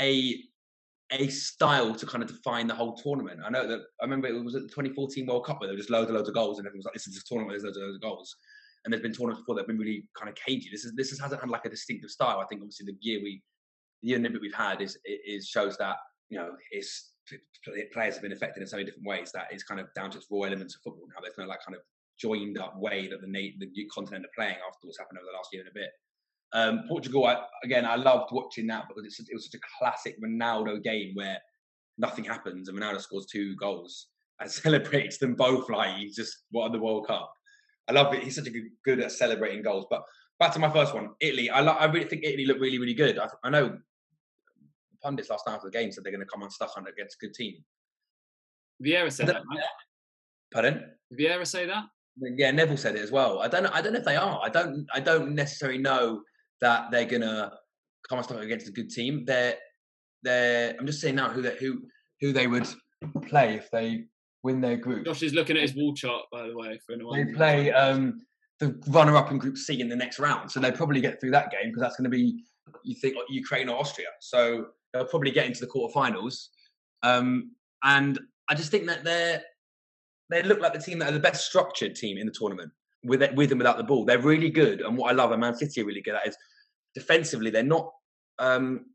a 0.00 0.44
a 1.12 1.28
style 1.28 1.94
to 1.94 2.06
kind 2.06 2.22
of 2.22 2.30
define 2.30 2.66
the 2.68 2.74
whole 2.74 2.94
tournament. 2.94 3.40
I 3.44 3.50
know 3.50 3.66
that 3.66 3.80
I 4.00 4.04
remember 4.04 4.28
it 4.28 4.44
was 4.44 4.54
at 4.54 4.62
the 4.62 4.68
2014 4.68 5.26
World 5.26 5.44
Cup 5.44 5.60
where 5.60 5.66
there 5.66 5.74
were 5.74 5.80
just 5.80 5.90
loads 5.90 6.08
and 6.08 6.16
loads 6.16 6.28
of 6.28 6.34
goals, 6.34 6.58
and 6.58 6.66
everyone 6.66 6.78
was 6.78 6.84
like, 6.84 6.94
"This 6.94 7.08
is 7.08 7.16
a 7.16 7.24
tournament. 7.24 7.52
There's 7.52 7.64
loads 7.64 7.76
and 7.76 7.86
loads 7.86 7.96
of 7.96 8.02
goals." 8.02 8.36
And 8.84 8.92
there's 8.92 9.02
been 9.02 9.12
tournaments 9.12 9.40
before 9.40 9.56
that 9.56 9.62
have 9.62 9.68
been 9.68 9.78
really 9.78 10.06
kind 10.16 10.28
of 10.28 10.36
cagey. 10.36 10.68
This 10.70 10.84
is 10.84 10.94
this 10.94 11.12
is, 11.12 11.20
hasn't 11.20 11.40
had 11.40 11.50
like 11.50 11.64
a 11.64 11.70
distinctive 11.70 12.10
style. 12.10 12.38
I 12.38 12.46
think 12.46 12.62
obviously 12.62 12.86
the 12.86 12.96
year 13.00 13.20
we 13.22 13.42
the 14.02 14.08
year 14.08 14.16
and 14.16 14.26
a 14.26 14.30
bit 14.30 14.40
we've 14.40 14.54
had 14.54 14.80
is 14.80 14.96
is 15.04 15.48
shows 15.48 15.76
that 15.78 15.96
you 16.28 16.38
know 16.38 16.52
it's 16.70 17.12
players 17.92 18.14
have 18.14 18.22
been 18.22 18.32
affected 18.32 18.60
in 18.60 18.66
so 18.66 18.76
many 18.76 18.86
different 18.86 19.06
ways 19.06 19.30
that 19.32 19.46
it's 19.50 19.62
kind 19.62 19.80
of 19.80 19.92
down 19.94 20.10
to 20.10 20.18
its 20.18 20.26
raw 20.30 20.42
elements 20.42 20.74
of 20.74 20.82
football 20.82 21.06
now. 21.08 21.20
There's 21.20 21.36
no 21.38 21.44
like 21.44 21.64
kind 21.64 21.76
of 21.76 21.82
joined 22.20 22.58
up 22.58 22.78
way 22.78 23.08
that 23.08 23.20
the 23.20 23.26
na- 23.26 23.56
the 23.58 23.88
continent 23.92 24.24
are 24.24 24.34
playing 24.36 24.56
after 24.66 24.86
what's 24.86 24.98
happened 24.98 25.18
over 25.18 25.26
the 25.30 25.36
last 25.36 25.48
year 25.52 25.62
and 25.62 25.70
a 25.70 25.74
bit. 25.74 25.90
Um, 26.52 26.84
Portugal, 26.88 27.26
I, 27.26 27.42
again, 27.64 27.86
I 27.86 27.94
loved 27.94 28.32
watching 28.32 28.66
that 28.68 28.88
because 28.88 29.04
it's, 29.04 29.20
it 29.20 29.34
was 29.34 29.46
such 29.50 29.60
a 29.60 29.64
classic 29.78 30.20
Ronaldo 30.22 30.82
game 30.82 31.12
where 31.14 31.38
nothing 31.96 32.24
happens 32.24 32.68
and 32.68 32.78
Ronaldo 32.78 33.00
scores 33.00 33.26
two 33.26 33.54
goals 33.56 34.08
and 34.40 34.50
celebrates 34.62 35.18
them 35.18 35.34
both 35.34 35.68
like 35.70 35.96
he's 35.96 36.16
just 36.16 36.44
won 36.52 36.72
the 36.72 36.78
World 36.78 37.06
Cup. 37.06 37.32
I 37.88 37.92
love 37.92 38.12
it. 38.14 38.22
He's 38.22 38.36
such 38.36 38.46
a 38.46 38.50
good, 38.50 38.68
good 38.84 39.00
at 39.00 39.12
celebrating 39.12 39.62
goals. 39.62 39.86
But 39.88 40.02
back 40.38 40.52
to 40.52 40.58
my 40.58 40.70
first 40.70 40.94
one, 40.94 41.10
Italy. 41.20 41.50
I, 41.50 41.60
lo- 41.60 41.72
I 41.72 41.86
really 41.86 42.08
think 42.08 42.24
Italy 42.24 42.46
looked 42.46 42.60
really, 42.60 42.78
really 42.78 42.94
good. 42.94 43.18
I, 43.18 43.28
I 43.44 43.50
know 43.50 43.78
pundits 45.02 45.30
last 45.30 45.46
night 45.46 45.54
after 45.54 45.68
the 45.68 45.78
game 45.78 45.90
said 45.90 46.04
they're 46.04 46.12
going 46.12 46.24
to 46.24 46.30
come 46.30 46.42
unstuck 46.42 46.72
on 46.76 46.86
against 46.86 47.16
a 47.20 47.26
good 47.26 47.34
team. 47.34 47.64
Vieira 48.84 49.12
said 49.12 49.26
that 49.28 49.42
right? 49.50 49.64
Pardon? 50.52 50.84
Did 51.10 51.18
Vieira 51.18 51.46
say 51.46 51.66
that 51.66 51.84
Yeah, 52.16 52.50
Neville 52.50 52.76
said 52.76 52.96
it 52.96 53.02
as 53.02 53.10
well. 53.10 53.40
I 53.40 53.48
don't 53.48 53.62
know. 53.62 53.70
I 53.72 53.80
don't 53.80 53.92
know 53.92 53.98
if 53.98 54.04
they 54.04 54.16
are. 54.16 54.40
I 54.42 54.48
don't. 54.48 54.86
I 54.92 55.00
don't 55.00 55.34
necessarily 55.34 55.78
know 55.78 56.22
that 56.60 56.90
they're 56.90 57.06
gonna 57.06 57.52
come 58.08 58.18
unstuck 58.18 58.40
against 58.40 58.68
a 58.68 58.72
good 58.72 58.90
team. 58.90 59.24
They're. 59.24 59.56
They're. 60.22 60.76
I'm 60.78 60.86
just 60.86 61.00
saying 61.00 61.14
now 61.14 61.30
who 61.30 61.42
they 61.42 61.56
who 61.56 61.82
who 62.20 62.32
they 62.32 62.46
would 62.46 62.66
play 63.26 63.54
if 63.54 63.70
they 63.70 64.04
win 64.42 64.60
their 64.60 64.76
group. 64.76 65.04
josh 65.04 65.22
is 65.22 65.34
looking 65.34 65.56
at 65.56 65.62
his 65.62 65.74
wall 65.74 65.94
chart 65.94 66.24
by 66.32 66.46
the 66.46 66.56
way 66.56 66.78
for 66.86 66.94
anyone 66.94 67.26
They 67.26 67.32
play 67.32 67.70
um, 67.72 68.22
the 68.58 68.78
runner-up 68.88 69.30
in 69.30 69.38
Group 69.38 69.56
C 69.56 69.80
in 69.80 69.88
the 69.88 69.96
next 69.96 70.18
round, 70.18 70.50
so 70.50 70.60
they'll 70.60 70.72
probably 70.72 71.00
get 71.00 71.20
through 71.20 71.32
that 71.32 71.50
game 71.50 71.68
because 71.68 71.80
that's 71.82 71.96
going 71.96 72.04
to 72.04 72.10
be 72.10 72.42
you 72.84 72.94
think 72.94 73.16
Ukraine 73.28 73.68
or 73.68 73.78
Austria. 73.78 74.08
So 74.20 74.66
they'll 74.92 75.06
probably 75.06 75.30
get 75.30 75.46
into 75.46 75.60
the 75.60 75.66
quarterfinals. 75.66 76.48
Um, 77.02 77.52
and 77.82 78.18
I 78.48 78.54
just 78.54 78.70
think 78.70 78.86
that 78.86 79.04
they're 79.04 79.42
they 80.30 80.42
look 80.42 80.60
like 80.60 80.72
the 80.72 80.78
team 80.78 80.98
that 81.00 81.10
are 81.10 81.12
the 81.12 81.20
best 81.20 81.46
structured 81.46 81.94
team 81.94 82.16
in 82.16 82.26
the 82.26 82.32
tournament 82.32 82.70
with 83.04 83.22
it, 83.22 83.34
with 83.34 83.50
and 83.50 83.58
without 83.58 83.76
the 83.76 83.84
ball. 83.84 84.04
They're 84.04 84.20
really 84.20 84.50
good, 84.50 84.80
and 84.80 84.96
what 84.96 85.10
I 85.10 85.14
love, 85.14 85.32
and 85.32 85.40
Man 85.40 85.54
City 85.54 85.82
are 85.82 85.84
really 85.84 86.02
good 86.02 86.14
at 86.14 86.26
is 86.26 86.36
defensively. 86.94 87.50
They're 87.50 87.62
not 87.62 87.90
um, 88.38 88.86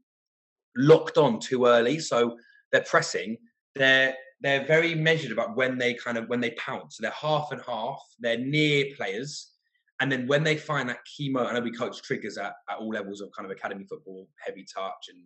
locked 0.76 1.18
on 1.18 1.40
too 1.40 1.66
early, 1.66 2.00
so 2.00 2.38
they're 2.72 2.82
pressing. 2.84 3.38
They're 3.76 4.16
they're 4.42 4.66
very 4.66 4.96
measured 4.96 5.32
about 5.32 5.56
when 5.56 5.78
they 5.78 5.94
kind 5.94 6.18
of 6.18 6.28
when 6.28 6.42
they 6.42 6.52
pounce. 6.52 6.98
So 6.98 7.02
they're 7.02 7.12
half 7.12 7.52
and 7.52 7.62
half. 7.62 8.02
They're 8.20 8.38
near 8.38 8.86
players, 8.96 9.52
and 10.00 10.12
then 10.12 10.28
when 10.28 10.44
they 10.44 10.58
find 10.58 10.90
that 10.90 11.04
key 11.06 11.30
moment, 11.30 11.52
I 11.52 11.60
know 11.60 11.64
we 11.64 11.72
coach 11.72 12.02
triggers 12.02 12.38
at, 12.38 12.54
at 12.70 12.78
all 12.80 12.90
levels 12.90 13.22
of 13.22 13.30
kind 13.36 13.50
of 13.50 13.56
academy 13.56 13.86
football, 13.86 14.28
heavy 14.38 14.66
touch 14.74 15.10
and 15.10 15.24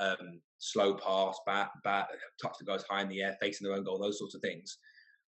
um, 0.00 0.40
slow 0.58 0.94
pass, 0.94 1.38
bat, 1.46 1.70
bat, 1.84 2.08
touch 2.40 2.54
that 2.58 2.66
goes 2.66 2.84
high 2.88 3.02
in 3.02 3.08
the 3.08 3.22
air, 3.22 3.36
facing 3.40 3.66
their 3.66 3.76
own 3.76 3.84
goal, 3.84 3.98
those 3.98 4.18
sorts 4.18 4.34
of 4.34 4.40
things. 4.40 4.78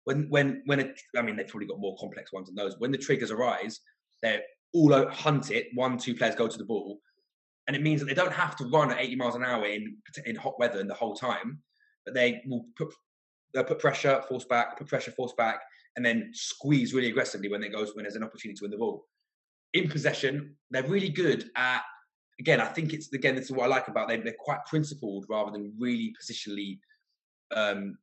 When 0.05 0.29
when 0.29 0.63
when 0.65 0.79
it, 0.79 0.99
I 1.15 1.21
mean 1.21 1.35
they've 1.35 1.47
probably 1.47 1.67
got 1.67 1.79
more 1.79 1.97
complex 1.99 2.31
ones 2.31 2.47
than 2.47 2.55
those. 2.55 2.75
When 2.79 2.91
the 2.91 2.97
triggers 2.97 3.31
arise, 3.31 3.79
they're 4.21 4.41
all 4.73 4.93
out, 4.93 5.13
hunt 5.13 5.51
it. 5.51 5.67
One, 5.73 5.97
two 5.97 6.15
players 6.15 6.35
go 6.35 6.47
to 6.47 6.57
the 6.57 6.65
ball, 6.65 6.99
and 7.67 7.75
it 7.75 7.81
means 7.81 8.01
that 8.01 8.07
they 8.07 8.13
don't 8.13 8.33
have 8.33 8.55
to 8.57 8.65
run 8.65 8.91
at 8.91 8.99
80 8.99 9.15
miles 9.15 9.35
an 9.35 9.43
hour 9.43 9.65
in 9.65 9.97
in 10.25 10.35
hot 10.35 10.59
weather 10.59 10.83
the 10.83 10.93
whole 10.93 11.15
time, 11.15 11.59
but 12.05 12.13
they 12.13 12.41
will 12.47 12.65
put 12.77 12.93
they'll 13.53 13.63
put 13.63 13.79
pressure, 13.79 14.23
force 14.27 14.45
back, 14.45 14.77
put 14.77 14.87
pressure, 14.87 15.11
force 15.11 15.33
back, 15.37 15.61
and 15.95 16.05
then 16.05 16.31
squeeze 16.33 16.93
really 16.93 17.09
aggressively 17.09 17.49
when 17.49 17.61
they 17.61 17.69
goes 17.69 17.95
when 17.95 18.03
there's 18.03 18.15
an 18.15 18.23
opportunity 18.23 18.57
to 18.57 18.63
win 18.63 18.71
the 18.71 18.77
ball. 18.77 19.05
In 19.73 19.89
possession, 19.89 20.55
they're 20.71 20.83
really 20.83 21.09
good 21.09 21.49
at. 21.55 21.83
Again, 22.39 22.61
I 22.61 22.65
think 22.65 22.93
it's 22.93 23.11
again 23.11 23.35
this 23.35 23.45
is 23.45 23.51
what 23.51 23.65
I 23.65 23.67
like 23.67 23.89
about 23.89 24.07
them. 24.07 24.23
They're 24.23 24.33
quite 24.39 24.65
principled 24.65 25.25
rather 25.29 25.51
than 25.51 25.73
really 25.77 26.13
positionally 26.21 26.79
um, 27.53 27.97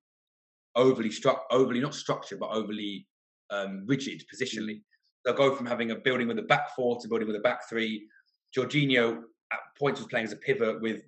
overly 0.77 1.11
struck, 1.11 1.45
overly 1.51 1.81
not 1.81 1.95
structured, 1.95 2.39
but 2.39 2.51
overly 2.51 3.07
um, 3.51 3.85
rigid 3.87 4.23
positionally. 4.33 4.83
They'll 5.25 5.35
go 5.35 5.55
from 5.55 5.67
having 5.67 5.91
a 5.91 5.97
building 5.97 6.29
with 6.29 6.39
a 6.39 6.43
back 6.43 6.75
four 6.77 7.01
to 7.01 7.09
building 7.09 7.27
with 7.27 7.37
a 7.37 7.41
back 7.41 7.69
three. 7.69 8.07
Jorginho 8.57 9.23
at 9.53 9.59
points 9.79 10.01
was 10.01 10.09
playing 10.09 10.27
as 10.27 10.33
a 10.33 10.37
pivot 10.37 10.81
with 10.81 11.03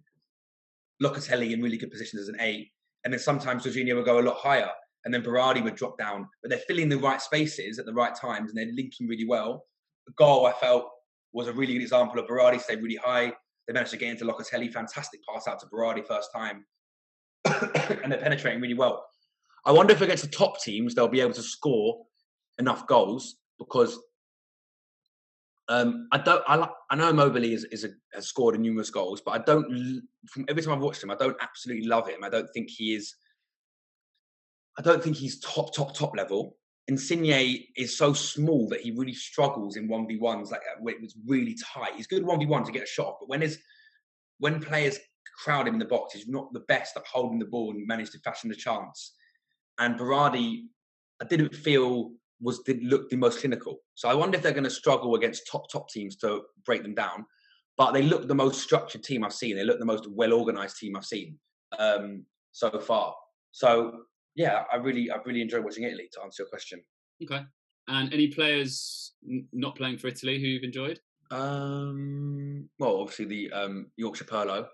Locatelli 1.03 1.53
in 1.53 1.63
really 1.63 1.77
good 1.77 1.91
positions 1.91 2.23
as 2.23 2.29
an 2.29 2.37
eight, 2.41 2.71
and 3.05 3.13
then 3.13 3.21
sometimes 3.21 3.65
Jorginho 3.65 3.95
would 3.95 4.05
go 4.05 4.19
a 4.19 4.23
lot 4.23 4.37
higher, 4.37 4.71
and 5.05 5.15
then 5.15 5.23
Berardi 5.23 5.63
would 5.63 5.77
drop 5.77 5.97
down. 5.99 6.29
But 6.43 6.51
they're 6.51 6.59
filling 6.59 6.89
the 6.89 6.99
right 6.99 7.21
spaces 7.21 7.79
at 7.79 7.87
the 7.87 7.95
right 7.95 8.15
times, 8.15 8.51
and 8.51 8.59
they're 8.59 8.75
linking 8.75 9.07
really 9.07 9.27
well. 9.27 9.67
The 10.07 10.13
goal 10.15 10.47
I 10.47 10.53
felt 10.53 10.91
was 11.33 11.47
a 11.47 11.53
really 11.53 11.75
good 11.75 11.83
example 11.83 12.19
of 12.19 12.27
Berardi 12.27 12.61
stayed 12.61 12.83
really 12.83 12.97
high. 12.97 13.33
They 13.67 13.75
managed 13.75 13.93
to 13.93 13.99
get 13.99 14.11
into 14.11 14.25
Locatelli, 14.25 14.73
fantastic 14.73 15.21
pass 15.29 15.47
out 15.47 15.61
to 15.61 15.67
Berardi 15.67 16.05
first 16.07 16.31
time, 16.35 16.65
and 17.45 18.11
they're 18.11 18.21
penetrating 18.21 18.61
really 18.61 18.75
well. 18.75 19.05
I 19.65 19.73
wonder 19.73 19.93
if 19.93 20.01
against 20.01 20.25
the 20.25 20.31
top 20.31 20.61
teams 20.61 20.95
they'll 20.95 21.09
be 21.09 21.21
able 21.21 21.35
to 21.35 21.43
score 21.43 22.05
enough 22.59 22.87
goals 22.87 23.37
because 23.59 23.99
um, 25.69 26.09
I 26.13 26.19
don't. 26.19 26.43
I, 26.49 26.67
I 26.91 26.97
know 26.97 27.11
Immobile 27.11 27.45
is, 27.45 27.65
is 27.65 27.85
a, 27.85 27.89
has 28.15 28.27
scored 28.27 28.59
numerous 28.59 28.91
goals, 28.91 29.21
but 29.21 29.33
I 29.33 29.39
don't. 29.39 30.03
From 30.31 30.47
every 30.49 30.63
time 30.63 30.73
I've 30.73 30.81
watched 30.81 31.03
him, 31.03 31.11
I 31.11 31.15
don't 31.15 31.37
absolutely 31.41 31.87
love 31.87 32.09
him. 32.09 32.25
I 32.25 32.31
don't 32.31 32.49
think 32.55 32.71
he 32.71 32.95
is. 32.95 33.15
I 34.79 34.83
don't 34.83 35.03
think 35.03 35.17
he's 35.17 35.41
top, 35.41 35.75
top, 35.75 35.95
top 35.95 36.17
level. 36.17 36.57
Insigne 36.87 37.67
is 37.77 37.99
so 37.99 38.15
small 38.15 38.69
that 38.69 38.81
he 38.81 38.93
really 38.93 39.13
struggles 39.13 39.77
in 39.77 39.89
one 39.89 40.09
v 40.09 40.17
ones. 40.17 40.51
Like 40.51 40.61
uh, 40.61 40.81
when 40.81 40.95
it's 41.03 41.17
really 41.27 41.55
tight. 41.75 41.97
He's 41.97 42.07
good 42.07 42.25
one 42.25 42.39
v 42.39 42.47
one 42.47 42.65
to 42.65 42.73
get 42.73 42.85
a 42.85 42.87
shot, 42.87 43.17
but 43.21 43.29
when 43.29 43.41
there's 43.41 43.59
when 44.39 44.61
players 44.61 44.99
crowd 45.45 45.69
him 45.69 45.75
in 45.75 45.81
the 45.81 45.85
box, 45.85 46.15
he's 46.15 46.29
not 46.29 46.51
the 46.55 46.61
best 46.61 46.97
at 46.97 47.07
holding 47.07 47.39
the 47.39 47.45
ball 47.45 47.73
and 47.73 47.87
manage 47.87 48.11
to 48.11 48.19
fashion 48.21 48.49
the 48.49 48.57
chance. 48.57 49.13
And 49.79 49.99
Berardi, 49.99 50.65
I 51.23 51.25
didn't 51.25 51.55
feel 51.55 52.13
was 52.41 52.61
did 52.61 52.83
look 52.85 53.09
the 53.11 53.17
most 53.17 53.41
clinical. 53.41 53.79
So 53.95 54.09
I 54.09 54.15
wonder 54.15 54.37
if 54.37 54.43
they're 54.43 54.53
going 54.53 54.65
to 54.65 54.71
struggle 54.71 55.15
against 55.17 55.49
top 55.51 55.71
top 55.71 55.89
teams 55.89 56.17
to 56.17 56.43
break 56.65 56.83
them 56.83 56.95
down. 56.95 57.27
But 57.77 57.93
they 57.93 58.03
look 58.03 58.27
the 58.29 58.35
most 58.35 58.61
structured 58.63 59.05
team 59.05 59.25
I've 59.25 59.33
seen. 59.33 59.57
They 59.57 59.65
look 59.65 59.79
the 59.79 59.85
most 59.85 60.07
well 60.11 60.33
organized 60.33 60.79
team 60.79 60.97
I've 60.97 61.05
seen 61.05 61.39
um, 61.79 62.25
so 62.53 62.79
far. 62.79 63.15
So 63.53 64.01
yeah, 64.37 64.63
I 64.73 64.77
really 64.77 65.11
I 65.11 65.17
really 65.25 65.43
enjoy 65.43 65.61
watching 65.61 65.85
Italy. 65.85 66.09
To 66.13 66.23
answer 66.23 66.43
your 66.43 66.49
question, 66.49 66.81
Okay. 67.23 67.43
And 67.89 68.13
any 68.13 68.29
players 68.29 69.15
n- 69.29 69.49
not 69.53 69.75
playing 69.75 69.99
for 69.99 70.09
Italy 70.09 70.39
who 70.41 70.47
you've 70.47 70.65
enjoyed? 70.65 71.01
um, 71.31 72.69
well 72.79 73.01
obviously 73.01 73.27
the 73.27 73.53
um, 73.53 73.91
Yorkshire 73.97 74.25
Pirlo 74.25 74.67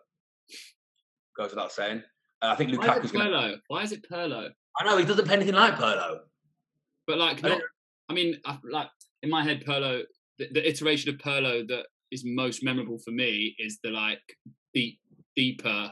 goes 1.36 1.50
without 1.50 1.72
saying. 1.72 2.02
Uh, 2.42 2.46
I 2.52 2.56
think 2.56 2.76
Why 2.78 2.84
is 2.84 2.90
Lukaku's 2.90 3.14
it 3.14 3.16
Pirlo? 3.18 3.56
Why 3.68 3.82
is 3.82 3.92
it 3.92 4.06
Pirlo? 4.10 4.50
I 4.78 4.84
know 4.84 4.96
he 4.96 5.04
doesn't 5.04 5.24
play 5.24 5.34
anything 5.34 5.54
like 5.54 5.74
Pirlo. 5.76 6.20
But 7.06 7.18
like, 7.18 7.44
I 7.44 7.48
not. 7.48 7.58
don't- 7.58 7.70
I 8.08 8.12
mean, 8.12 8.38
I, 8.44 8.58
like 8.70 8.88
in 9.22 9.30
my 9.30 9.42
head, 9.42 9.64
Pirlo. 9.64 10.02
The, 10.38 10.48
the 10.52 10.68
iteration 10.68 11.14
of 11.14 11.20
Pirlo 11.20 11.66
that 11.68 11.86
is 12.10 12.24
most 12.24 12.64
memorable 12.64 12.98
for 12.98 13.12
me 13.12 13.54
is 13.58 13.78
the 13.84 13.90
like 13.90 14.20
deep, 14.74 14.98
deeper 15.36 15.90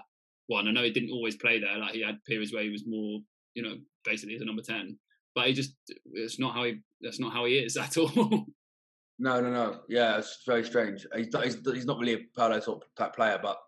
one. 0.48 0.66
I 0.66 0.72
know 0.72 0.82
he 0.82 0.90
didn't 0.90 1.12
always 1.12 1.36
play 1.36 1.60
there. 1.60 1.78
Like 1.78 1.94
he 1.94 2.02
had 2.02 2.22
periods 2.24 2.52
where 2.52 2.64
he 2.64 2.70
was 2.70 2.84
more, 2.86 3.20
you 3.54 3.62
know, 3.62 3.76
basically 4.04 4.34
as 4.34 4.42
a 4.42 4.44
number 4.44 4.62
ten. 4.62 4.98
But 5.34 5.46
he 5.46 5.52
just 5.52 5.74
it's 6.12 6.40
not 6.40 6.54
how 6.54 6.64
he 6.64 6.80
that's 7.00 7.20
not 7.20 7.32
how 7.32 7.44
he 7.44 7.54
is 7.58 7.76
at 7.78 7.96
all. 7.96 8.46
No, 9.18 9.40
no, 9.40 9.50
no. 9.50 9.80
Yeah, 9.88 10.18
it's 10.18 10.40
very 10.44 10.64
strange. 10.64 11.06
He's 11.14 11.32
not, 11.32 11.44
he's, 11.44 11.56
he's 11.64 11.86
not 11.86 11.98
really 12.00 12.14
a 12.14 12.18
Paolo 12.36 12.58
sort 12.58 12.82
of 12.82 12.88
type 12.96 13.14
player, 13.14 13.38
but 13.40 13.58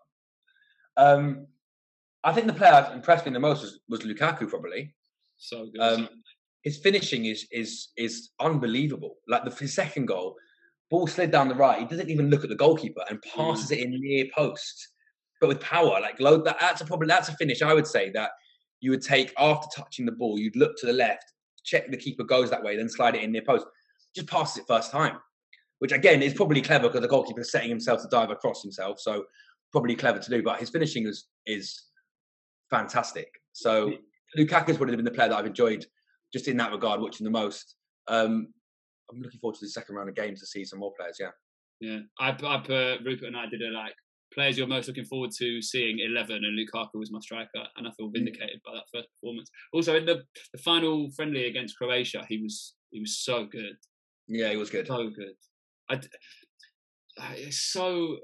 um, 0.97 1.47
I 2.23 2.33
think 2.33 2.47
the 2.47 2.53
player 2.53 2.71
that 2.71 2.91
impressed 2.93 3.25
me 3.25 3.31
the 3.31 3.39
most 3.39 3.61
was, 3.61 3.79
was 3.87 4.01
Lukaku. 4.01 4.49
Probably 4.49 4.93
so 5.49 5.67
good. 5.67 5.81
um, 5.81 6.09
his 6.63 6.77
finishing 6.77 7.25
is 7.25 7.47
is 7.51 7.89
is 7.95 8.31
unbelievable. 8.39 9.17
Like 9.27 9.45
the 9.45 9.51
his 9.51 9.73
second 9.73 10.07
goal, 10.07 10.35
ball 10.89 11.07
slid 11.07 11.31
down 11.31 11.47
the 11.47 11.55
right. 11.55 11.79
He 11.79 11.85
doesn't 11.85 12.09
even 12.09 12.29
look 12.29 12.43
at 12.43 12.49
the 12.49 12.55
goalkeeper 12.55 13.03
and 13.09 13.21
passes 13.21 13.71
it 13.71 13.79
in 13.79 13.91
near 13.91 14.25
post, 14.35 14.89
but 15.39 15.47
with 15.47 15.59
power. 15.61 15.99
Like 16.01 16.19
low, 16.19 16.41
that, 16.41 16.57
that's 16.59 16.81
a 16.81 16.85
problem. 16.85 17.07
That's 17.07 17.29
a 17.29 17.35
finish. 17.35 17.61
I 17.61 17.73
would 17.73 17.87
say 17.87 18.09
that 18.11 18.31
you 18.81 18.91
would 18.91 19.03
take 19.03 19.33
after 19.37 19.67
touching 19.75 20.05
the 20.05 20.11
ball. 20.11 20.39
You'd 20.39 20.55
look 20.55 20.75
to 20.77 20.87
the 20.87 20.93
left, 20.93 21.31
check 21.63 21.89
the 21.89 21.97
keeper 21.97 22.23
goes 22.23 22.49
that 22.49 22.63
way, 22.63 22.75
then 22.75 22.89
slide 22.89 23.15
it 23.15 23.23
in 23.23 23.31
near 23.31 23.43
post. 23.43 23.65
Just 24.15 24.27
passes 24.27 24.57
it 24.57 24.65
first 24.67 24.91
time, 24.91 25.17
which 25.79 25.91
again 25.91 26.23
is 26.23 26.33
probably 26.33 26.61
clever 26.61 26.87
because 26.87 27.01
the 27.01 27.07
goalkeeper 27.07 27.41
is 27.41 27.51
setting 27.51 27.69
himself 27.69 28.01
to 28.01 28.07
dive 28.09 28.31
across 28.31 28.63
himself. 28.63 28.99
So 28.99 29.25
probably 29.71 29.95
clever 29.95 30.19
to 30.19 30.29
do. 30.29 30.41
But 30.41 30.59
his 30.59 30.71
finishing 30.71 31.05
is 31.05 31.25
is 31.45 31.83
fantastic. 32.71 33.27
So 33.53 33.93
Lukaku's 34.37 34.79
would 34.79 34.89
have 34.89 34.97
been 34.97 35.05
the 35.05 35.11
player 35.11 35.29
that 35.29 35.37
I've 35.37 35.45
enjoyed 35.45 35.85
just 36.33 36.47
in 36.47 36.57
that 36.57 36.71
regard, 36.71 37.01
watching 37.01 37.23
the 37.23 37.31
most. 37.31 37.75
Um, 38.07 38.47
I'm 39.09 39.21
looking 39.21 39.39
forward 39.39 39.55
to 39.55 39.65
the 39.65 39.69
second 39.69 39.95
round 39.95 40.09
of 40.09 40.15
games 40.15 40.39
to 40.39 40.47
see 40.47 40.65
some 40.65 40.79
more 40.79 40.93
players. 40.97 41.17
Yeah, 41.19 41.29
yeah. 41.79 41.99
I, 42.19 42.29
I 42.29 42.57
put 42.59 43.05
Rupert 43.05 43.27
and 43.27 43.37
I 43.37 43.45
did 43.47 43.61
a 43.61 43.71
like 43.71 43.93
players 44.33 44.57
you're 44.57 44.67
most 44.67 44.87
looking 44.87 45.05
forward 45.05 45.31
to 45.39 45.61
seeing 45.61 45.99
11 45.99 46.35
and 46.35 46.59
Lukaku 46.59 46.95
was 46.95 47.11
my 47.11 47.19
striker 47.19 47.63
and 47.77 47.87
I 47.87 47.91
feel 47.91 48.09
mm. 48.09 48.13
vindicated 48.13 48.59
by 48.65 48.73
that 48.73 48.83
first 48.93 49.07
performance 49.15 49.49
also 49.73 49.95
in 49.95 50.05
the, 50.05 50.23
the 50.53 50.59
final 50.59 51.09
friendly 51.15 51.45
against 51.45 51.77
Croatia 51.77 52.25
he 52.27 52.41
was 52.41 52.75
he 52.91 52.99
was 52.99 53.23
so 53.23 53.45
good 53.45 53.75
yeah 54.27 54.49
he 54.49 54.57
was 54.57 54.69
good 54.69 54.87
so 54.87 55.09
good 55.09 55.35
I, 55.89 56.01
it's 57.37 57.71
so 57.71 58.17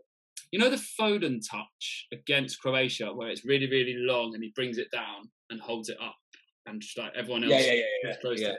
you 0.52 0.60
know 0.60 0.70
the 0.70 0.84
Foden 1.00 1.40
touch 1.50 2.08
against 2.12 2.60
Croatia 2.60 3.14
where 3.14 3.30
it's 3.30 3.46
really 3.46 3.70
really 3.70 3.96
long 3.98 4.34
and 4.34 4.44
he 4.44 4.52
brings 4.54 4.78
it 4.78 4.92
down 4.92 5.30
and 5.52 5.62
holds 5.62 5.90
it 5.90 5.98
up 6.02 6.16
and 6.66 6.82
just 6.82 6.98
like 6.98 7.12
everyone 7.16 7.44
else 7.44 7.52
yeah, 7.52 7.74
yeah, 7.74 7.84
yeah, 8.04 8.16
yeah, 8.24 8.32
yeah. 8.38 8.54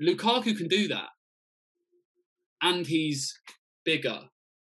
Lukaku 0.00 0.56
can 0.56 0.68
do 0.68 0.88
that. 0.88 1.08
And 2.62 2.86
he's 2.86 3.34
bigger 3.84 4.20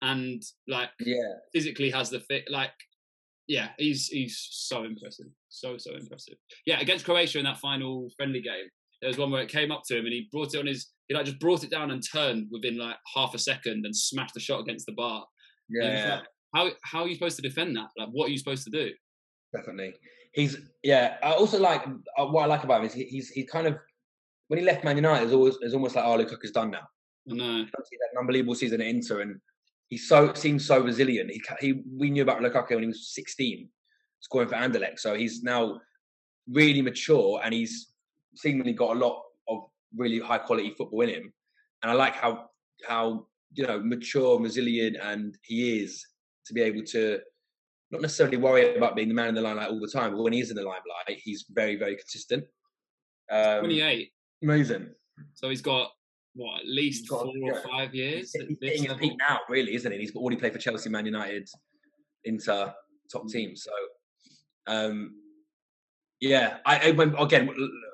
and 0.02 0.42
like 0.68 0.90
yeah. 1.00 1.34
physically 1.54 1.90
has 1.90 2.10
the 2.10 2.22
fit 2.22 2.46
like 2.50 2.72
yeah 3.48 3.70
he's 3.78 4.08
he's 4.08 4.48
so 4.50 4.84
impressive 4.84 5.26
so 5.50 5.78
so 5.78 5.94
impressive. 5.96 6.36
Yeah 6.66 6.80
against 6.80 7.04
croatia 7.04 7.40
in 7.40 7.46
that 7.46 7.58
final 7.58 8.10
friendly 8.16 8.40
game 8.40 8.70
there 9.02 9.10
was 9.10 9.18
one 9.18 9.32
where 9.32 9.42
it 9.42 9.50
came 9.50 9.72
up 9.72 9.82
to 9.88 9.98
him 9.98 10.06
and 10.06 10.14
he 10.14 10.30
brought 10.32 10.54
it 10.54 10.60
on 10.60 10.68
his 10.68 10.92
he 11.08 11.16
like 11.16 11.26
just 11.26 11.40
brought 11.40 11.64
it 11.64 11.72
down 11.72 11.92
and 11.92 12.04
turned 12.10 12.48
within 12.52 12.78
like 12.78 12.96
half 13.14 13.34
a 13.34 13.40
second 13.40 13.86
and 13.86 13.96
smashed 13.96 14.36
the 14.36 14.40
shot 14.40 14.62
against 14.62 14.86
the 14.86 14.94
bar. 14.94 15.26
Yeah. 15.68 16.20
like, 16.20 16.24
how 16.54 16.70
how 16.84 17.02
are 17.02 17.08
you 17.08 17.16
supposed 17.16 17.38
to 17.38 17.42
defend 17.42 17.76
that? 17.76 17.90
Like 17.98 18.10
what 18.12 18.28
are 18.28 18.32
you 18.32 18.38
supposed 18.38 18.64
to 18.66 18.70
do? 18.70 18.92
Definitely 19.54 19.96
he's 20.40 20.58
yeah 20.84 21.18
i 21.24 21.32
also 21.32 21.60
like 21.60 21.86
uh, 22.18 22.26
what 22.26 22.44
i 22.44 22.46
like 22.46 22.64
about 22.64 22.82
him 22.82 22.88
is 22.88 22.94
he, 22.94 23.04
he's 23.06 23.30
he 23.30 23.44
kind 23.44 23.68
of 23.68 23.78
when 24.48 24.60
he 24.60 24.66
left 24.66 24.84
man 24.84 24.96
united 24.96 25.24
it's 25.24 25.34
always 25.34 25.58
it's 25.62 25.74
almost 25.74 25.96
like 25.96 26.06
oh 26.06 26.18
Lukaku's 26.18 26.52
done 26.52 26.72
now 26.72 26.88
no. 27.36 27.46
He 27.46 27.60
had 27.62 28.14
an 28.14 28.20
unbelievable 28.20 28.56
season 28.56 28.82
at 28.82 28.88
Inter, 28.88 29.22
and 29.22 29.40
he 29.90 29.98
so 29.98 30.34
seems 30.34 30.66
so 30.66 30.80
resilient. 30.80 31.32
He, 31.32 31.42
he 31.60 31.84
we 31.98 32.10
knew 32.10 32.24
about 32.24 32.42
Lukaku 32.42 32.72
when 32.72 32.84
he 32.84 32.88
was 32.88 33.14
16, 33.14 33.70
scoring 34.20 34.50
for 34.50 34.56
Anderlecht. 34.56 35.00
So 35.00 35.16
he's 35.16 35.44
now 35.44 35.82
really 36.50 36.82
mature, 36.82 37.42
and 37.44 37.54
he's 37.54 37.92
seemingly 38.36 38.74
got 38.74 38.96
a 38.96 39.00
lot 39.00 39.24
of 39.48 39.66
really 39.96 40.20
high 40.20 40.38
quality 40.38 40.74
football 40.78 41.02
in 41.02 41.10
him. 41.10 41.34
And 41.84 41.92
I 41.92 41.96
like 41.96 42.16
how 42.16 42.50
how 42.88 43.28
you 43.54 43.68
know 43.68 43.80
mature, 43.80 44.36
and 44.36 44.44
resilient, 44.44 44.98
and 45.02 45.38
he 45.44 45.82
is 45.84 46.06
to 46.46 46.54
be 46.54 46.62
able 46.62 46.84
to 46.84 47.20
not 47.92 48.02
necessarily 48.02 48.38
worry 48.38 48.76
about 48.76 48.96
being 48.96 49.08
the 49.08 49.14
man 49.14 49.30
in 49.30 49.36
the 49.36 49.42
limelight 49.42 49.70
all 49.70 49.80
the 49.80 49.88
time, 49.88 50.12
but 50.12 50.22
when 50.22 50.34
he's 50.34 50.50
in 50.50 50.56
the 50.56 50.64
limelight, 50.64 51.20
he's 51.24 51.46
very 51.50 51.76
very 51.76 51.96
consistent. 51.96 52.44
Um, 53.32 53.60
28. 53.60 54.12
Amazing. 54.42 54.90
So 55.34 55.50
he's 55.50 55.62
got 55.62 55.92
what 56.36 56.62
at 56.62 56.68
least 56.68 57.10
got, 57.10 57.24
four 57.24 57.34
yeah. 57.36 57.52
or 57.52 57.62
five 57.62 57.94
years. 57.94 58.32
He's, 58.34 58.58
he's 58.62 58.82
hitting 58.82 58.98
peak 58.98 59.14
now, 59.20 59.40
really, 59.50 59.76
isn't 59.76 59.92
it? 59.92 60.00
He's 60.00 60.16
already 60.16 60.38
played 60.38 60.54
for 60.54 60.60
Chelsea, 60.60 60.90
Man 60.90 61.06
United, 61.06 61.50
Inter, 62.24 62.74
top 63.12 63.24
mm. 63.24 63.32
teams. 63.32 63.64
So, 63.64 63.72
um, 64.74 65.16
yeah, 66.22 66.58
I, 66.66 66.90
I 66.90 66.92
went, 66.92 67.16
again 67.20 67.50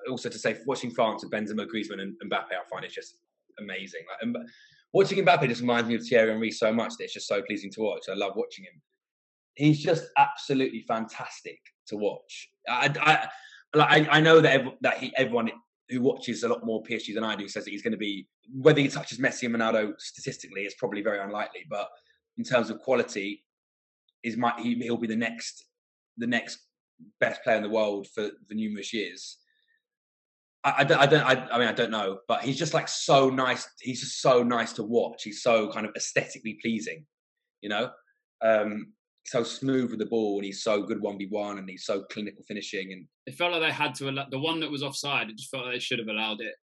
also 0.09 0.29
to 0.29 0.37
say 0.37 0.57
watching 0.65 0.91
France 0.91 1.23
with 1.23 1.31
Benzema, 1.31 1.65
Griezmann, 1.67 2.01
and 2.01 2.15
Mbappe, 2.25 2.51
I 2.51 2.69
find 2.69 2.85
it 2.85 2.91
just 2.91 3.17
amazing. 3.59 4.01
Like, 4.21 4.43
watching 4.93 5.23
Mbappe 5.23 5.47
just 5.47 5.61
reminds 5.61 5.87
me 5.87 5.95
of 5.95 6.05
Thierry 6.05 6.31
Henry 6.31 6.51
so 6.51 6.73
much 6.73 6.93
that 6.97 7.05
it's 7.05 7.13
just 7.13 7.27
so 7.27 7.41
pleasing 7.41 7.71
to 7.71 7.81
watch. 7.81 8.03
I 8.09 8.13
love 8.13 8.33
watching 8.35 8.65
him. 8.65 8.81
He's 9.55 9.81
just 9.81 10.05
absolutely 10.17 10.81
fantastic 10.87 11.59
to 11.87 11.97
watch. 11.97 12.49
I, 12.67 12.93
I, 12.99 13.27
I, 13.79 14.07
I 14.17 14.21
know 14.21 14.41
that 14.41 14.65
that 14.81 14.97
he, 14.97 15.13
everyone 15.17 15.51
who 15.89 16.01
watches 16.01 16.43
a 16.43 16.47
lot 16.47 16.65
more 16.65 16.83
PSG 16.83 17.13
than 17.13 17.23
I 17.23 17.35
do 17.35 17.47
says 17.47 17.65
that 17.65 17.71
he's 17.71 17.83
going 17.83 17.91
to 17.91 17.97
be 17.97 18.27
whether 18.51 18.79
he 18.79 18.87
touches 18.87 19.19
Messi 19.19 19.43
and 19.43 19.55
Ronaldo 19.55 19.93
statistically 19.99 20.61
is 20.61 20.75
probably 20.75 21.01
very 21.01 21.19
unlikely, 21.19 21.61
but 21.69 21.89
in 22.37 22.43
terms 22.43 22.69
of 22.69 22.79
quality, 22.79 23.43
is 24.23 24.37
might 24.37 24.59
he, 24.59 24.75
he'll 24.75 24.97
be 24.97 25.07
the 25.07 25.15
next 25.15 25.65
the 26.17 26.27
next 26.27 26.59
best 27.19 27.43
player 27.43 27.57
in 27.57 27.63
the 27.63 27.69
world 27.69 28.07
for 28.13 28.29
the 28.49 28.55
numerous 28.55 28.93
years. 28.93 29.37
I, 30.63 30.73
I, 30.79 30.83
don't, 30.83 30.99
I 30.99 31.05
don't 31.05 31.23
I, 31.23 31.47
I, 31.51 31.59
mean 31.59 31.67
I 31.67 31.73
don't 31.73 31.91
know, 31.91 32.19
but 32.27 32.41
he's 32.43 32.57
just 32.57 32.73
like 32.73 32.87
so 32.87 33.29
nice. 33.29 33.67
He's 33.79 33.99
just 34.01 34.21
so 34.21 34.43
nice 34.43 34.73
to 34.73 34.83
watch. 34.83 35.23
He's 35.23 35.43
so 35.43 35.69
kind 35.71 35.85
of 35.85 35.91
aesthetically 35.95 36.57
pleasing, 36.61 37.05
you 37.61 37.69
know. 37.69 37.91
Um, 38.41 38.93
so 39.25 39.43
smooth 39.43 39.89
with 39.89 39.99
the 39.99 40.05
ball 40.05 40.37
and 40.37 40.45
he's 40.45 40.63
so 40.63 40.83
good 40.83 41.01
one 41.01 41.17
v 41.17 41.27
one 41.29 41.57
and 41.57 41.69
he's 41.69 41.85
so 41.85 42.03
clinical 42.11 42.43
finishing 42.47 42.91
and 42.91 43.07
it 43.25 43.33
felt 43.33 43.51
like 43.51 43.61
they 43.61 43.71
had 43.71 43.95
to 43.95 44.09
allow 44.09 44.25
the 44.29 44.39
one 44.39 44.59
that 44.59 44.69
was 44.69 44.83
offside. 44.83 45.29
It 45.29 45.37
just 45.37 45.49
felt 45.49 45.65
like 45.65 45.73
they 45.73 45.79
should 45.79 45.99
have 45.99 46.07
allowed 46.07 46.41
it 46.41 46.53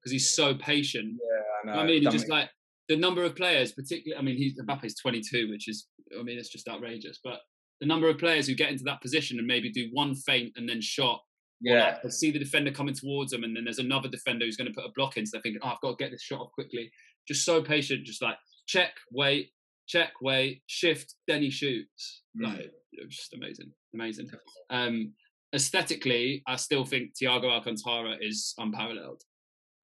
because 0.00 0.12
he's 0.12 0.34
so 0.34 0.54
patient. 0.54 1.14
Yeah, 1.14 1.72
I 1.72 1.76
know. 1.76 1.82
I 1.82 1.86
mean, 1.86 2.02
just 2.10 2.28
like 2.28 2.48
the 2.88 2.96
number 2.96 3.24
of 3.24 3.34
players, 3.34 3.72
particularly. 3.72 4.18
I 4.18 4.22
mean, 4.24 4.36
he's 4.36 4.54
Mbappe's 4.60 4.94
22, 5.00 5.50
which 5.50 5.68
is, 5.68 5.88
I 6.16 6.22
mean, 6.22 6.38
it's 6.38 6.48
just 6.48 6.68
outrageous. 6.68 7.18
But 7.24 7.40
the 7.80 7.86
number 7.86 8.08
of 8.08 8.18
players 8.18 8.46
who 8.46 8.54
get 8.54 8.70
into 8.70 8.84
that 8.84 9.02
position 9.02 9.38
and 9.38 9.46
maybe 9.46 9.72
do 9.72 9.88
one 9.92 10.14
feint 10.14 10.52
and 10.56 10.68
then 10.68 10.80
shot. 10.80 11.20
Yeah. 11.60 11.98
Like, 12.04 12.12
see 12.12 12.30
the 12.30 12.38
defender 12.38 12.70
coming 12.70 12.94
towards 12.94 13.32
them, 13.32 13.42
and 13.42 13.56
then 13.56 13.64
there's 13.64 13.80
another 13.80 14.08
defender 14.08 14.44
who's 14.44 14.56
going 14.56 14.72
to 14.72 14.74
put 14.74 14.88
a 14.88 14.92
block 14.94 15.16
in. 15.16 15.26
So 15.26 15.36
they're 15.36 15.42
thinking, 15.42 15.60
oh, 15.64 15.70
I've 15.70 15.80
got 15.80 15.98
to 15.98 16.04
get 16.04 16.12
this 16.12 16.22
shot 16.22 16.40
off 16.40 16.52
quickly. 16.52 16.90
Just 17.26 17.44
so 17.44 17.62
patient, 17.62 18.04
just 18.04 18.22
like 18.22 18.36
check, 18.68 18.92
wait, 19.10 19.50
check, 19.86 20.12
wait, 20.20 20.62
shift, 20.66 21.14
then 21.26 21.42
he 21.42 21.50
shoots. 21.50 22.22
Mm. 22.38 22.44
Like, 22.44 22.70
it 22.92 23.04
was 23.04 23.16
just 23.16 23.34
amazing, 23.34 23.70
amazing. 23.94 24.28
Um, 24.70 25.12
aesthetically, 25.54 26.42
I 26.46 26.56
still 26.56 26.84
think 26.84 27.12
Thiago 27.14 27.50
Alcantara 27.50 28.16
is 28.20 28.54
unparalleled. 28.58 29.22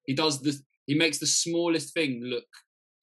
He 0.05 0.13
does 0.13 0.41
this. 0.41 0.61
He 0.85 0.95
makes 0.95 1.19
the 1.19 1.27
smallest 1.27 1.93
thing 1.93 2.21
look 2.23 2.43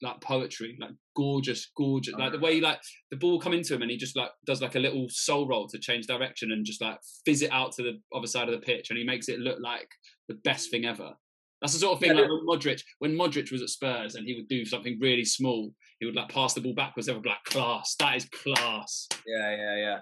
like 0.03 0.21
poetry, 0.21 0.77
like 0.81 0.91
gorgeous, 1.17 1.71
gorgeous. 1.77 2.15
Like 2.15 2.33
the 2.33 2.39
way 2.39 2.55
he, 2.55 2.61
like 2.61 2.81
the 3.11 3.17
ball 3.17 3.41
come 3.41 3.53
into 3.53 3.75
him 3.75 3.83
and 3.83 3.91
he 3.91 3.97
just 3.97 4.17
like 4.17 4.31
does 4.47 4.63
like 4.63 4.75
a 4.75 4.81
little 4.81 5.07
sole 5.11 5.47
roll 5.47 5.69
to 5.69 5.79
change 5.79 6.07
direction 6.07 6.53
and 6.53 6.65
just 6.65 6.81
like 6.81 6.99
fizz 7.25 7.43
it 7.43 7.53
out 7.53 7.73
to 7.73 7.83
the 7.83 8.01
other 8.15 8.27
side 8.27 8.49
of 8.49 8.55
the 8.55 8.65
pitch 8.65 8.91
and 8.91 8.99
he 8.99 9.05
makes 9.05 9.29
it 9.29 9.41
look 9.41 9.59
like 9.61 9.89
the 10.29 10.35
best 10.45 10.71
thing 10.71 10.87
ever. 10.87 11.13
That's 11.61 11.75
the 11.75 11.81
sort 11.81 11.95
of 11.95 12.01
thing 12.01 12.17
yeah, 12.17 12.23
like 12.23 12.31
when 12.31 12.59
Modric, 12.59 12.83
when 13.01 13.15
Modric 13.15 13.53
was 13.53 13.61
at 13.61 13.69
Spurs 13.69 14.15
and 14.15 14.27
he 14.27 14.35
would 14.35 14.49
do 14.49 14.65
something 14.65 14.99
really 15.01 15.25
small, 15.25 15.75
he 16.01 16.07
would 16.07 16.17
like 16.17 16.31
pass 16.31 16.55
the 16.55 16.61
ball 16.61 16.75
backwards. 16.75 17.07
They 17.07 17.13
would 17.13 17.27
like, 17.27 17.45
class, 17.45 17.95
that 18.01 18.17
is 18.17 18.25
class. 18.25 19.07
Yeah, 19.27 19.57
yeah, 19.57 19.77
yeah. 19.77 19.99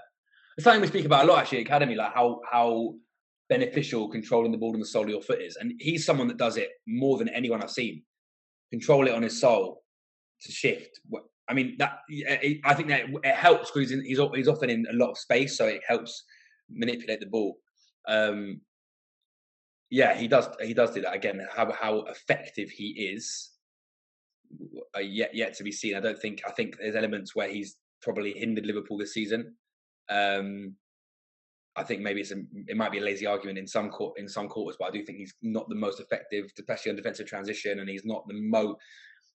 It's 0.57 0.65
something 0.65 0.81
we 0.81 0.87
speak 0.87 1.05
about 1.05 1.25
a 1.25 1.29
lot 1.29 1.41
actually 1.41 1.61
academy, 1.61 1.95
like 1.95 2.15
how 2.15 2.41
how 2.51 2.95
beneficial 3.49 4.09
controlling 4.09 4.53
the 4.53 4.59
ball 4.59 4.75
on 4.75 4.81
the 4.81 4.87
sole 4.87 5.05
of 5.05 5.11
your 5.11 5.23
foot 5.23 5.41
is. 5.41 5.57
And 5.57 5.73
he's 5.79 6.05
someone 6.05 6.29
that 6.29 6.37
does 6.37 6.57
it 6.57 6.71
more 6.87 7.19
than 7.19 7.29
anyone 7.29 7.63
I've 7.63 7.71
seen. 7.71 8.03
Control 8.71 9.07
it 9.09 9.15
on 9.15 9.23
his 9.23 9.41
sole 9.41 9.83
to 10.43 10.53
shift. 10.53 11.01
I 11.49 11.55
mean, 11.55 11.77
that 11.79 12.01
I 12.65 12.75
think 12.75 12.89
that 12.89 13.07
it 13.25 13.35
helps 13.35 13.71
because 13.71 13.91
he's 13.91 14.19
he's 14.35 14.49
often 14.49 14.71
in 14.71 14.87
a 14.91 14.95
lot 14.95 15.11
of 15.11 15.19
space, 15.19 15.57
so 15.57 15.67
it 15.67 15.81
helps 15.87 16.25
manipulate 16.71 17.21
the 17.21 17.27
ball. 17.27 17.57
Um, 18.07 18.61
yeah, 19.91 20.15
he 20.15 20.29
does. 20.29 20.49
He 20.61 20.75
does 20.75 20.93
do 20.93 21.01
that 21.01 21.15
again. 21.15 21.45
How 21.55 21.73
how 21.73 22.03
effective 22.03 22.71
he 22.71 23.11
is, 23.15 23.51
uh, 24.97 25.01
yet 25.01 25.35
yet 25.35 25.55
to 25.55 25.65
be 25.65 25.73
seen. 25.73 25.97
I 25.97 26.01
don't 26.01 26.19
think. 26.19 26.43
I 26.47 26.51
think 26.51 26.77
there's 26.79 26.97
elements 26.97 27.35
where 27.35 27.49
he's 27.49 27.77
probably 28.03 28.33
hindered 28.33 28.67
Liverpool 28.67 28.99
this 28.99 29.15
season. 29.15 29.55
Um, 30.09 30.75
I 31.77 31.85
think 31.85 32.01
maybe 32.01 32.21
it's 32.21 32.33
a, 32.33 32.43
it 32.67 32.77
might 32.77 32.91
be 32.91 32.99
a 32.99 33.03
lazy 33.03 33.27
argument 33.27 33.59
in 33.59 33.67
some 33.67 33.91
court, 33.91 34.19
in 34.19 34.29
some 34.29 34.49
quarters, 34.49 34.77
but 34.79 34.89
I 34.89 34.91
do 34.91 35.05
think 35.05 35.19
he's 35.19 35.35
not 35.43 35.69
the 35.69 35.77
most 35.77 36.01
effective, 36.01 36.51
especially 36.59 36.91
on 36.91 36.97
defensive 36.97 37.27
transition, 37.27 37.79
and 37.79 37.89
he's 37.89 38.05
not 38.05 38.27
the 38.27 38.35
mo 38.35 38.77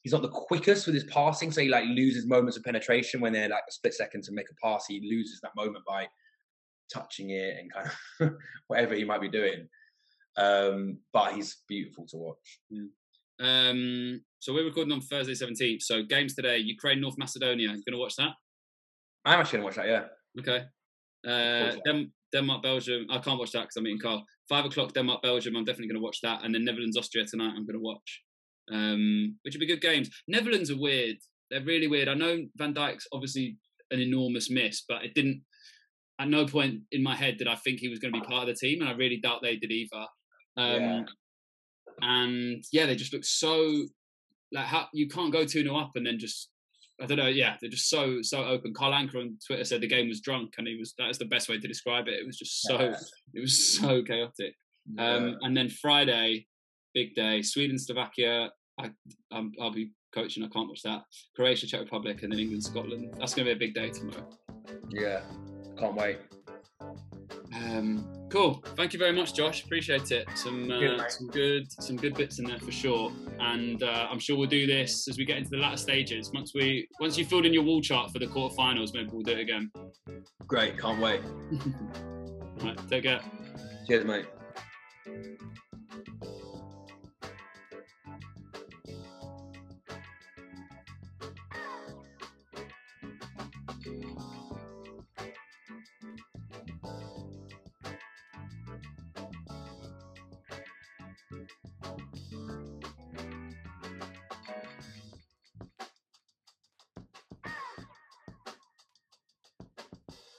he's 0.03 0.11
not 0.11 0.22
the 0.22 0.30
quickest 0.30 0.86
with 0.86 0.93
his 0.93 1.05
passing, 1.05 1.51
so 1.51 1.61
he 1.61 1.70
like 1.70 1.86
loses 1.86 2.28
moments 2.28 2.57
of 2.57 2.64
penetration 2.64 3.22
when 3.22 3.34
they're 3.34 3.49
like 3.49 3.64
a 3.68 3.72
split 3.72 3.93
second 3.93 4.24
to 4.24 4.34
make 4.34 4.47
a 4.51 4.66
pass. 4.66 4.86
He 4.88 4.99
loses 5.09 5.39
that 5.41 5.55
moment 5.55 5.86
by 5.88 6.07
touching 6.93 7.32
it 7.32 7.57
and 7.57 7.74
kind 7.74 7.89
of 8.20 8.34
whatever 8.68 8.93
he 8.93 9.05
might 9.05 9.22
be 9.22 9.30
doing. 9.30 9.68
Um, 10.36 10.97
but 11.14 11.34
he's 11.34 11.57
beautiful 11.68 12.05
to 12.07 12.18
watch. 12.18 12.59
Yeah. 12.70 12.84
Um, 13.39 14.21
so 14.39 14.53
we're 14.53 14.65
recording 14.65 14.93
on 14.93 15.01
Thursday 15.01 15.34
17th. 15.34 15.81
So 15.81 16.03
games 16.03 16.36
today: 16.36 16.57
Ukraine, 16.57 17.01
North 17.01 17.17
Macedonia. 17.17 17.69
You 17.69 17.84
going 17.86 17.93
to 17.93 17.97
watch 17.97 18.15
that? 18.17 18.31
I'm 19.25 19.39
actually 19.39 19.59
going 19.59 19.73
to 19.73 19.79
watch 19.81 19.88
that. 19.88 19.88
Yeah. 19.88 20.41
Okay. 20.41 20.65
Uh, 21.25 21.75
Dem- 21.86 22.11
Denmark, 22.34 22.63
Belgium. 22.63 23.07
I 23.09 23.19
can't 23.19 23.39
watch 23.39 23.51
that 23.51 23.61
because 23.61 23.75
I'm 23.77 23.88
eating 23.88 23.99
Carl. 23.99 24.25
Five 24.49 24.65
o'clock, 24.65 24.93
Denmark, 24.93 25.21
Belgium. 25.21 25.55
I'm 25.55 25.63
definitely 25.63 25.88
going 25.88 26.01
to 26.01 26.03
watch 26.03 26.19
that, 26.23 26.43
and 26.43 26.53
then 26.53 26.65
Netherlands, 26.65 26.97
Austria 26.97 27.25
tonight. 27.25 27.53
I'm 27.55 27.65
going 27.65 27.79
to 27.79 27.79
watch. 27.79 28.21
um, 28.71 29.38
which 29.43 29.53
would 29.55 29.59
be 29.59 29.67
good 29.67 29.81
games. 29.81 30.09
Netherlands 30.27 30.69
are 30.71 30.77
weird. 30.79 31.17
They're 31.51 31.63
really 31.63 31.88
weird. 31.88 32.07
I 32.07 32.13
know 32.13 32.45
Van 32.57 32.73
Dijk's 32.73 33.07
obviously 33.13 33.57
an 33.91 33.99
enormous 33.99 34.49
miss, 34.49 34.84
but 34.88 35.03
it 35.05 35.13
didn't. 35.13 35.43
At 36.19 36.29
no 36.29 36.45
point 36.45 36.81
in 36.91 37.01
my 37.03 37.15
head 37.15 37.38
did 37.38 37.47
I 37.47 37.55
think 37.55 37.79
he 37.79 37.89
was 37.89 37.99
going 37.99 38.13
to 38.13 38.19
be 38.21 38.25
part 38.25 38.47
of 38.47 38.55
the 38.55 38.59
team, 38.67 38.81
and 38.81 38.89
I 38.89 38.93
really 38.93 39.17
doubt 39.17 39.41
they 39.41 39.55
did 39.57 39.71
either. 39.71 40.05
Um, 40.57 40.81
Yeah. 40.81 41.03
And 42.01 42.63
yeah, 42.71 42.85
they 42.85 42.95
just 42.95 43.13
look 43.13 43.25
so 43.25 43.85
like 44.51 44.65
how 44.65 44.87
you 44.93 45.07
can't 45.07 45.31
go 45.31 45.45
two 45.45 45.63
0 45.63 45.75
up 45.75 45.91
and 45.95 46.05
then 46.05 46.19
just 46.19 46.49
I 47.01 47.05
don't 47.05 47.17
know. 47.17 47.27
Yeah, 47.27 47.55
they're 47.59 47.69
just 47.69 47.89
so 47.89 48.21
so 48.21 48.43
open. 48.45 48.73
Carl 48.73 48.93
Anka 48.93 49.15
on 49.15 49.37
Twitter 49.45 49.63
said 49.63 49.81
the 49.81 49.87
game 49.87 50.07
was 50.07 50.21
drunk, 50.21 50.53
and 50.57 50.67
he 50.67 50.77
was 50.77 50.93
that 50.99 51.09
is 51.09 51.17
the 51.17 51.25
best 51.25 51.49
way 51.49 51.59
to 51.59 51.67
describe 51.67 52.07
it. 52.07 52.19
It 52.19 52.25
was 52.25 52.37
just 52.37 52.61
so 52.61 52.79
Yeah. 52.79 52.95
it 53.33 53.41
was 53.41 53.77
so 53.77 54.03
chaotic. 54.03 54.55
Um, 54.99 55.37
and 55.41 55.55
then 55.55 55.69
Friday, 55.69 56.45
big 56.93 57.15
day, 57.15 57.41
Sweden, 57.41 57.79
Slovakia. 57.79 58.51
I, 58.79 58.91
I'm, 59.31 59.51
I'll 59.61 59.71
be 59.71 59.91
coaching. 60.13 60.43
I 60.43 60.47
can't 60.49 60.67
watch 60.67 60.81
that. 60.83 61.03
Croatia, 61.35 61.67
Czech 61.67 61.79
Republic, 61.81 62.21
and 62.23 62.31
then 62.31 62.39
England, 62.39 62.63
Scotland. 62.63 63.13
That's 63.17 63.33
going 63.33 63.47
to 63.47 63.55
be 63.55 63.65
a 63.65 63.67
big 63.67 63.73
day 63.73 63.89
tomorrow. 63.89 64.27
yeah, 64.89 65.21
can't 65.77 65.95
wait. 65.95 66.19
Um, 67.53 68.22
cool. 68.34 68.63
Thank 68.75 68.93
you 68.93 68.99
very 68.99 69.11
much, 69.11 69.36
Josh. 69.36 69.63
Appreciate 69.63 70.11
it. 70.11 70.27
Some 70.34 70.67
Good, 70.67 70.95
uh, 70.95 70.97
mate. 70.97 71.11
some 71.11 71.27
good 71.27 71.71
some 71.71 71.95
good 71.95 72.15
bits 72.15 72.39
in 72.39 72.45
there 72.45 72.59
for 72.59 72.71
sure. 72.71 73.11
And 73.39 73.84
uh, 73.84 74.07
I'm 74.09 74.17
sure 74.17 74.36
we'll 74.36 74.49
do 74.49 74.65
this 74.65 75.07
as 75.07 75.17
we 75.19 75.23
get 75.23 75.38
into 75.38 75.51
the 75.51 75.57
latter 75.57 75.77
stages. 75.77 76.31
Once 76.34 76.53
we 76.55 76.88
once 76.99 77.15
you 77.15 77.25
filled 77.25 77.45
in 77.45 77.53
your 77.53 77.63
wall 77.63 77.79
chart 77.79 78.11
for 78.11 78.17
the 78.17 78.25
quarterfinals, 78.27 78.93
maybe 78.93 79.09
we'll 79.13 79.21
do 79.21 79.34
it 79.34 79.39
again. 79.39 79.71
Great, 80.47 80.79
can't 80.79 80.99
wait. 80.99 81.21
right, 82.63 82.89
take 82.89 83.03
care. 83.03 83.21
Cheers, 83.88 84.05
mate. 84.05 84.25